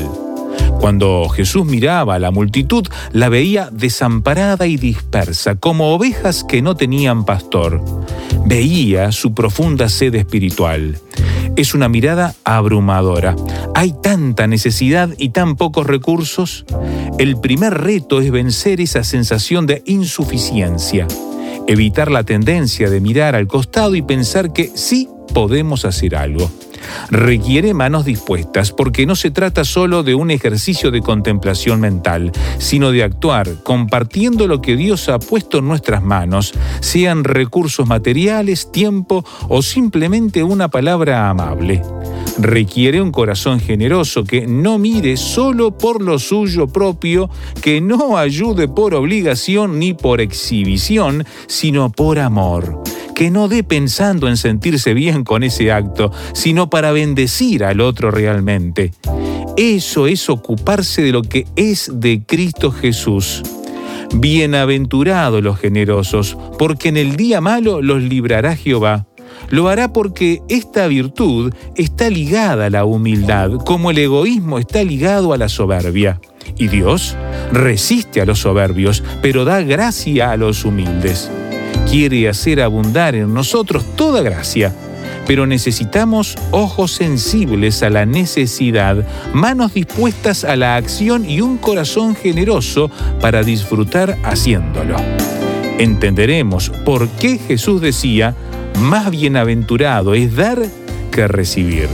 Cuando 0.82 1.28
Jesús 1.28 1.64
miraba 1.64 2.16
a 2.16 2.18
la 2.18 2.32
multitud, 2.32 2.84
la 3.12 3.28
veía 3.28 3.70
desamparada 3.70 4.66
y 4.66 4.76
dispersa, 4.76 5.54
como 5.54 5.94
ovejas 5.94 6.42
que 6.42 6.60
no 6.60 6.74
tenían 6.74 7.24
pastor. 7.24 7.80
Veía 8.46 9.12
su 9.12 9.32
profunda 9.32 9.88
sed 9.88 10.16
espiritual. 10.16 10.98
Es 11.54 11.74
una 11.74 11.88
mirada 11.88 12.34
abrumadora. 12.42 13.36
Hay 13.76 13.94
tanta 14.02 14.48
necesidad 14.48 15.10
y 15.18 15.28
tan 15.28 15.54
pocos 15.54 15.86
recursos. 15.86 16.64
El 17.16 17.36
primer 17.38 17.74
reto 17.74 18.20
es 18.20 18.32
vencer 18.32 18.80
esa 18.80 19.04
sensación 19.04 19.66
de 19.66 19.84
insuficiencia. 19.86 21.06
Evitar 21.68 22.10
la 22.10 22.24
tendencia 22.24 22.90
de 22.90 23.00
mirar 23.00 23.36
al 23.36 23.46
costado 23.46 23.94
y 23.94 24.02
pensar 24.02 24.52
que 24.52 24.72
sí 24.74 25.08
podemos 25.32 25.84
hacer 25.84 26.16
algo 26.16 26.50
requiere 27.10 27.74
manos 27.74 28.04
dispuestas 28.04 28.72
porque 28.72 29.06
no 29.06 29.16
se 29.16 29.30
trata 29.30 29.64
solo 29.64 30.02
de 30.02 30.14
un 30.14 30.30
ejercicio 30.30 30.90
de 30.90 31.00
contemplación 31.00 31.80
mental, 31.80 32.32
sino 32.58 32.90
de 32.90 33.02
actuar 33.02 33.48
compartiendo 33.62 34.46
lo 34.46 34.60
que 34.60 34.76
Dios 34.76 35.08
ha 35.08 35.18
puesto 35.18 35.58
en 35.58 35.68
nuestras 35.68 36.02
manos, 36.02 36.52
sean 36.80 37.24
recursos 37.24 37.86
materiales, 37.86 38.70
tiempo 38.72 39.24
o 39.48 39.62
simplemente 39.62 40.42
una 40.42 40.68
palabra 40.68 41.28
amable. 41.28 41.82
Requiere 42.38 43.00
un 43.00 43.12
corazón 43.12 43.60
generoso 43.60 44.24
que 44.24 44.46
no 44.46 44.78
mire 44.78 45.16
solo 45.16 45.76
por 45.76 46.00
lo 46.00 46.18
suyo 46.18 46.66
propio, 46.66 47.28
que 47.60 47.80
no 47.80 48.16
ayude 48.16 48.68
por 48.68 48.94
obligación 48.94 49.78
ni 49.78 49.92
por 49.92 50.20
exhibición, 50.20 51.26
sino 51.46 51.90
por 51.90 52.18
amor 52.18 52.82
que 53.14 53.30
no 53.30 53.48
dé 53.48 53.62
pensando 53.62 54.28
en 54.28 54.36
sentirse 54.36 54.94
bien 54.94 55.24
con 55.24 55.42
ese 55.42 55.72
acto, 55.72 56.12
sino 56.32 56.70
para 56.70 56.92
bendecir 56.92 57.64
al 57.64 57.80
otro 57.80 58.10
realmente. 58.10 58.92
Eso 59.56 60.06
es 60.06 60.30
ocuparse 60.30 61.02
de 61.02 61.12
lo 61.12 61.22
que 61.22 61.46
es 61.56 61.90
de 61.92 62.22
Cristo 62.26 62.72
Jesús. 62.72 63.42
Bienaventurados 64.14 65.42
los 65.42 65.58
generosos, 65.58 66.36
porque 66.58 66.88
en 66.88 66.96
el 66.96 67.16
día 67.16 67.40
malo 67.40 67.82
los 67.82 68.02
librará 68.02 68.56
Jehová. 68.56 69.06
Lo 69.48 69.68
hará 69.68 69.92
porque 69.92 70.42
esta 70.48 70.86
virtud 70.86 71.52
está 71.76 72.10
ligada 72.10 72.66
a 72.66 72.70
la 72.70 72.84
humildad, 72.84 73.52
como 73.64 73.90
el 73.90 73.98
egoísmo 73.98 74.58
está 74.58 74.84
ligado 74.84 75.32
a 75.32 75.38
la 75.38 75.48
soberbia. 75.48 76.20
Y 76.56 76.68
Dios 76.68 77.16
resiste 77.52 78.20
a 78.20 78.26
los 78.26 78.40
soberbios, 78.40 79.02
pero 79.22 79.44
da 79.44 79.62
gracia 79.62 80.30
a 80.30 80.36
los 80.36 80.64
humildes 80.64 81.30
quiere 81.92 82.26
hacer 82.26 82.62
abundar 82.62 83.14
en 83.14 83.34
nosotros 83.34 83.84
toda 83.96 84.22
gracia, 84.22 84.74
pero 85.26 85.46
necesitamos 85.46 86.38
ojos 86.50 86.92
sensibles 86.92 87.82
a 87.82 87.90
la 87.90 88.06
necesidad, 88.06 89.06
manos 89.34 89.74
dispuestas 89.74 90.42
a 90.44 90.56
la 90.56 90.76
acción 90.76 91.28
y 91.28 91.42
un 91.42 91.58
corazón 91.58 92.16
generoso 92.16 92.90
para 93.20 93.42
disfrutar 93.42 94.16
haciéndolo. 94.24 94.96
Entenderemos 95.78 96.70
por 96.70 97.08
qué 97.08 97.36
Jesús 97.36 97.82
decía, 97.82 98.34
más 98.80 99.10
bienaventurado 99.10 100.14
es 100.14 100.34
dar 100.34 100.62
que 101.10 101.28
recibir. 101.28 101.90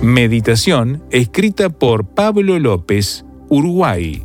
Meditación 0.00 1.02
escrita 1.10 1.68
por 1.68 2.06
Pablo 2.06 2.58
López, 2.58 3.26
Uruguay. 3.50 4.24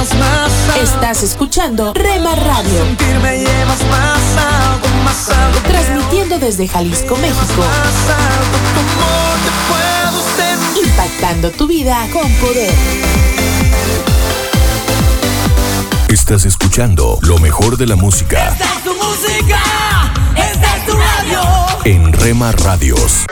Llevas 0.00 0.18
más 0.18 0.52
alto. 0.70 0.82
Estás 0.82 1.22
escuchando 1.22 1.92
Rema 1.92 2.34
Radio. 2.34 2.86
Me 3.22 3.38
llevas 3.38 3.84
más 3.90 4.36
alto, 4.38 4.88
más 5.04 5.28
alto. 5.28 5.60
Transmitiendo 5.68 6.38
desde 6.38 6.66
Jalisco, 6.66 7.16
México. 7.18 7.64
Impactando 10.74 11.50
tu 11.50 11.66
vida 11.66 11.98
con 12.14 12.32
poder. 12.36 12.72
Estás 16.08 16.46
escuchando 16.46 17.18
lo 17.20 17.36
mejor 17.38 17.76
de 17.76 17.86
la 17.86 17.96
música 17.96 18.48
Esta 18.48 18.64
es 18.64 18.84
tu 18.84 18.94
música. 18.94 19.60
Esta 20.34 20.76
es 20.76 20.86
tu 20.86 20.92
radio. 20.96 21.42
en 21.84 22.12
Rema 22.14 22.52
Radios. 22.52 23.26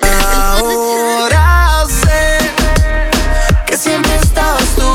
Ahora 0.00 1.84
sé 1.88 2.38
que 3.66 3.76
siempre 3.76 4.16
estabas 4.16 4.64
tú. 4.76 4.92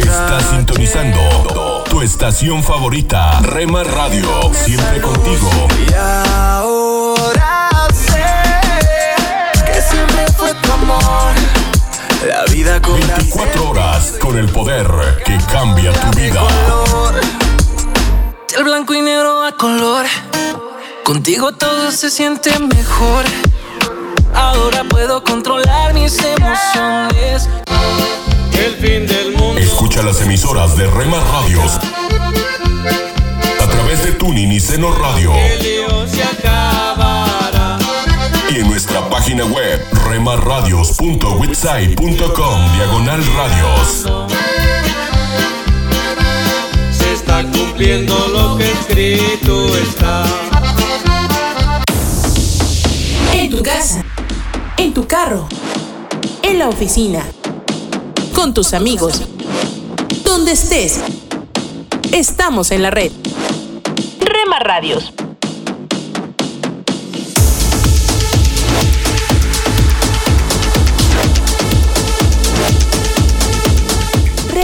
Estás 0.00 0.50
sintonizando 0.50 1.84
tu 1.88 2.02
estación 2.02 2.62
favorita, 2.62 3.40
Rema 3.40 3.84
Radio. 3.84 4.28
Siempre 4.64 5.00
contigo. 5.00 5.68
Y 5.88 5.92
ahora 5.94 7.88
sé 7.92 8.24
que 9.64 9.80
siempre 9.80 10.26
fue 10.36 10.52
tu 10.54 10.72
amor. 10.72 11.55
La 12.26 12.44
vida 12.46 12.82
con 12.82 12.98
24 12.98 13.70
horas 13.70 14.14
con 14.20 14.36
el 14.36 14.48
poder 14.48 14.88
que 15.24 15.38
cambia 15.52 15.92
tu 15.92 16.18
vida. 16.18 16.42
el 18.56 18.64
blanco 18.64 18.94
y 18.94 19.00
negro 19.00 19.44
a 19.44 19.52
color. 19.52 20.06
Contigo 21.04 21.52
todo 21.52 21.92
se 21.92 22.10
siente 22.10 22.50
mejor. 22.58 23.24
Ahora 24.34 24.82
puedo 24.88 25.22
controlar 25.22 25.94
mis 25.94 26.18
emociones. 26.18 27.48
El 28.52 28.74
fin 28.74 29.06
del 29.06 29.32
mundo. 29.36 29.60
Escucha 29.60 30.02
las 30.02 30.20
emisoras 30.20 30.76
de 30.76 30.86
Rema 30.88 31.20
Radios 31.20 31.78
Tuning 34.18 34.52
y 34.52 34.60
Seno 34.60 34.92
Radio. 34.92 35.32
Página 39.26 39.44
web 39.46 39.80
remarradios.witsai.com 40.08 42.72
diagonal 42.76 43.20
radios. 43.34 44.06
Se 46.92 47.12
está 47.12 47.42
cumpliendo 47.42 48.16
lo 48.28 48.56
que 48.56 48.70
escrito 48.70 49.76
está. 49.78 50.24
En 53.32 53.50
tu 53.50 53.64
casa, 53.64 54.04
en 54.76 54.94
tu 54.94 55.08
carro, 55.08 55.48
en 56.42 56.60
la 56.60 56.68
oficina, 56.68 57.26
con 58.32 58.54
tus 58.54 58.74
amigos, 58.74 59.22
donde 60.22 60.52
estés. 60.52 61.00
Estamos 62.12 62.70
en 62.70 62.82
la 62.82 62.92
red. 62.92 63.10
Rema 64.20 64.60
Radios. 64.60 65.12